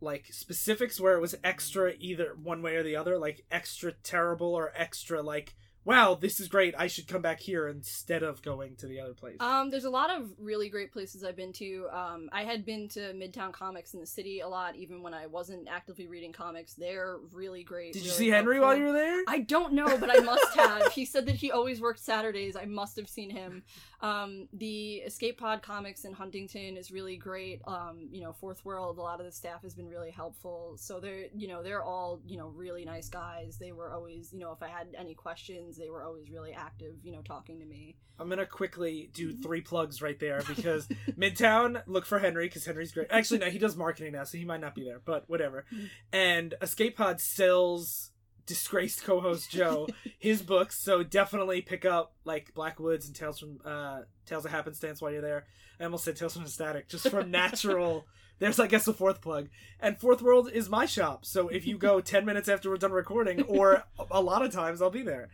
like 0.00 0.26
specifics 0.32 1.00
where 1.00 1.16
it 1.16 1.20
was 1.20 1.34
extra 1.42 1.94
either 1.98 2.36
one 2.40 2.60
way 2.62 2.76
or 2.76 2.82
the 2.82 2.94
other, 2.96 3.18
like 3.18 3.44
extra 3.50 3.92
terrible 3.92 4.54
or 4.54 4.70
extra 4.76 5.22
like 5.22 5.54
wow, 5.84 6.14
this 6.14 6.40
is 6.40 6.48
great. 6.48 6.74
I 6.78 6.86
should 6.86 7.06
come 7.06 7.22
back 7.22 7.40
here 7.40 7.68
instead 7.68 8.22
of 8.22 8.42
going 8.42 8.76
to 8.76 8.86
the 8.86 9.00
other 9.00 9.12
place. 9.14 9.36
um, 9.40 9.70
there's 9.70 9.84
a 9.84 9.90
lot 9.90 10.10
of 10.10 10.30
really 10.38 10.68
great 10.68 10.92
places 10.92 11.24
I've 11.24 11.36
been 11.36 11.52
to. 11.54 11.86
Um, 11.92 12.28
I 12.32 12.44
had 12.44 12.64
been 12.64 12.88
to 12.90 13.00
Midtown 13.12 13.52
Comics 13.52 13.94
in 13.94 14.00
the 14.00 14.06
city 14.06 14.40
a 14.40 14.48
lot, 14.48 14.76
even 14.76 15.02
when 15.02 15.14
I 15.14 15.26
wasn't 15.26 15.68
actively 15.68 16.06
reading 16.06 16.32
comics. 16.32 16.74
They're 16.74 17.18
really 17.32 17.62
great. 17.64 17.92
Did 17.92 18.02
you 18.02 18.08
really 18.10 18.18
see 18.18 18.28
Henry 18.30 18.60
while 18.60 18.76
you 18.76 18.84
were 18.84 18.92
there? 18.92 19.22
I 19.28 19.40
don't 19.40 19.72
know, 19.74 19.96
but 19.98 20.10
I 20.10 20.20
must 20.22 20.54
have. 20.56 20.92
he 20.92 21.04
said 21.04 21.26
that 21.26 21.36
he 21.36 21.50
always 21.50 21.80
worked 21.80 22.00
Saturdays. 22.00 22.56
I 22.56 22.64
must 22.64 22.96
have 22.96 23.08
seen 23.08 23.30
him. 23.30 23.62
Um, 24.00 24.48
the 24.52 24.96
Escape 24.96 25.38
Pod 25.38 25.62
Comics 25.62 26.04
in 26.04 26.12
Huntington 26.12 26.76
is 26.76 26.90
really 26.90 27.16
great. 27.16 27.62
Um, 27.66 28.08
you 28.10 28.20
know, 28.22 28.32
Fourth 28.32 28.64
World, 28.64 28.98
a 28.98 29.00
lot 29.02 29.18
of 29.20 29.26
the 29.26 29.32
staff 29.32 29.62
has 29.62 29.74
been 29.74 29.88
really 29.88 30.10
helpful. 30.10 30.74
So 30.76 31.00
they're, 31.00 31.26
you 31.34 31.48
know, 31.48 31.62
they're 31.62 31.82
all, 31.82 32.20
you 32.26 32.36
know, 32.36 32.48
really 32.48 32.84
nice 32.84 33.08
guys. 33.08 33.56
They 33.58 33.72
were 33.72 33.92
always, 33.92 34.32
you 34.32 34.40
know, 34.40 34.52
if 34.52 34.62
I 34.62 34.68
had 34.68 34.88
any 34.98 35.14
questions, 35.14 35.73
they 35.76 35.90
were 35.90 36.02
always 36.02 36.30
really 36.30 36.52
active, 36.52 36.94
you 37.02 37.12
know, 37.12 37.22
talking 37.22 37.60
to 37.60 37.66
me. 37.66 37.96
I'm 38.18 38.28
gonna 38.28 38.46
quickly 38.46 39.10
do 39.12 39.32
three 39.32 39.60
plugs 39.60 40.00
right 40.00 40.18
there 40.18 40.42
because 40.48 40.86
Midtown, 41.18 41.82
look 41.86 42.06
for 42.06 42.18
Henry 42.18 42.46
because 42.46 42.64
Henry's 42.64 42.92
great. 42.92 43.08
Actually, 43.10 43.38
no, 43.38 43.50
he 43.50 43.58
does 43.58 43.76
marketing 43.76 44.12
now, 44.12 44.24
so 44.24 44.38
he 44.38 44.44
might 44.44 44.60
not 44.60 44.74
be 44.74 44.84
there, 44.84 45.00
but 45.04 45.28
whatever. 45.28 45.64
And 46.12 46.54
Escape 46.62 46.96
Pod 46.96 47.20
sells 47.20 48.10
disgraced 48.46 49.04
co-host 49.04 49.50
Joe 49.50 49.88
his 50.18 50.42
books, 50.42 50.78
so 50.78 51.02
definitely 51.02 51.62
pick 51.62 51.84
up 51.84 52.14
like 52.24 52.54
Blackwoods 52.54 53.06
and 53.06 53.16
Tales 53.16 53.38
from 53.38 53.58
uh, 53.64 54.00
Tales 54.26 54.44
of 54.44 54.50
Happenstance 54.50 55.00
while 55.00 55.10
you're 55.10 55.22
there. 55.22 55.46
I 55.80 55.84
almost 55.84 56.04
said 56.04 56.16
Tales 56.16 56.34
from 56.34 56.44
the 56.44 56.50
Static, 56.50 56.88
just 56.88 57.08
from 57.08 57.30
natural. 57.30 58.06
There's, 58.38 58.58
I 58.58 58.66
guess, 58.66 58.84
the 58.84 58.92
fourth 58.92 59.20
plug. 59.20 59.48
And 59.80 59.98
Fourth 59.98 60.22
World 60.22 60.50
is 60.52 60.68
my 60.68 60.86
shop, 60.86 61.24
so 61.24 61.48
if 61.48 61.66
you 61.66 61.78
go 61.78 62.00
ten 62.02 62.24
minutes 62.24 62.48
after 62.48 62.70
we're 62.70 62.76
done 62.76 62.92
recording, 62.92 63.42
or 63.42 63.84
a 64.10 64.20
lot 64.20 64.44
of 64.44 64.52
times, 64.52 64.82
I'll 64.82 64.90
be 64.90 65.02
there. 65.02 65.28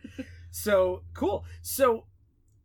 So 0.51 1.03
cool. 1.13 1.45
So, 1.61 2.05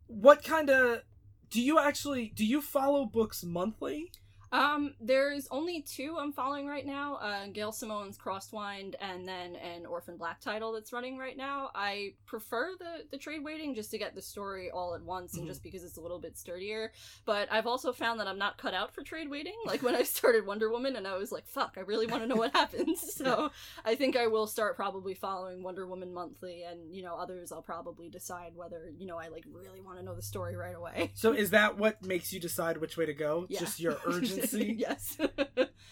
what 0.07 0.43
kind 0.43 0.69
of 0.69 1.03
do 1.49 1.61
you 1.61 1.79
actually 1.79 2.31
do? 2.35 2.45
You 2.45 2.61
follow 2.61 3.05
books 3.05 3.43
monthly? 3.43 4.11
Um, 4.51 4.93
there's 5.01 5.47
only 5.51 5.81
two 5.81 6.17
I'm 6.19 6.31
following 6.31 6.67
right 6.67 6.85
now. 6.85 7.15
Uh, 7.15 7.47
Gail 7.47 7.71
Simone's 7.71 8.17
Crosswind, 8.17 8.95
and 9.01 9.27
then 9.27 9.55
an 9.57 9.85
Orphan 9.85 10.17
Black 10.17 10.39
title 10.39 10.71
that's 10.71 10.93
running 10.93 11.17
right 11.17 11.35
now. 11.35 11.69
I 11.75 12.13
prefer 12.25 12.71
the 12.79 13.03
the 13.11 13.17
trade 13.17 13.43
waiting 13.43 13.75
just 13.75 13.91
to 13.91 13.97
get 13.97 14.15
the 14.15 14.21
story 14.21 14.71
all 14.71 14.95
at 14.95 15.01
once, 15.03 15.33
and 15.35 15.43
Mhm. 15.43 15.47
just 15.47 15.63
because 15.63 15.83
it's 15.83 15.97
a 15.97 16.01
little 16.01 16.19
bit 16.19 16.37
sturdier. 16.37 16.91
But 17.25 17.51
I've 17.51 17.67
also 17.67 17.91
found 17.91 18.19
that 18.19 18.27
I'm 18.27 18.37
not 18.37 18.57
cut 18.57 18.73
out 18.73 18.93
for 18.93 19.03
trade 19.03 19.29
waiting. 19.29 19.55
Like 19.65 19.83
when 19.83 19.95
I 19.95 20.03
started 20.03 20.45
Wonder 20.45 20.69
Woman, 20.69 20.95
and 20.95 21.07
I 21.07 21.17
was 21.17 21.31
like, 21.31 21.45
"Fuck, 21.47 21.73
I 21.77 21.81
really 21.81 22.07
want 22.07 22.23
to 22.23 22.27
know 22.27 22.35
what 22.35 22.53
happens." 22.55 23.01
So 23.17 23.51
I 23.83 23.95
think 23.95 24.15
I 24.15 24.27
will 24.27 24.47
start 24.47 24.75
probably 24.75 25.13
following 25.15 25.63
Wonder 25.63 25.85
Woman 25.87 26.13
monthly, 26.13 26.63
and 26.63 26.93
you 26.95 27.01
know 27.01 27.15
others 27.15 27.51
I'll 27.51 27.61
probably 27.63 28.09
decide 28.09 28.55
whether 28.55 28.91
you 28.97 29.05
know 29.07 29.17
I 29.17 29.27
like 29.27 29.43
really 29.51 29.81
want 29.81 29.97
to 29.97 30.05
know 30.05 30.15
the 30.15 30.21
story 30.21 30.55
right 30.55 30.75
away. 30.75 31.11
So, 31.15 31.31
is 31.33 31.49
that 31.49 31.77
what 31.77 32.01
makes 32.05 32.31
you 32.31 32.39
decide 32.39 32.77
which 32.77 32.95
way 32.95 33.05
to 33.05 33.13
go? 33.13 33.45
Yeah. 33.57 33.59
Just 33.59 33.79
your 33.79 33.97
urgency? 34.05 34.36
yes. 34.53 35.17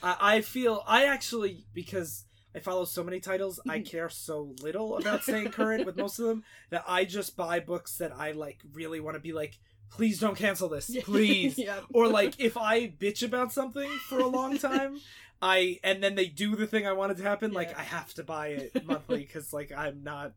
I, 0.03 0.15
I 0.19 0.41
feel 0.41 0.83
I 0.87 1.05
actually 1.05 1.65
because 1.73 2.25
I 2.55 2.59
follow 2.59 2.85
so 2.85 3.03
many 3.03 3.19
titles, 3.19 3.59
I 3.67 3.79
Mhm. 3.79 3.85
care 3.85 4.09
so 4.09 4.55
little 4.61 4.97
about 4.97 5.23
staying 5.23 5.49
current 5.51 5.85
with 5.85 5.97
most 5.97 6.19
of 6.19 6.25
them 6.27 6.43
that 6.69 6.83
I 6.87 7.03
just 7.05 7.35
buy 7.35 7.59
books 7.59 7.97
that 7.97 8.13
I 8.15 8.31
like 8.31 8.59
really 8.73 8.99
want 8.99 9.15
to 9.15 9.19
be 9.19 9.33
like, 9.33 9.59
please 9.91 10.19
don't 10.19 10.37
cancel 10.37 10.69
this, 10.69 10.89
please. 11.03 11.57
yeah. 11.57 11.79
or 11.93 12.07
like 12.07 12.39
if 12.39 12.55
I 12.57 12.87
bitch 12.87 13.23
about 13.23 13.51
something 13.51 13.89
for 14.07 14.19
a 14.19 14.27
long 14.27 14.57
time, 14.57 14.99
I 15.41 15.79
and 15.83 16.01
then 16.01 16.15
they 16.15 16.27
do 16.27 16.55
the 16.55 16.65
thing 16.67 16.87
I 16.87 16.93
wanted 16.93 17.17
to 17.17 17.23
happen, 17.23 17.51
like 17.51 17.77
I 17.77 17.83
have 17.83 18.13
to 18.13 18.23
buy 18.23 18.47
it 18.49 18.85
monthly 18.85 19.19
because 19.19 19.51
like 19.51 19.71
I'm 19.75 20.01
not, 20.03 20.31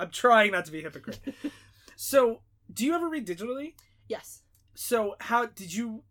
I'm 0.00 0.10
trying 0.10 0.50
not 0.50 0.64
to 0.66 0.72
be 0.72 0.80
a 0.80 0.82
hypocrite. 0.82 1.20
So, 1.94 2.40
do 2.72 2.84
you 2.84 2.94
ever 2.94 3.08
read 3.08 3.26
digitally? 3.26 3.74
yes. 4.08 4.40
So, 4.74 5.14
how 5.20 5.46
did 5.46 5.72
you? 5.72 6.02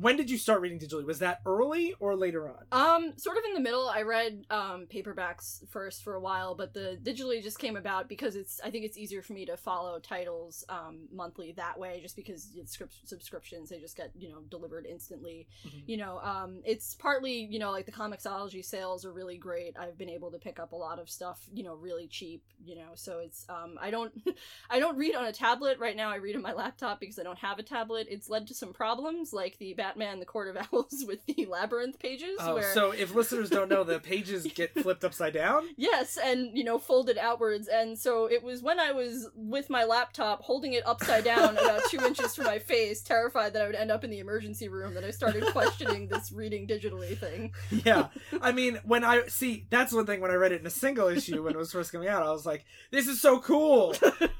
When 0.00 0.16
did 0.16 0.30
you 0.30 0.38
start 0.38 0.60
reading 0.62 0.78
digitally? 0.78 1.04
Was 1.04 1.18
that 1.18 1.40
early 1.44 1.94
or 2.00 2.16
later 2.16 2.48
on? 2.48 2.64
Um, 2.72 3.12
sort 3.18 3.36
of 3.36 3.44
in 3.44 3.54
the 3.54 3.60
middle. 3.60 3.88
I 3.88 4.02
read 4.02 4.46
um 4.50 4.86
paperbacks 4.92 5.68
first 5.68 6.02
for 6.02 6.14
a 6.14 6.20
while, 6.20 6.54
but 6.54 6.72
the 6.72 6.98
digitally 7.02 7.42
just 7.42 7.58
came 7.58 7.76
about 7.76 8.08
because 8.08 8.34
it's 8.36 8.60
I 8.64 8.70
think 8.70 8.84
it's 8.84 8.96
easier 8.96 9.22
for 9.22 9.34
me 9.34 9.44
to 9.46 9.56
follow 9.56 9.98
titles 9.98 10.64
um 10.68 11.08
monthly 11.12 11.52
that 11.52 11.78
way, 11.78 12.00
just 12.00 12.16
because 12.16 12.48
it's 12.56 12.72
script 12.72 12.94
subscriptions 13.04 13.68
they 13.68 13.78
just 13.78 13.96
get 13.96 14.10
you 14.16 14.30
know 14.30 14.40
delivered 14.48 14.86
instantly. 14.86 15.46
Mhm. 15.66 15.82
You 15.86 15.96
know, 15.98 16.18
um, 16.20 16.62
it's 16.64 16.94
partly 16.94 17.44
you 17.50 17.58
know 17.58 17.70
like 17.70 17.86
the 17.86 17.92
Comixology 17.92 18.64
sales 18.64 19.04
are 19.04 19.12
really 19.12 19.36
great. 19.36 19.76
I've 19.78 19.98
been 19.98 20.10
able 20.10 20.30
to 20.30 20.38
pick 20.38 20.58
up 20.58 20.72
a 20.72 20.76
lot 20.76 20.98
of 20.98 21.10
stuff 21.10 21.40
you 21.52 21.62
know 21.62 21.74
really 21.74 22.06
cheap. 22.08 22.42
You 22.64 22.76
know, 22.76 22.90
so 22.94 23.18
it's 23.18 23.44
um 23.48 23.78
I 23.80 23.90
don't 23.90 24.12
I 24.70 24.78
don't 24.78 24.96
read 24.96 25.14
on 25.14 25.26
a 25.26 25.32
tablet 25.32 25.78
right 25.78 25.96
now. 25.96 26.10
I 26.10 26.16
read 26.16 26.36
on 26.36 26.42
my 26.42 26.52
laptop 26.52 27.00
because 27.00 27.18
I 27.18 27.22
don't 27.22 27.38
have 27.38 27.58
a 27.58 27.62
tablet. 27.62 28.06
It's 28.10 28.28
led 28.30 28.46
to 28.46 28.54
some 28.54 28.72
problems 28.72 29.32
like 29.32 29.58
the 29.58 29.74
Batman: 29.90 30.20
The 30.20 30.26
Court 30.26 30.54
of 30.54 30.66
Owls 30.72 31.04
with 31.06 31.24
the 31.26 31.46
labyrinth 31.46 31.98
pages. 31.98 32.36
Oh, 32.38 32.54
where 32.54 32.74
so 32.74 32.92
if 32.92 33.14
listeners 33.14 33.50
don't 33.50 33.68
know, 33.68 33.84
the 33.84 33.98
pages 33.98 34.46
get 34.54 34.74
flipped 34.74 35.04
upside 35.04 35.34
down. 35.34 35.68
Yes, 35.76 36.18
and 36.22 36.56
you 36.56 36.64
know, 36.64 36.78
folded 36.78 37.18
outwards. 37.18 37.68
And 37.68 37.98
so 37.98 38.26
it 38.26 38.42
was 38.42 38.62
when 38.62 38.78
I 38.78 38.92
was 38.92 39.28
with 39.34 39.70
my 39.70 39.84
laptop 39.84 40.42
holding 40.42 40.74
it 40.74 40.86
upside 40.86 41.24
down 41.24 41.56
about 41.58 41.82
two 41.88 42.04
inches 42.04 42.34
from 42.34 42.44
my 42.44 42.58
face, 42.70 43.02
terrified 43.02 43.52
that 43.54 43.62
I 43.62 43.66
would 43.66 43.74
end 43.74 43.90
up 43.90 44.04
in 44.04 44.10
the 44.10 44.20
emergency 44.20 44.68
room, 44.68 44.94
that 44.94 45.04
I 45.04 45.10
started 45.10 45.44
questioning 45.46 46.08
this 46.08 46.32
reading 46.32 46.66
digitally 46.66 47.18
thing. 47.18 47.52
Yeah, 47.70 48.08
I 48.40 48.52
mean, 48.52 48.78
when 48.84 49.04
I 49.04 49.26
see 49.26 49.66
that's 49.70 49.92
one 49.92 50.06
thing 50.06 50.20
when 50.20 50.30
I 50.30 50.34
read 50.34 50.52
it 50.52 50.60
in 50.60 50.66
a 50.66 50.70
single 50.70 51.08
issue 51.08 51.42
when 51.42 51.54
it 51.54 51.58
was 51.58 51.72
first 51.72 51.92
coming 51.92 52.08
out, 52.08 52.22
I 52.22 52.30
was 52.30 52.46
like, 52.46 52.64
"This 52.90 53.08
is 53.08 53.20
so 53.20 53.40
cool!" 53.40 53.94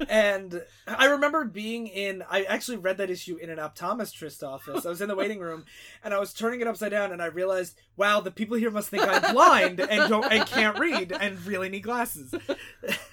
and 0.07 0.63
I 0.87 1.07
remember 1.07 1.43
being 1.43 1.87
in. 1.87 2.23
I 2.29 2.43
actually 2.43 2.77
read 2.77 2.97
that 2.97 3.09
issue 3.09 3.35
in 3.37 3.49
an 3.49 3.57
optometrist 3.57 4.43
office. 4.43 4.85
I 4.85 4.89
was 4.89 5.01
in 5.01 5.09
the 5.09 5.15
waiting 5.15 5.30
room, 5.39 5.65
and 6.03 6.13
I 6.13 6.19
was 6.19 6.33
turning 6.33 6.61
it 6.61 6.67
upside 6.67 6.91
down, 6.91 7.11
and 7.11 7.21
I 7.21 7.27
realized, 7.27 7.75
wow, 7.95 8.19
the 8.21 8.31
people 8.31 8.57
here 8.57 8.71
must 8.71 8.89
think 8.89 9.03
I'm 9.07 9.33
blind 9.33 9.79
and 9.79 10.09
don't 10.09 10.31
and 10.31 10.45
can't 10.47 10.77
read 10.79 11.11
and 11.11 11.43
really 11.45 11.69
need 11.69 11.81
glasses. 11.81 12.33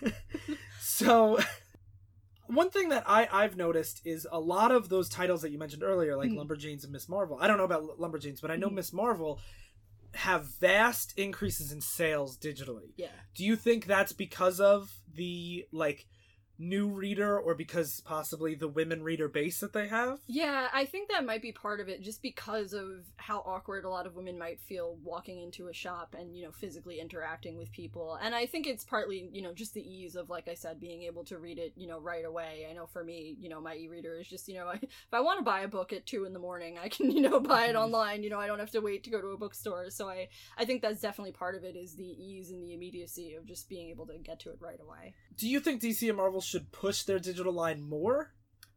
so. 0.81 1.39
One 2.51 2.71
thing 2.71 2.89
that 2.89 3.05
I, 3.07 3.29
I've 3.31 3.59
noticed 3.59 4.01
is 4.07 4.27
a 4.33 4.41
lot 4.41 4.73
of 4.73 4.89
those 4.89 5.11
titles 5.11 5.43
that 5.43 5.51
you 5.51 5.59
mentioned 5.59 5.83
earlier, 5.83 6.17
like 6.17 6.31
Mhm. 6.31 6.37
Lumberjanes 6.49 6.83
and 6.83 6.91
Ms. 6.93 7.07
Marvel. 7.07 7.37
I 7.39 7.47
don't 7.47 7.59
know 7.59 7.65
about 7.65 7.99
Lumberjanes, 8.01 8.41
but 8.41 8.51
I 8.51 8.57
know 8.57 8.71
Mhm. 8.71 8.77
Ms. 8.77 8.93
Marvel 8.95 9.39
have 10.15 10.47
vast 10.59 11.13
increases 11.19 11.73
in 11.73 11.83
sales 11.83 12.39
digitally. 12.39 12.93
Yeah. 12.97 13.11
Do 13.35 13.45
you 13.45 13.55
think 13.55 13.85
that's 13.85 14.15
because 14.15 14.61
of 14.61 14.91
the 15.13 15.67
like 15.73 16.07
new 16.59 16.89
reader 16.89 17.39
or 17.39 17.55
because 17.55 18.01
possibly 18.05 18.55
the 18.55 18.69
women 18.69 19.03
reader 19.03 19.29
base 19.29 19.61
that 19.61 19.73
they 19.73 19.89
have? 19.89 20.19
Yeah, 20.27 20.69
I 20.73 20.85
think 20.85 21.09
that 21.11 21.25
might 21.25 21.43
be 21.43 21.53
part 21.53 21.81
of 21.81 21.89
it 21.89 22.03
just 22.03 22.23
because 22.23 22.73
of 22.73 23.07
how 23.17 23.39
awkward 23.47 23.85
a 23.85 23.89
lot 23.91 24.07
of 24.07 24.17
women 24.17 24.39
might 24.39 24.61
feel 24.61 24.97
walking 25.05 25.41
into 25.41 25.69
a 25.69 25.73
shop 25.73 26.15
and, 26.19 26.37
you 26.37 26.45
know, 26.45 26.51
physically 26.53 27.01
interacting 27.01 27.57
with 27.57 27.71
people. 27.73 28.19
And 28.21 28.35
I 28.35 28.47
think 28.47 28.67
it's 28.67 28.85
partly, 28.85 29.29
you 29.33 29.43
know, 29.43 29.53
just 29.55 29.75
the 29.75 29.83
ease 29.89 30.17
of, 30.17 30.31
like 30.31 30.49
I 30.49 30.55
said, 30.55 30.81
being 30.81 31.03
able 31.03 31.25
to 31.25 31.39
read 31.39 31.59
it, 31.59 31.73
you 31.77 31.87
know, 31.87 32.01
right 32.01 32.25
away. 32.25 32.67
I 32.69 32.73
know 32.75 32.87
for 32.87 33.05
me, 33.05 33.37
you 33.41 33.49
know, 33.49 33.61
my 33.61 33.75
e 33.77 33.89
reader 33.89 34.17
is 34.19 34.27
just, 34.27 34.49
you 34.49 34.55
know, 34.55 34.67
I, 34.67 34.75
if 34.83 35.13
I 35.13 35.21
want 35.21 35.39
to 35.39 35.45
buy 35.45 35.61
a 35.61 35.69
book 35.69 35.93
at 35.93 36.07
two 36.07 36.25
in 36.25 36.33
the 36.33 36.39
morning, 36.39 36.77
I 36.83 36.89
can, 36.89 37.11
you 37.13 37.21
know, 37.21 37.41
buy 37.41 37.67
it 37.67 37.77
Mhm. 37.77 37.83
online. 37.85 38.23
You 38.23 38.31
know, 38.31 38.41
I 38.41 38.47
don't 38.47 38.59
have 38.59 38.71
to 38.73 38.81
wait 38.81 39.05
to 39.05 39.11
go 39.11 39.21
to 39.21 39.29
a 39.29 39.37
bookstore. 39.37 39.91
So 39.91 40.09
I, 40.09 40.29
I 40.57 40.65
think 40.65 40.83
that's 40.83 41.01
definitely 41.01 41.33
part 41.33 41.55
of 41.55 41.63
it 41.65 41.77
is 41.77 41.95
the 41.95 42.05
ease 42.05 42.51
and 42.51 42.63
the 42.63 42.73
immediacy 42.73 43.35
of 43.35 43.47
just 43.47 43.69
being 43.69 43.91
able 43.91 44.07
to 44.07 44.19
get 44.19 44.41
to 44.41 44.51
it 44.51 44.57
right 44.61 44.81
away. 44.81 45.15
Do 45.37 45.49
you 45.49 45.61
think 45.61 45.81
DC 45.81 46.09
and 46.09 46.17
Marvel 46.17 46.41
should 46.49 46.73
push 46.73 47.03
their 47.03 47.19
digital 47.19 47.53
line 47.53 47.81
more? 47.83 48.33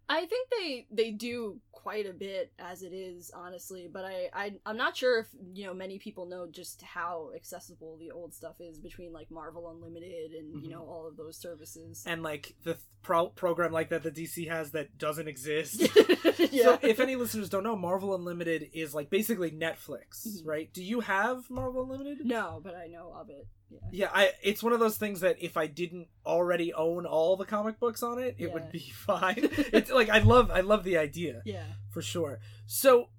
I 0.10 0.26
think 0.26 0.50
they 0.50 0.88
they 0.92 1.12
do 1.12 1.62
quite 1.72 2.06
a 2.06 2.12
bit 2.14 2.52
as 2.60 2.84
it 2.84 2.92
is, 2.94 3.32
honestly. 3.34 3.88
But 3.92 4.04
I, 4.06 4.30
I 4.34 4.54
I'm 4.66 4.76
not 4.78 4.98
sure 4.98 5.20
if 5.20 5.28
you 5.54 5.66
know 5.66 5.74
many 5.74 6.00
people 6.00 6.26
know 6.26 6.48
just 6.52 6.82
how 6.82 7.32
accessible 7.36 7.98
the 7.98 8.12
old 8.12 8.34
stuff 8.34 8.56
is 8.60 8.78
between 8.78 9.14
like 9.14 9.32
Marvel 9.32 9.70
Unlimited 9.72 10.34
and 10.34 10.54
Mhm. 10.54 10.64
you 10.64 10.70
know 10.70 10.84
all 10.84 11.08
of 11.08 11.16
those 11.16 11.38
services. 11.38 12.04
And 12.06 12.22
like 12.24 12.56
the 12.64 12.74
th- 12.74 12.86
pro- 13.02 13.30
program 13.30 13.72
like 13.72 13.90
that 13.90 14.04
the 14.04 14.12
DC 14.12 14.48
has 14.50 14.72
that 14.72 14.98
doesn't 14.98 15.30
exist? 15.30 15.80
yeah. 16.52 16.64
So 16.64 16.80
if 16.84 17.00
any 17.00 17.16
listeners 17.16 17.50
don't 17.50 17.64
know, 17.64 17.78
Marvel 17.78 18.14
Unlimited 18.14 18.70
is 18.74 18.94
like 18.94 19.10
basically 19.10 19.50
Netflix, 19.52 20.28
Mhm. 20.28 20.42
right? 20.46 20.74
Do 20.74 20.84
you 20.84 21.00
have 21.00 21.50
Marvel 21.50 21.84
Unlimited? 21.84 22.26
no, 22.26 22.60
but 22.62 22.76
I 22.76 22.88
know 22.88 23.14
of 23.16 23.30
it. 23.30 23.48
Yeah. 23.72 23.80
Yeah, 23.92 24.10
I 24.14 24.32
it's 24.44 24.62
one 24.62 24.74
of 24.74 24.80
those 24.80 24.98
things 24.98 25.22
that 25.22 25.38
if 25.42 25.56
I 25.58 25.68
didn't 25.68 26.08
already 26.26 26.74
own 26.74 27.06
all 27.06 27.38
the 27.38 27.46
comic 27.46 27.80
books 27.80 28.04
on 28.04 28.20
it, 28.20 28.36
it 28.38 28.48
Yeah. 28.48 28.54
would 28.54 28.72
be 28.72 28.80
fine. 28.94 29.38
it's 29.40 29.90
like 29.92 30.10
I 30.10 30.20
love 30.20 30.52
I 30.52 30.62
love 30.62 30.84
the 30.84 30.98
idea 30.98 31.42
Yeah. 31.46 31.66
for 31.90 32.02
sure. 32.02 32.40
So 32.68 33.10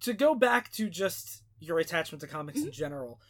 to 0.00 0.12
go 0.12 0.34
back 0.34 0.70
to 0.72 0.88
just 0.90 1.42
your 1.60 1.78
attachment 1.78 2.20
to 2.22 2.26
comics 2.26 2.58
Mm-hmm. 2.60 2.68
in 2.68 2.72
general, 2.72 3.20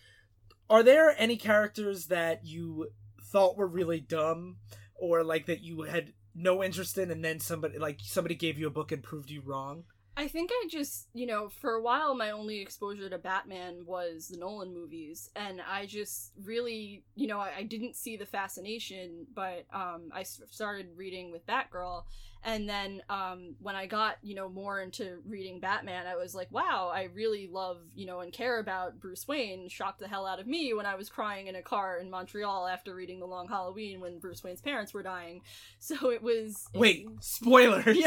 are 0.69 0.83
there 0.83 1.15
any 1.19 1.37
characters 1.37 2.07
that 2.07 2.45
you 2.47 2.89
thought 3.23 3.57
were 3.57 3.67
really 3.67 4.01
dumb 4.01 4.57
or 4.95 5.23
like 5.25 5.47
that 5.47 5.61
you 5.63 5.83
had 5.83 6.13
no 6.35 6.63
interest 6.63 6.97
in 6.97 7.11
and 7.11 7.25
then 7.25 7.41
somebody 7.41 7.79
like 7.79 7.99
somebody 8.03 8.35
gave 8.35 8.57
you 8.59 8.67
a 8.67 8.71
book 8.71 8.93
and 8.93 9.03
proved 9.03 9.31
you 9.31 9.43
wrong? 9.45 9.85
I 10.17 10.29
think 10.29 10.51
I 10.53 10.67
just, 10.69 11.09
you 11.15 11.25
know, 11.25 11.49
for 11.49 11.73
a 11.75 11.81
while, 11.83 12.15
my 12.15 12.31
only 12.31 12.61
exposure 12.61 13.09
to 13.09 13.17
Batman 13.17 13.87
was 13.87 14.29
the 14.29 14.37
Nolan 14.37 14.75
movies, 14.75 15.31
and 15.35 15.63
I 15.63 15.87
just 15.87 16.33
really, 16.45 17.05
you 17.15 17.27
know, 17.27 17.39
I, 17.39 17.51
I 17.59 17.63
didn't 17.63 17.97
see 17.97 18.17
the 18.17 18.27
fascination, 18.27 19.27
but 19.35 19.65
um, 19.73 20.11
I 20.13 20.21
s- 20.21 20.43
started 20.51 20.89
reading 20.97 21.31
with 21.31 21.47
Batgirl, 21.47 22.03
and 22.43 22.69
then 22.69 23.03
um, 23.09 23.55
when 23.61 23.77
I 23.77 23.87
got, 23.87 24.17
you 24.23 24.35
know, 24.35 24.49
more 24.49 24.81
into 24.81 25.21
reading 25.27 25.61
Batman, 25.61 26.07
I 26.07 26.17
was 26.17 26.35
like, 26.35 26.51
wow, 26.51 26.91
I 26.93 27.05
really 27.15 27.47
love, 27.47 27.79
you 27.95 28.07
know, 28.07 28.21
and 28.21 28.33
care 28.33 28.59
about 28.59 28.99
Bruce 29.01 29.29
Wayne. 29.29 29.69
Shocked 29.69 30.01
the 30.01 30.09
hell 30.09 30.27
out 30.27 30.41
of 30.41 30.47
me 30.47 30.73
when 30.75 30.87
I 30.87 30.95
was 30.97 31.09
crying 31.11 31.47
in 31.49 31.55
a 31.57 31.63
car 31.63 31.99
in 31.99 32.11
Montreal 32.11 32.67
after 32.67 32.95
reading 32.95 33.21
The 33.21 33.27
Long 33.27 33.47
Halloween 33.47 34.01
when 34.01 34.19
Bruce 34.19 34.43
Wayne's 34.43 34.61
parents 34.63 34.93
were 34.95 35.03
dying. 35.03 35.43
So 35.79 36.11
it 36.11 36.23
was. 36.23 36.67
Wait, 36.75 37.07
spoilers. 37.21 37.97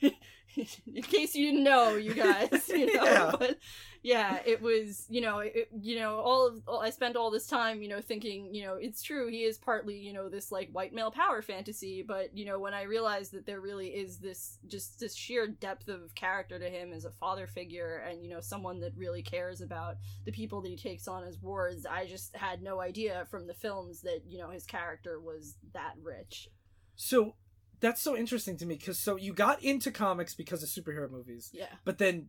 Yeah. 0.00 0.10
In 0.94 1.02
case 1.02 1.34
you 1.34 1.46
didn't 1.50 1.64
know, 1.64 1.96
you 1.96 2.14
guys, 2.14 2.68
you 2.68 2.86
know, 2.94 3.04
Yeah. 3.04 3.32
but 3.38 3.58
yeah, 4.02 4.38
it 4.46 4.62
was, 4.62 5.04
you 5.08 5.20
know, 5.20 5.40
it, 5.40 5.68
you 5.80 5.98
know, 5.98 6.16
all 6.20 6.46
of 6.46 6.62
all, 6.66 6.80
I 6.80 6.90
spent 6.90 7.16
all 7.16 7.30
this 7.30 7.46
time, 7.46 7.82
you 7.82 7.88
know, 7.88 8.00
thinking, 8.00 8.54
you 8.54 8.64
know, 8.64 8.74
it's 8.74 9.02
true, 9.02 9.28
he 9.28 9.42
is 9.42 9.58
partly, 9.58 9.98
you 9.98 10.12
know, 10.12 10.28
this 10.28 10.52
like 10.52 10.70
white 10.70 10.94
male 10.94 11.10
power 11.10 11.42
fantasy, 11.42 12.02
but 12.06 12.36
you 12.36 12.44
know, 12.44 12.58
when 12.58 12.72
I 12.72 12.82
realized 12.82 13.32
that 13.32 13.46
there 13.46 13.60
really 13.60 13.88
is 13.88 14.18
this 14.18 14.58
just 14.68 15.00
this 15.00 15.14
sheer 15.14 15.48
depth 15.48 15.88
of 15.88 16.14
character 16.14 16.58
to 16.58 16.68
him 16.70 16.92
as 16.92 17.04
a 17.04 17.10
father 17.10 17.46
figure 17.46 18.04
and 18.08 18.22
you 18.22 18.30
know, 18.30 18.40
someone 18.40 18.80
that 18.80 18.96
really 18.96 19.22
cares 19.22 19.60
about 19.60 19.96
the 20.24 20.32
people 20.32 20.62
that 20.62 20.68
he 20.70 20.76
takes 20.76 21.08
on 21.08 21.24
as 21.24 21.38
wards, 21.42 21.84
I 21.84 22.06
just 22.06 22.34
had 22.36 22.62
no 22.62 22.80
idea 22.80 23.26
from 23.30 23.46
the 23.46 23.54
films 23.54 24.02
that, 24.02 24.20
you 24.26 24.38
know, 24.38 24.50
his 24.50 24.64
character 24.64 25.20
was 25.20 25.56
that 25.74 25.94
rich. 26.02 26.48
So 26.96 27.34
that's 27.80 28.00
so 28.02 28.16
interesting 28.16 28.56
to 28.58 28.66
me 28.66 28.76
because 28.76 28.98
so 28.98 29.16
you 29.16 29.32
got 29.32 29.62
into 29.62 29.90
comics 29.90 30.34
because 30.34 30.62
of 30.62 30.68
superhero 30.68 31.10
movies, 31.10 31.50
Yeah. 31.52 31.66
but 31.84 31.98
then 31.98 32.28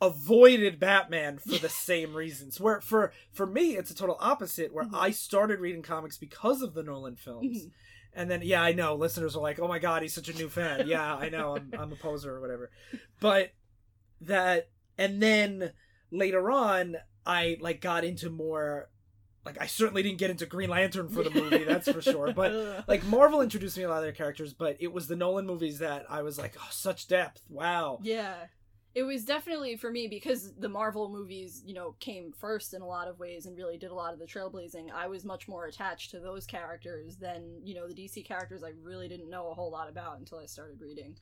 avoided 0.00 0.78
Batman 0.78 1.38
for 1.38 1.58
the 1.58 1.68
same 1.68 2.14
reasons. 2.14 2.60
Where 2.60 2.80
for 2.80 3.12
for 3.32 3.46
me, 3.46 3.76
it's 3.76 3.90
a 3.90 3.94
total 3.94 4.16
opposite. 4.20 4.72
Where 4.72 4.84
Mhm. 4.84 4.94
I 4.94 5.10
started 5.10 5.60
reading 5.60 5.82
comics 5.82 6.16
because 6.16 6.62
of 6.62 6.74
the 6.74 6.82
Nolan 6.82 7.16
films, 7.16 7.64
Mhm. 7.64 7.70
and 8.12 8.30
then 8.30 8.42
yeah, 8.42 8.62
I 8.62 8.72
know 8.72 8.94
listeners 8.94 9.34
are 9.36 9.42
like, 9.42 9.58
"Oh 9.58 9.68
my 9.68 9.78
god, 9.78 10.02
he's 10.02 10.14
such 10.14 10.28
a 10.28 10.34
new 10.34 10.48
fan." 10.48 10.86
yeah, 10.86 11.14
I 11.16 11.28
know, 11.28 11.56
I'm 11.56 11.70
I'm 11.78 11.92
a 11.92 11.96
poser 11.96 12.34
or 12.36 12.40
whatever, 12.40 12.70
but 13.20 13.50
that 14.20 14.68
and 14.96 15.22
then 15.22 15.72
later 16.10 16.50
on, 16.50 16.96
I 17.26 17.56
like 17.60 17.80
got 17.80 18.04
into 18.04 18.30
more. 18.30 18.90
Like 19.44 19.60
I 19.60 19.66
certainly 19.66 20.02
didn't 20.02 20.18
get 20.18 20.30
into 20.30 20.46
Green 20.46 20.68
Lantern 20.68 21.08
for 21.08 21.22
the 21.22 21.30
movie, 21.30 21.64
that's 21.64 21.90
for 21.90 22.02
sure. 22.02 22.32
But 22.38 22.86
like 22.88 23.04
Marvel 23.04 23.40
introduced 23.40 23.76
me 23.76 23.84
to 23.84 23.88
a 23.88 23.90
lot 23.90 23.98
of 23.98 24.02
their 24.02 24.12
characters, 24.12 24.52
but 24.52 24.76
it 24.80 24.92
was 24.92 25.06
the 25.06 25.16
Nolan 25.16 25.46
movies 25.46 25.78
that 25.78 26.06
I 26.10 26.22
was 26.22 26.38
like, 26.38 26.56
oh, 26.58 26.68
such 26.70 27.08
depth, 27.08 27.42
wow. 27.48 27.98
Yeah. 28.02 28.34
It 28.94 29.02
was 29.04 29.24
definitely 29.24 29.76
for 29.76 29.90
me 29.90 30.08
because 30.08 30.52
the 30.58 30.68
Marvel 30.68 31.08
movies, 31.08 31.62
you 31.64 31.74
know, 31.74 31.94
came 32.00 32.32
first 32.32 32.74
in 32.74 32.82
a 32.82 32.86
lot 32.86 33.06
of 33.06 33.18
ways 33.18 33.46
and 33.46 33.56
really 33.56 33.78
did 33.78 33.90
a 33.90 33.94
lot 33.94 34.12
of 34.12 34.18
the 34.18 34.26
trailblazing. 34.26 34.90
I 34.92 35.06
was 35.06 35.24
much 35.24 35.46
more 35.46 35.66
attached 35.66 36.10
to 36.12 36.20
those 36.20 36.46
characters 36.46 37.16
than, 37.16 37.60
you 37.62 37.74
know, 37.74 37.86
the 37.86 37.94
DC 37.94 38.24
characters 38.26 38.64
I 38.64 38.72
really 38.82 39.06
didn't 39.06 39.30
know 39.30 39.50
a 39.50 39.54
whole 39.54 39.70
lot 39.70 39.88
about 39.88 40.18
until 40.18 40.38
I 40.38 40.46
started 40.46 40.80
reading. 40.80 41.16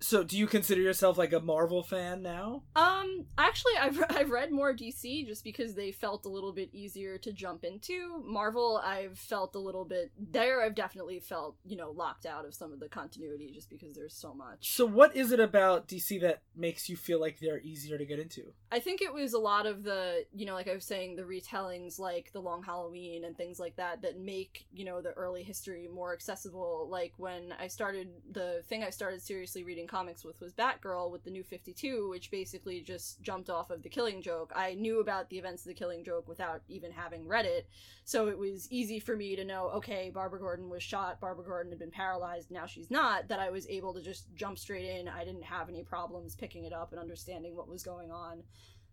So, 0.00 0.22
do 0.22 0.36
you 0.36 0.46
consider 0.46 0.80
yourself 0.80 1.16
like 1.16 1.32
a 1.32 1.40
Marvel 1.40 1.82
fan 1.82 2.22
now? 2.22 2.62
Um, 2.74 3.26
actually, 3.38 3.72
I've 3.80 4.02
I've 4.10 4.30
read 4.30 4.52
more 4.52 4.74
DC 4.74 5.26
just 5.26 5.44
because 5.44 5.74
they 5.74 5.92
felt 5.92 6.26
a 6.26 6.28
little 6.28 6.52
bit 6.52 6.70
easier 6.72 7.18
to 7.18 7.32
jump 7.32 7.64
into. 7.64 8.22
Marvel, 8.24 8.80
I've 8.84 9.18
felt 9.18 9.54
a 9.54 9.58
little 9.58 9.84
bit 9.84 10.10
there. 10.18 10.62
I've 10.62 10.74
definitely 10.74 11.20
felt 11.20 11.56
you 11.64 11.76
know 11.76 11.90
locked 11.90 12.26
out 12.26 12.44
of 12.44 12.54
some 12.54 12.72
of 12.72 12.80
the 12.80 12.88
continuity 12.88 13.50
just 13.52 13.70
because 13.70 13.94
there's 13.94 14.14
so 14.14 14.34
much. 14.34 14.74
So, 14.74 14.86
what 14.86 15.16
is 15.16 15.32
it 15.32 15.40
about 15.40 15.88
DC 15.88 16.20
that 16.20 16.42
makes 16.54 16.88
you 16.88 16.96
feel 16.96 17.20
like 17.20 17.38
they're 17.38 17.60
easier 17.60 17.98
to 17.98 18.04
get 18.04 18.18
into? 18.18 18.52
I 18.70 18.80
think 18.80 19.00
it 19.00 19.12
was 19.12 19.32
a 19.32 19.38
lot 19.38 19.66
of 19.66 19.84
the, 19.84 20.24
you 20.34 20.44
know, 20.44 20.54
like 20.54 20.68
I 20.68 20.74
was 20.74 20.84
saying, 20.84 21.16
the 21.16 21.22
retellings 21.22 21.98
like 21.98 22.32
The 22.32 22.40
Long 22.40 22.62
Halloween 22.62 23.24
and 23.24 23.36
things 23.36 23.58
like 23.58 23.76
that 23.76 24.02
that 24.02 24.18
make, 24.18 24.66
you 24.72 24.84
know, 24.84 25.00
the 25.00 25.12
early 25.12 25.42
history 25.42 25.88
more 25.92 26.12
accessible. 26.12 26.88
Like 26.90 27.12
when 27.16 27.54
I 27.58 27.68
started, 27.68 28.08
the 28.30 28.62
thing 28.68 28.82
I 28.82 28.90
started 28.90 29.22
seriously 29.22 29.64
reading 29.64 29.85
reading 29.86 29.98
comics 29.98 30.24
with 30.24 30.40
was 30.40 30.52
Batgirl 30.52 31.10
with 31.12 31.22
the 31.22 31.30
New 31.30 31.44
52, 31.44 32.08
which 32.10 32.30
basically 32.30 32.80
just 32.80 33.22
jumped 33.22 33.48
off 33.48 33.70
of 33.70 33.82
the 33.82 33.88
Killing 33.88 34.20
Joke. 34.20 34.52
I 34.54 34.74
knew 34.74 35.00
about 35.00 35.30
the 35.30 35.38
events 35.38 35.62
of 35.62 35.68
the 35.68 35.74
Killing 35.74 36.04
Joke 36.04 36.26
without 36.28 36.62
even 36.68 36.90
having 36.90 37.28
read 37.28 37.46
it, 37.46 37.68
so 38.04 38.28
it 38.28 38.38
was 38.38 38.70
easy 38.70 38.98
for 38.98 39.16
me 39.16 39.36
to 39.36 39.44
know, 39.44 39.70
okay, 39.74 40.10
Barbara 40.12 40.40
Gordon 40.40 40.68
was 40.68 40.82
shot, 40.82 41.20
Barbara 41.20 41.44
Gordon 41.44 41.70
had 41.72 41.78
been 41.78 41.90
paralyzed, 41.90 42.50
now 42.50 42.66
she's 42.66 42.90
not, 42.90 43.28
that 43.28 43.38
I 43.38 43.50
was 43.50 43.68
able 43.68 43.94
to 43.94 44.02
just 44.02 44.26
jump 44.34 44.58
straight 44.58 44.84
in. 44.84 45.08
I 45.08 45.24
didn't 45.24 45.44
have 45.44 45.68
any 45.68 45.82
problems 45.82 46.34
picking 46.34 46.64
it 46.64 46.72
up 46.72 46.92
and 46.92 47.00
understanding 47.00 47.54
what 47.54 47.68
was 47.68 47.82
going 47.82 48.10
on. 48.10 48.42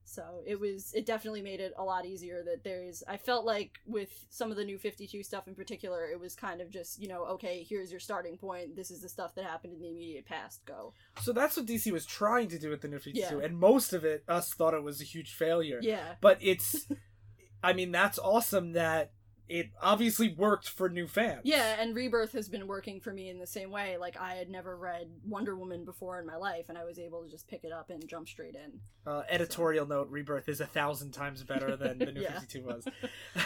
So 0.06 0.44
it 0.46 0.60
was 0.60 0.94
it 0.94 1.06
definitely 1.06 1.42
made 1.42 1.60
it 1.60 1.74
a 1.78 1.84
lot 1.84 2.06
easier 2.06 2.44
that 2.44 2.64
there's 2.64 3.04
I 3.08 3.18
felt 3.18 3.46
like 3.46 3.80
with 3.86 4.10
some 4.30 4.52
of 4.52 4.58
the 4.58 4.66
new 4.66 4.78
52 4.78 5.24
stuff 5.24 5.48
in 5.48 5.56
particular 5.56 6.06
it 6.06 6.20
was 6.20 6.36
kind 6.36 6.62
of 6.62 6.70
just, 6.70 7.00
you 7.02 7.08
know, 7.08 7.24
okay, 7.26 7.66
here's 7.68 7.90
your 7.92 8.00
starting 8.00 8.38
point. 8.38 8.76
This 8.76 8.92
is 8.92 9.02
the 9.02 9.10
stuff 9.10 9.34
that 9.36 9.46
happened 9.46 9.74
in 9.74 9.80
the 9.82 9.90
immediate 9.90 10.26
past. 10.26 10.66
Go. 10.66 10.94
So 11.22 11.32
that's 11.34 11.56
what 11.58 11.66
DC 11.66 11.92
was 11.92 12.06
trying 12.06 12.50
to 12.50 12.60
do 12.60 12.70
with 12.70 12.82
the 12.82 12.88
New 12.88 13.00
52, 13.00 13.20
Yeah. 13.20 13.46
and 13.46 13.58
most 13.58 13.94
of 13.94 14.04
it, 14.04 14.24
us 14.28 14.54
thought 14.54 14.74
it 14.74 14.84
was 14.84 15.02
a 15.02 15.06
huge 15.06 15.34
failure. 15.34 15.80
Yeah. 15.82 16.16
But 16.22 16.38
it's, 16.42 16.88
I 17.64 17.74
mean, 17.74 17.92
that's 17.92 18.20
awesome 18.20 18.74
that 18.74 19.12
it 19.50 19.72
obviously 19.82 20.34
worked 20.34 20.70
for 20.70 20.88
new 20.90 21.08
fans. 21.08 21.42
Yeah, 21.44 21.76
and 21.80 21.96
Rebirth 21.96 22.32
has 22.34 22.48
been 22.50 22.66
working 22.68 23.00
for 23.02 23.12
me 23.12 23.30
in 23.30 23.40
the 23.40 23.48
same 23.48 23.72
way. 23.72 23.98
Like 23.98 24.20
I 24.20 24.36
had 24.36 24.50
never 24.50 24.76
read 24.78 25.10
Wonder 25.28 25.56
Woman 25.56 25.84
before 25.86 26.20
in 26.20 26.26
my 26.26 26.38
life 26.38 26.66
and 26.70 26.78
I 26.78 26.86
was 26.86 26.98
able 26.98 27.24
to 27.24 27.30
just 27.30 27.48
pick 27.48 27.64
it 27.64 27.72
up 27.72 27.90
and 27.90 28.08
jump 28.08 28.28
straight 28.30 28.56
in. 28.56 28.80
Uh, 29.06 29.24
editorial 29.30 29.86
note: 29.86 30.10
Rebirth 30.10 30.48
is 30.50 30.62
a 30.62 30.66
thousand 30.66 31.12
times 31.12 31.44
better 31.44 31.76
than 31.76 31.98
the 32.00 32.12
New 32.14 32.22
Yeah. 32.22 32.40
52 32.40 32.64
was. 32.64 32.86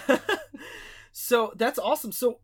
so 1.11 1.51
that's 1.55 1.79
awesome. 1.79 2.11
So 2.11 2.39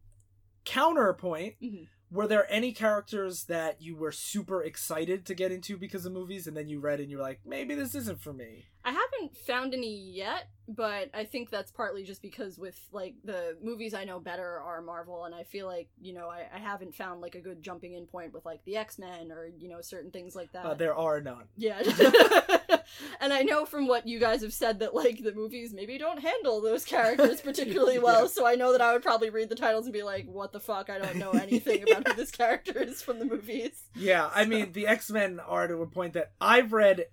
counterpoint: 0.65 1.55
Mhm. 1.61 1.87
Were 2.11 2.27
there 2.27 2.45
any 2.51 2.73
characters 2.73 3.45
that 3.45 3.81
you 3.81 3.95
were 3.95 4.11
super 4.11 4.61
excited 4.63 5.25
to 5.25 5.33
get 5.33 5.51
into 5.51 5.77
because 5.77 6.05
of 6.05 6.13
movies, 6.13 6.45
and 6.47 6.55
then 6.55 6.67
you 6.67 6.79
read 6.79 6.99
and 6.99 7.09
you 7.09 7.17
were 7.17 7.23
like, 7.23 7.39
maybe 7.43 7.73
this 7.73 7.95
isn't 7.95 8.21
for 8.21 8.31
me? 8.33 8.65
I 8.85 8.91
haven't 8.91 9.37
found 9.37 9.73
any 9.73 9.95
yet, 9.95 10.49
but 10.67 11.09
I 11.13 11.23
think 11.23 11.49
that's 11.49 11.71
partly 11.71 12.03
just 12.03 12.21
because 12.21 12.57
with 12.57 12.77
like 12.91 13.15
the 13.23 13.57
movies 13.63 13.93
I 13.93 14.03
know 14.03 14.19
better 14.19 14.59
are 14.59 14.81
Marvel, 14.81 15.23
and 15.25 15.33
I 15.33 15.43
feel 15.43 15.67
like 15.67 15.87
you 16.01 16.13
know 16.13 16.27
I, 16.27 16.47
I 16.53 16.59
haven't 16.59 16.93
found 16.95 17.21
like 17.21 17.35
a 17.35 17.39
good 17.41 17.61
jumping 17.63 17.93
in 17.93 18.05
point 18.07 18.33
with 18.33 18.45
like 18.45 18.63
the 18.65 18.75
X 18.77 18.99
Men 18.99 19.31
or 19.31 19.47
you 19.57 19.69
know 19.69 19.81
certain 19.81 20.11
things 20.11 20.35
like 20.35 20.51
that. 20.51 20.65
Uh, 20.65 20.73
there 20.73 20.95
are 20.95 21.21
none. 21.21 21.45
yeah, 21.55 21.81
and 23.21 23.31
I 23.33 23.41
know 23.43 23.65
from 23.65 23.87
what 23.87 24.07
you 24.07 24.19
guys 24.19 24.41
have 24.41 24.53
said 24.53 24.79
that 24.79 24.93
like 24.93 25.23
the 25.23 25.33
movies 25.33 25.73
maybe 25.73 25.97
don't 25.97 26.21
handle 26.21 26.61
those 26.61 26.83
characters 26.85 27.41
particularly 27.43 27.99
well, 27.99 28.23
Yeah. 28.23 28.27
so 28.27 28.45
I 28.45 28.55
know 28.55 28.71
that 28.73 28.81
I 28.81 28.93
would 28.93 29.03
probably 29.03 29.29
read 29.29 29.49
the 29.49 29.55
titles 29.55 29.85
and 29.85 29.93
be 29.93 30.03
like, 30.03 30.25
"What 30.25 30.51
the 30.51 30.59
fuck? 30.59 30.89
I 30.89 30.99
don't 30.99 31.15
know 31.17 31.31
anything 31.31 31.83
about 31.83 32.07
who 32.07 32.13
this 32.15 32.31
character 32.31 32.81
is 32.81 33.01
from 33.01 33.19
the 33.19 33.25
movies." 33.25 33.83
Yeah, 33.95 34.29
I 34.33 34.45
mean, 34.45 34.71
the 34.73 34.87
X 34.87 35.09
Men 35.09 35.39
are 35.39 35.67
to 35.67 35.81
a 35.81 35.87
point 35.87 36.13
that 36.13 36.31
I've 36.41 36.73
read 36.73 37.05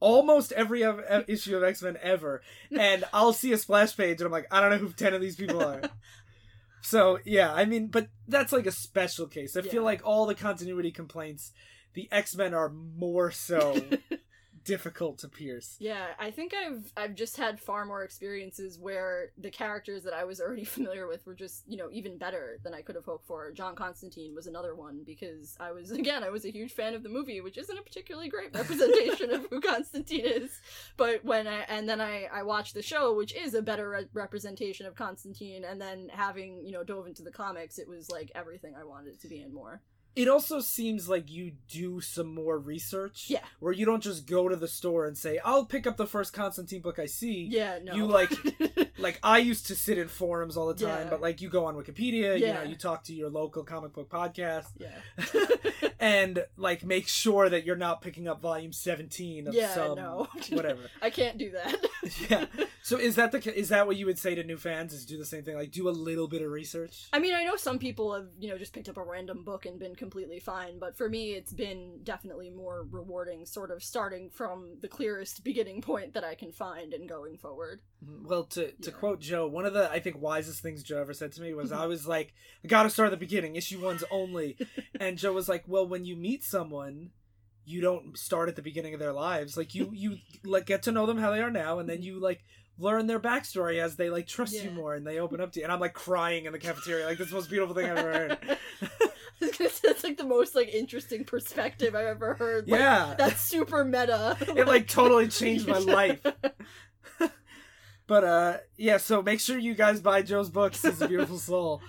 almost 0.00 0.52
every 0.52 0.84
uh, 0.84 1.22
issue 1.28 1.56
of 1.56 1.62
X 1.64 1.82
Men 1.82 1.98
ever, 2.02 2.42
and 2.70 3.04
I'll 3.12 3.32
see 3.32 3.52
a 3.52 3.58
splash 3.58 3.96
page 3.96 4.18
and 4.20 4.26
I'm 4.26 4.32
like, 4.32 4.46
I 4.50 4.60
don't 4.60 4.70
know 4.70 4.78
who 4.78 4.92
ten 4.92 5.14
of 5.14 5.20
these 5.20 5.36
people 5.36 5.60
are. 5.60 5.82
so 6.80 7.18
yeah, 7.24 7.52
I 7.52 7.64
mean, 7.64 7.88
but 7.88 8.08
that's 8.28 8.52
like 8.52 8.66
a 8.66 8.72
special 8.72 9.26
case. 9.26 9.56
I 9.56 9.62
Yeah. 9.62 9.70
feel 9.70 9.82
like 9.82 10.02
all 10.04 10.26
the 10.26 10.34
continuity 10.34 10.90
complaints, 10.92 11.52
the 11.94 12.08
X 12.12 12.36
Men 12.36 12.54
are 12.54 12.68
more 12.70 13.30
so 13.30 13.74
difficult 14.66 15.18
to 15.18 15.28
pierce. 15.28 15.76
Yeah, 15.78 16.08
I 16.18 16.30
think 16.30 16.52
I've 16.52 16.92
I've 16.96 17.14
just 17.14 17.36
had 17.36 17.60
far 17.60 17.86
more 17.86 18.02
experiences 18.02 18.78
where 18.78 19.30
the 19.38 19.50
characters 19.50 20.02
that 20.02 20.12
I 20.12 20.24
was 20.24 20.40
already 20.40 20.64
familiar 20.76 21.06
with 21.06 21.24
were 21.24 21.34
just, 21.34 21.62
you 21.66 21.76
know, 21.76 21.88
even 21.92 22.18
better 22.18 22.58
than 22.62 22.74
I 22.74 22.82
could 22.82 22.96
have 22.96 23.04
hoped 23.04 23.26
for. 23.26 23.52
John 23.52 23.76
Constantine 23.76 24.34
was 24.34 24.46
another 24.46 24.74
one 24.74 25.02
because 25.06 25.56
I 25.60 25.72
was 25.72 25.90
again, 26.02 26.22
I 26.22 26.30
was 26.30 26.44
a 26.44 26.50
huge 26.50 26.72
fan 26.72 26.94
of 26.94 27.02
the 27.02 27.08
movie, 27.08 27.40
which 27.40 27.56
isn't 27.56 27.78
a 27.78 27.82
particularly 27.82 28.28
great 28.28 28.54
representation 28.54 29.32
of 29.32 29.46
who 29.48 29.60
Constantine 29.72 30.26
is. 30.26 30.60
But 30.96 31.24
when 31.24 31.46
I 31.46 31.60
and 31.68 31.88
then 31.88 32.00
I 32.00 32.24
I 32.32 32.42
watched 32.42 32.74
the 32.74 32.82
show, 32.82 33.14
which 33.14 33.34
is 33.34 33.54
a 33.54 33.62
better 33.62 33.88
re- 33.88 34.08
representation 34.12 34.86
of 34.86 34.96
Constantine 34.96 35.64
and 35.64 35.80
then 35.80 36.10
having, 36.12 36.66
you 36.66 36.72
know, 36.72 36.82
dove 36.82 37.06
into 37.06 37.22
the 37.22 37.30
comics, 37.30 37.78
it 37.78 37.88
was 37.88 38.10
like 38.10 38.32
everything 38.34 38.74
I 38.78 38.84
wanted 38.84 39.14
it 39.14 39.20
to 39.22 39.28
be 39.28 39.40
and 39.40 39.54
more. 39.54 39.80
It 40.16 40.28
also 40.28 40.60
seems 40.60 41.08
like 41.08 41.30
you 41.30 41.52
do 41.68 42.00
some 42.00 42.34
more 42.34 42.58
research. 42.58 43.26
Yeah. 43.28 43.40
Where 43.60 43.72
you 43.72 43.84
don't 43.84 44.02
just 44.02 44.26
go 44.26 44.48
to 44.48 44.56
the 44.56 44.66
store 44.66 45.04
and 45.04 45.16
say, 45.16 45.38
I'll 45.44 45.66
pick 45.66 45.86
up 45.86 45.98
the 45.98 46.06
first 46.06 46.32
Constantine 46.32 46.80
book 46.80 46.98
I 46.98 47.04
see. 47.06 47.46
Yeah, 47.50 47.78
no. 47.82 47.94
You, 47.94 48.06
like, 48.06 48.32
like 48.98 49.18
I 49.22 49.38
used 49.38 49.66
to 49.66 49.74
sit 49.76 49.98
in 49.98 50.08
forums 50.08 50.56
all 50.56 50.68
the 50.68 50.74
time, 50.86 51.04
Yeah. 51.04 51.10
but 51.10 51.20
like 51.20 51.42
you 51.42 51.50
go 51.50 51.66
on 51.66 51.74
Wikipedia, 51.76 52.38
you 52.40 52.46
know, 52.46 52.62
Yeah. 52.62 52.62
you 52.64 52.76
talk 52.76 53.04
to 53.04 53.12
your 53.14 53.28
local 53.28 53.62
comic 53.62 53.92
book 53.92 54.08
podcast, 54.08 54.68
yeah. 54.78 54.96
and 56.00 56.44
like 56.56 56.84
make 56.84 57.08
sure 57.08 57.48
that 57.48 57.64
you're 57.64 57.76
not 57.76 58.00
picking 58.00 58.28
up 58.28 58.40
volume 58.40 58.72
seventeen 58.72 59.48
of 59.48 59.54
Yeah, 59.54 59.74
some 59.74 59.96
no. 59.96 60.28
whatever. 60.50 60.80
I 61.02 61.10
can't 61.10 61.36
do 61.38 61.50
that. 61.52 61.76
yeah. 62.30 62.46
So 62.82 62.96
is 62.96 63.16
that 63.16 63.32
the 63.32 63.58
is 63.58 63.68
that 63.70 63.86
what 63.86 63.96
you 63.96 64.06
would 64.06 64.18
say 64.18 64.34
to 64.34 64.44
new 64.44 64.56
fans? 64.56 64.92
Is 64.92 65.04
do 65.04 65.18
the 65.18 65.24
same 65.24 65.42
thing, 65.42 65.56
like 65.56 65.72
do 65.72 65.88
a 65.88 65.90
little 65.90 66.28
bit 66.28 66.42
of 66.42 66.50
research? 66.50 67.06
I 67.12 67.18
mean, 67.18 67.34
I 67.34 67.44
know 67.44 67.56
some 67.56 67.78
people 67.78 68.14
have, 68.14 68.26
you 68.38 68.48
know, 68.48 68.58
just 68.58 68.72
picked 68.72 68.88
up 68.88 68.96
a 68.96 69.02
random 69.02 69.42
book 69.42 69.66
and 69.66 69.78
been 69.78 69.94
completely 70.06 70.38
fine, 70.38 70.78
but 70.78 70.96
for 70.96 71.08
me, 71.08 71.32
it's 71.32 71.52
been 71.52 71.98
definitely 72.04 72.48
more 72.48 72.86
rewarding, 72.88 73.44
sort 73.44 73.72
of 73.72 73.82
starting 73.82 74.30
from 74.30 74.76
the 74.80 74.86
clearest 74.86 75.42
beginning 75.42 75.82
point 75.82 76.14
that 76.14 76.22
I 76.22 76.36
can 76.36 76.52
find 76.52 76.94
and 76.94 77.08
going 77.08 77.36
forward. 77.38 77.80
Mm-hmm. 78.04 78.28
Well, 78.28 78.44
to 78.44 78.70
to 78.70 78.90
Yeah. 78.90 78.96
quote 78.96 79.20
Joe, 79.20 79.48
one 79.48 79.66
of 79.66 79.72
the 79.72 79.90
I 79.90 79.98
think 79.98 80.20
wisest 80.20 80.62
things 80.62 80.84
Joe 80.84 81.00
ever 81.00 81.12
said 81.12 81.32
to 81.32 81.42
me 81.42 81.54
was 81.54 81.72
mm-hmm. 81.72 81.82
I 81.82 81.86
was 81.86 82.06
like, 82.06 82.34
I 82.64 82.68
got 82.68 82.84
to 82.84 82.90
start 82.90 83.08
at 83.08 83.18
the 83.18 83.26
beginning, 83.26 83.56
issue 83.56 83.80
one's 83.82 84.04
only, 84.12 84.56
and 85.00 85.18
Joe 85.18 85.32
was 85.32 85.48
like, 85.48 85.64
well, 85.66 85.88
when 85.88 86.04
you 86.04 86.14
meet 86.14 86.44
someone, 86.44 87.10
you 87.64 87.80
don't 87.80 88.16
start 88.16 88.48
at 88.48 88.54
the 88.54 88.62
beginning 88.62 88.94
of 88.94 89.00
their 89.00 89.12
lives. 89.12 89.56
Like 89.56 89.74
you 89.74 89.90
you 89.92 90.18
like 90.44 90.66
get 90.66 90.84
to 90.84 90.92
know 90.92 91.06
them 91.06 91.18
how 91.18 91.32
they 91.32 91.40
are 91.40 91.50
now, 91.50 91.80
and 91.80 91.88
then 91.88 91.96
mm-hmm. 91.96 92.06
you 92.06 92.20
like 92.20 92.44
learn 92.78 93.06
their 93.06 93.20
backstory 93.20 93.82
as 93.82 93.96
they 93.96 94.10
like 94.10 94.26
trust 94.26 94.62
you 94.62 94.70
more 94.70 94.94
and 94.94 95.06
they 95.06 95.18
open 95.18 95.40
up 95.40 95.52
to 95.52 95.60
you. 95.60 95.64
And 95.64 95.72
I'm 95.72 95.80
like 95.80 95.94
crying 95.94 96.44
in 96.44 96.52
the 96.52 96.58
cafeteria, 96.58 97.06
like 97.06 97.18
this 97.18 97.26
is 97.26 97.30
the 97.30 97.36
most 97.36 97.50
beautiful 97.50 97.74
thing 97.74 97.90
I've 97.90 97.98
ever 97.98 98.12
heard. 98.12 98.58
I 99.42 99.46
was 99.46 99.56
gonna 99.58 99.70
say, 99.70 99.88
it's 99.88 100.04
like 100.04 100.16
the 100.16 100.24
most 100.24 100.54
like 100.54 100.68
interesting 100.68 101.24
perspective 101.24 101.94
I've 101.94 102.06
ever 102.06 102.34
heard. 102.34 102.68
Like, 102.68 102.80
yeah, 102.80 103.14
that's 103.18 103.40
super 103.40 103.84
meta. 103.84 104.36
it 104.56 104.66
like 104.66 104.88
totally 104.88 105.28
changed 105.28 105.66
my 105.68 105.78
life. 105.78 106.20
But 108.08 108.22
uh 108.24 108.56
yeah, 108.76 108.98
so 108.98 109.20
make 109.20 109.40
sure 109.40 109.58
you 109.58 109.74
guys 109.74 110.00
buy 110.00 110.22
Joe's 110.22 110.48
books. 110.48 110.80
He's 110.82 111.02
a 111.02 111.08
beautiful 111.08 111.38
soul. 111.38 111.82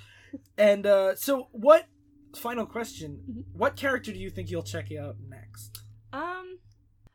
And 0.58 0.86
uh 0.88 1.16
so 1.16 1.48
what 1.52 1.86
final 2.36 2.66
question, 2.66 3.22
Mhm. 3.30 3.44
what 3.54 3.76
character 3.76 4.12
do 4.12 4.18
you 4.20 4.30
think 4.32 4.50
you'll 4.50 4.64
check 4.64 4.92
out 4.92 5.18
next? 5.30 5.80
Um, 6.12 6.58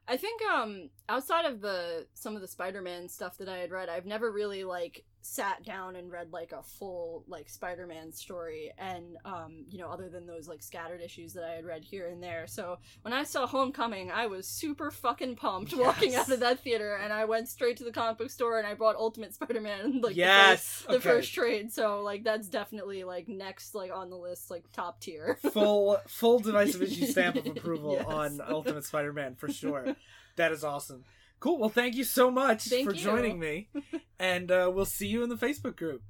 I 0.07 0.17
think 0.17 0.41
um 0.43 0.91
outside 1.09 1.47
of 1.47 1.61
the 1.61 2.07
some 2.15 2.37
of 2.37 2.43
the 2.43 2.49
Spider-Man 2.49 3.09
stuff 3.09 3.39
that 3.39 3.49
I 3.49 3.59
had 3.59 3.73
read, 3.73 3.89
I've 3.89 4.07
never 4.07 4.31
really 4.31 4.63
like 4.63 5.05
sat 5.23 5.65
down 5.65 5.95
and 5.97 6.11
read 6.11 6.33
like 6.33 6.51
a 6.53 6.63
full 6.63 7.25
like 7.29 7.49
Spider-Man 7.49 8.13
story 8.13 8.73
and 8.77 9.17
um 9.25 9.65
you 9.71 9.79
know 9.79 9.89
other 9.89 10.09
than 10.09 10.27
those 10.27 10.49
like 10.49 10.63
scattered 10.63 11.01
issues 11.01 11.33
that 11.35 11.45
I 11.45 11.55
had 11.55 11.65
read 11.65 11.85
here 11.85 12.09
and 12.09 12.23
there. 12.23 12.47
So 12.49 12.79
when 13.03 13.15
I 13.15 13.23
saw 13.23 13.47
Homecoming, 13.47 14.11
I 14.11 14.27
was 14.27 14.47
super 14.47 14.91
fucking 14.91 15.37
pumped 15.37 15.75
walking 15.77 16.17
out 16.17 16.29
of 16.31 16.41
that 16.41 16.61
theater 16.61 16.97
and 16.97 17.13
I 17.13 17.25
went 17.25 17.49
straight 17.49 17.77
to 17.79 17.85
the 17.85 17.93
comic 17.93 18.19
book 18.19 18.31
store 18.31 18.59
and 18.59 18.67
I 18.67 18.75
bought 18.75 18.97
Ultimate 18.97 19.33
Spider-Man 19.35 20.01
like 20.03 20.15
the 20.15 20.19
yes. 20.19 20.85
the 20.89 20.95
okay. 20.97 21.09
first 21.09 21.33
trade. 21.33 21.73
So 21.73 22.03
like 22.03 22.25
that's 22.25 22.49
definitely 22.49 23.05
like 23.05 23.29
next 23.29 23.75
like 23.75 23.93
on 23.95 24.11
the 24.11 24.17
list 24.17 24.51
like 24.51 24.65
top 24.73 25.01
tier. 25.01 25.39
full 25.53 25.99
full 26.09 26.41
divisive 26.41 26.83
issue 26.83 27.07
stamp 27.07 27.37
of 27.37 27.47
approval 27.47 27.93
Yes. 27.99 28.07
on 28.07 28.41
Ultimate 28.49 28.85
Spider-Man 28.85 29.37
for 29.37 29.51
sure. 29.53 29.95
That 30.37 30.51
is 30.51 30.65
awesome. 30.65 31.05
Cool. 31.43 31.59
Well, 31.59 31.71
thank 31.71 31.97
you 31.97 32.05
so 32.05 32.31
much 32.31 32.67
Thank 32.67 32.89
for 32.89 32.95
you. 32.95 33.03
joining 33.03 33.41
me. 33.41 33.69
and 34.21 34.49
uh, 34.49 34.71
we'll 34.73 34.85
see 34.85 35.09
you 35.09 35.25
in 35.25 35.29
the 35.29 35.35
Facebook 35.35 35.75
group. 35.75 36.01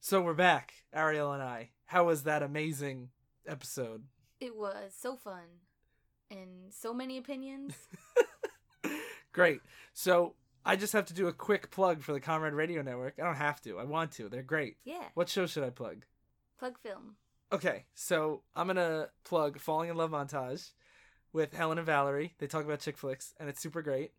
So 0.00 0.22
we're 0.22 0.32
back, 0.32 0.72
Ariel 0.94 1.32
and 1.32 1.42
I. 1.42 1.72
How 1.84 2.04
was 2.04 2.22
that 2.22 2.42
amazing 2.42 3.10
episode? 3.46 4.04
It 4.40 4.56
was 4.56 4.94
so 4.98 5.14
fun. 5.14 5.60
And 6.30 6.72
so 6.72 6.94
many 6.94 7.18
opinions. 7.18 7.74
Great. 9.34 9.60
So 9.92 10.36
I 10.66 10.74
just 10.74 10.92
have 10.94 11.06
to 11.06 11.14
do 11.14 11.28
a 11.28 11.32
quick 11.32 11.70
plug 11.70 12.02
for 12.02 12.12
the 12.12 12.20
Comrade 12.20 12.52
Radio 12.52 12.82
Network. 12.82 13.14
I 13.20 13.24
don't 13.24 13.36
have 13.36 13.60
to. 13.62 13.78
I 13.78 13.84
want 13.84 14.10
to. 14.12 14.28
They're 14.28 14.42
great. 14.42 14.76
Yeah. 14.84 15.04
What 15.14 15.28
show 15.28 15.46
should 15.46 15.62
I 15.62 15.70
plug? 15.70 16.04
Plug 16.58 16.76
film. 16.78 17.14
Okay, 17.52 17.84
so 17.94 18.42
I'm 18.56 18.66
gonna 18.66 19.08
plug 19.22 19.60
Falling 19.60 19.90
in 19.90 19.96
Love 19.96 20.10
Montage 20.10 20.72
with 21.32 21.54
Helen 21.54 21.78
and 21.78 21.86
Valerie. 21.86 22.34
They 22.38 22.48
talk 22.48 22.64
about 22.64 22.80
chick 22.80 22.98
flicks, 22.98 23.32
and 23.38 23.48
it's 23.48 23.60
super 23.60 23.80
great. 23.80 24.10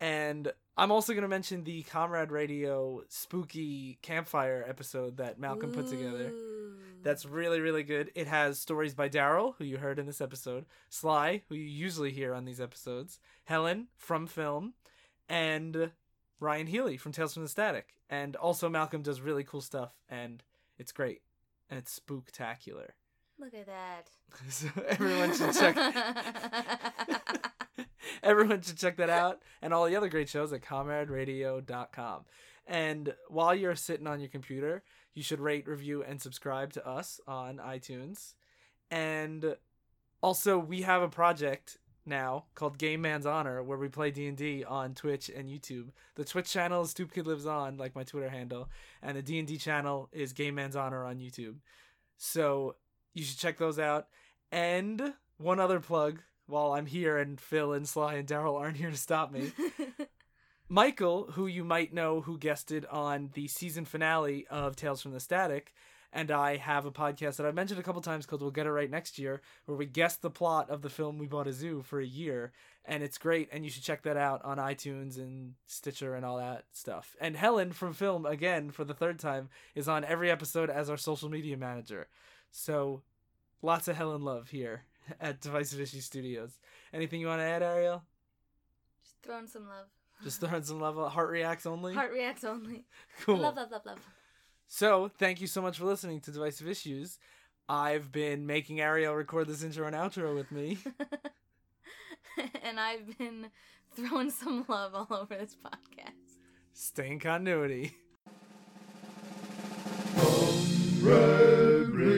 And 0.00 0.52
I'm 0.76 0.90
also 0.90 1.14
gonna 1.14 1.28
mention 1.28 1.62
the 1.62 1.84
Comrade 1.84 2.32
Radio 2.32 3.02
spooky 3.08 4.00
campfire 4.02 4.64
episode 4.68 5.18
that 5.18 5.38
Malcolm 5.38 5.70
put 5.70 5.88
together. 5.88 6.32
That's 7.04 7.24
really, 7.24 7.60
really 7.60 7.84
good. 7.84 8.10
It 8.16 8.26
has 8.26 8.58
stories 8.58 8.94
by 8.94 9.08
Darryl, 9.08 9.54
who 9.58 9.64
you 9.64 9.76
heard 9.76 10.00
in 10.00 10.06
this 10.06 10.20
episode, 10.20 10.64
Sly, 10.88 11.42
who 11.48 11.54
you 11.54 11.66
usually 11.66 12.10
hear 12.10 12.34
on 12.34 12.46
these 12.46 12.60
episodes, 12.60 13.20
Helen 13.44 13.86
from 13.96 14.26
film, 14.26 14.72
and 15.28 15.90
Ryan 16.40 16.66
Healy 16.66 16.96
from 16.96 17.12
Tales 17.12 17.34
from 17.34 17.42
the 17.42 17.48
Static. 17.48 17.94
And 18.10 18.36
also, 18.36 18.68
Malcolm 18.68 19.02
does 19.02 19.20
really 19.20 19.44
cool 19.44 19.60
stuff, 19.60 19.92
and 20.08 20.42
it's 20.78 20.92
great. 20.92 21.22
And 21.70 21.78
it's 21.78 21.98
spooktacular. 21.98 22.90
Look 23.38 23.54
at 23.54 23.66
that. 23.66 24.08
so 24.48 24.68
everyone 24.86 25.34
should 25.34 25.54
check. 25.54 25.76
everyone 28.22 28.62
should 28.62 28.78
check 28.78 28.96
that 28.96 29.10
out 29.10 29.42
and 29.60 29.74
all 29.74 29.86
the 29.86 29.96
other 29.96 30.08
great 30.08 30.28
shows 30.28 30.52
at 30.52 30.62
comraderadio.com. 30.62 32.24
And 32.66 33.14
while 33.28 33.54
you're 33.54 33.74
sitting 33.74 34.06
on 34.06 34.20
your 34.20 34.28
computer, 34.28 34.82
you 35.14 35.22
should 35.22 35.40
rate, 35.40 35.68
review, 35.68 36.02
and 36.02 36.20
subscribe 36.20 36.72
to 36.74 36.86
us 36.86 37.20
on 37.26 37.58
iTunes. 37.58 38.34
And 38.90 39.56
also, 40.22 40.58
we 40.58 40.82
have 40.82 41.02
a 41.02 41.08
project 41.08 41.78
now 42.06 42.44
called 42.54 42.78
Game 42.78 43.02
Man's 43.02 43.26
Honor 43.26 43.62
where 43.62 43.78
we 43.78 43.88
play 43.88 44.10
D&D 44.10 44.64
on 44.64 44.94
Twitch 44.94 45.28
and 45.28 45.48
YouTube. 45.48 45.88
The 46.14 46.24
Twitch 46.24 46.50
channel 46.50 46.82
is 46.82 46.90
Stoop 46.90 47.12
Kid 47.12 47.26
Lives 47.26 47.46
On, 47.46 47.76
like 47.76 47.94
my 47.94 48.04
Twitter 48.04 48.28
handle, 48.28 48.68
and 49.02 49.16
the 49.16 49.22
D&D 49.22 49.58
channel 49.58 50.08
is 50.12 50.32
Game 50.32 50.54
Man's 50.54 50.76
Honor 50.76 51.04
on 51.04 51.18
YouTube. 51.18 51.56
So 52.16 52.76
you 53.12 53.24
should 53.24 53.38
check 53.38 53.58
those 53.58 53.78
out. 53.78 54.08
And 54.52 55.14
one 55.38 55.60
other 55.60 55.80
plug 55.80 56.20
while 56.46 56.72
I'm 56.72 56.86
here 56.86 57.18
and 57.18 57.40
Phil 57.40 57.72
and 57.72 57.88
Sly 57.88 58.14
and 58.14 58.28
Darryl 58.28 58.58
aren't 58.58 58.76
here 58.76 58.90
to 58.90 58.96
stop 58.96 59.32
me. 59.32 59.52
Michael, 60.68 61.30
who 61.32 61.46
you 61.46 61.64
might 61.64 61.92
know 61.92 62.20
who 62.20 62.38
guested 62.38 62.86
on 62.86 63.30
the 63.34 63.48
season 63.48 63.84
finale 63.84 64.46
of 64.48 64.76
Tales 64.76 65.02
from 65.02 65.12
the 65.12 65.20
Static, 65.20 65.74
and 66.14 66.30
I 66.30 66.56
have 66.56 66.86
a 66.86 66.92
podcast 66.92 67.36
that 67.36 67.46
I've 67.46 67.56
mentioned 67.56 67.80
a 67.80 67.82
couple 67.82 68.00
times 68.00 68.24
called 68.24 68.40
We'll 68.40 68.52
Get 68.52 68.66
It 68.66 68.70
Right 68.70 68.90
Next 68.90 69.18
Year, 69.18 69.42
where 69.66 69.76
we 69.76 69.84
guess 69.84 70.14
the 70.16 70.30
plot 70.30 70.70
of 70.70 70.80
the 70.80 70.88
film 70.88 71.18
We 71.18 71.26
Bought 71.26 71.48
a 71.48 71.52
Zoo 71.52 71.82
for 71.82 72.00
a 72.00 72.06
year. 72.06 72.52
And 72.84 73.02
it's 73.02 73.18
great, 73.18 73.48
and 73.50 73.64
you 73.64 73.70
should 73.70 73.82
check 73.82 74.02
that 74.02 74.16
out 74.16 74.44
on 74.44 74.58
iTunes 74.58 75.16
and 75.18 75.54
Stitcher 75.66 76.14
and 76.14 76.24
all 76.24 76.38
that 76.38 76.66
stuff. 76.72 77.16
And 77.20 77.36
Helen 77.36 77.72
from 77.72 77.94
Film, 77.94 78.26
again, 78.26 78.70
for 78.70 78.84
the 78.84 78.94
third 78.94 79.18
time, 79.18 79.48
is 79.74 79.88
on 79.88 80.04
every 80.04 80.30
episode 80.30 80.70
as 80.70 80.88
our 80.88 80.96
social 80.96 81.28
media 81.28 81.56
manager. 81.56 82.06
So 82.52 83.02
lots 83.60 83.88
of 83.88 83.96
Helen 83.96 84.22
love 84.22 84.50
here 84.50 84.84
at 85.20 85.40
Divisive 85.40 85.80
Issue 85.80 86.00
Studios. 86.00 86.60
Anything 86.92 87.20
you 87.20 87.26
want 87.26 87.40
to 87.40 87.46
add, 87.46 87.62
Ariel? 87.62 88.04
Just 89.02 89.16
throwing 89.24 89.48
some 89.48 89.66
love. 89.66 89.86
Just 90.22 90.40
throwing 90.40 90.62
some 90.62 90.78
love. 90.78 90.96
Uh, 90.96 91.08
heart 91.08 91.30
reacts 91.30 91.66
only. 91.66 91.94
Heart 91.94 92.12
reacts 92.12 92.44
only. 92.44 92.84
cool. 93.22 93.38
Love, 93.38 93.56
love, 93.56 93.72
love, 93.72 93.82
love. 93.84 93.98
So, 94.76 95.06
thank 95.06 95.40
you 95.40 95.46
so 95.46 95.62
much 95.62 95.78
for 95.78 95.84
listening 95.84 96.20
to 96.22 96.32
Divisive 96.32 96.66
Issues. 96.66 97.20
I've 97.68 98.10
been 98.10 98.44
making 98.44 98.80
Ariel 98.80 99.14
record 99.14 99.46
this 99.46 99.62
intro 99.62 99.86
and 99.86 99.94
outro 99.94 100.34
with 100.34 100.50
me. 100.50 100.78
and 102.64 102.80
I've 102.80 103.16
been 103.16 103.52
throwing 103.94 104.30
some 104.30 104.64
love 104.66 104.96
all 104.96 105.06
over 105.12 105.36
this 105.36 105.56
podcast. 105.64 106.40
Stay 106.72 107.12
in 107.12 107.20
continuity. 107.20 107.94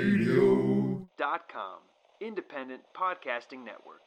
Radio.com, 0.07 1.81
independent 2.23 2.81
podcasting 2.97 3.67
network. 3.67 4.06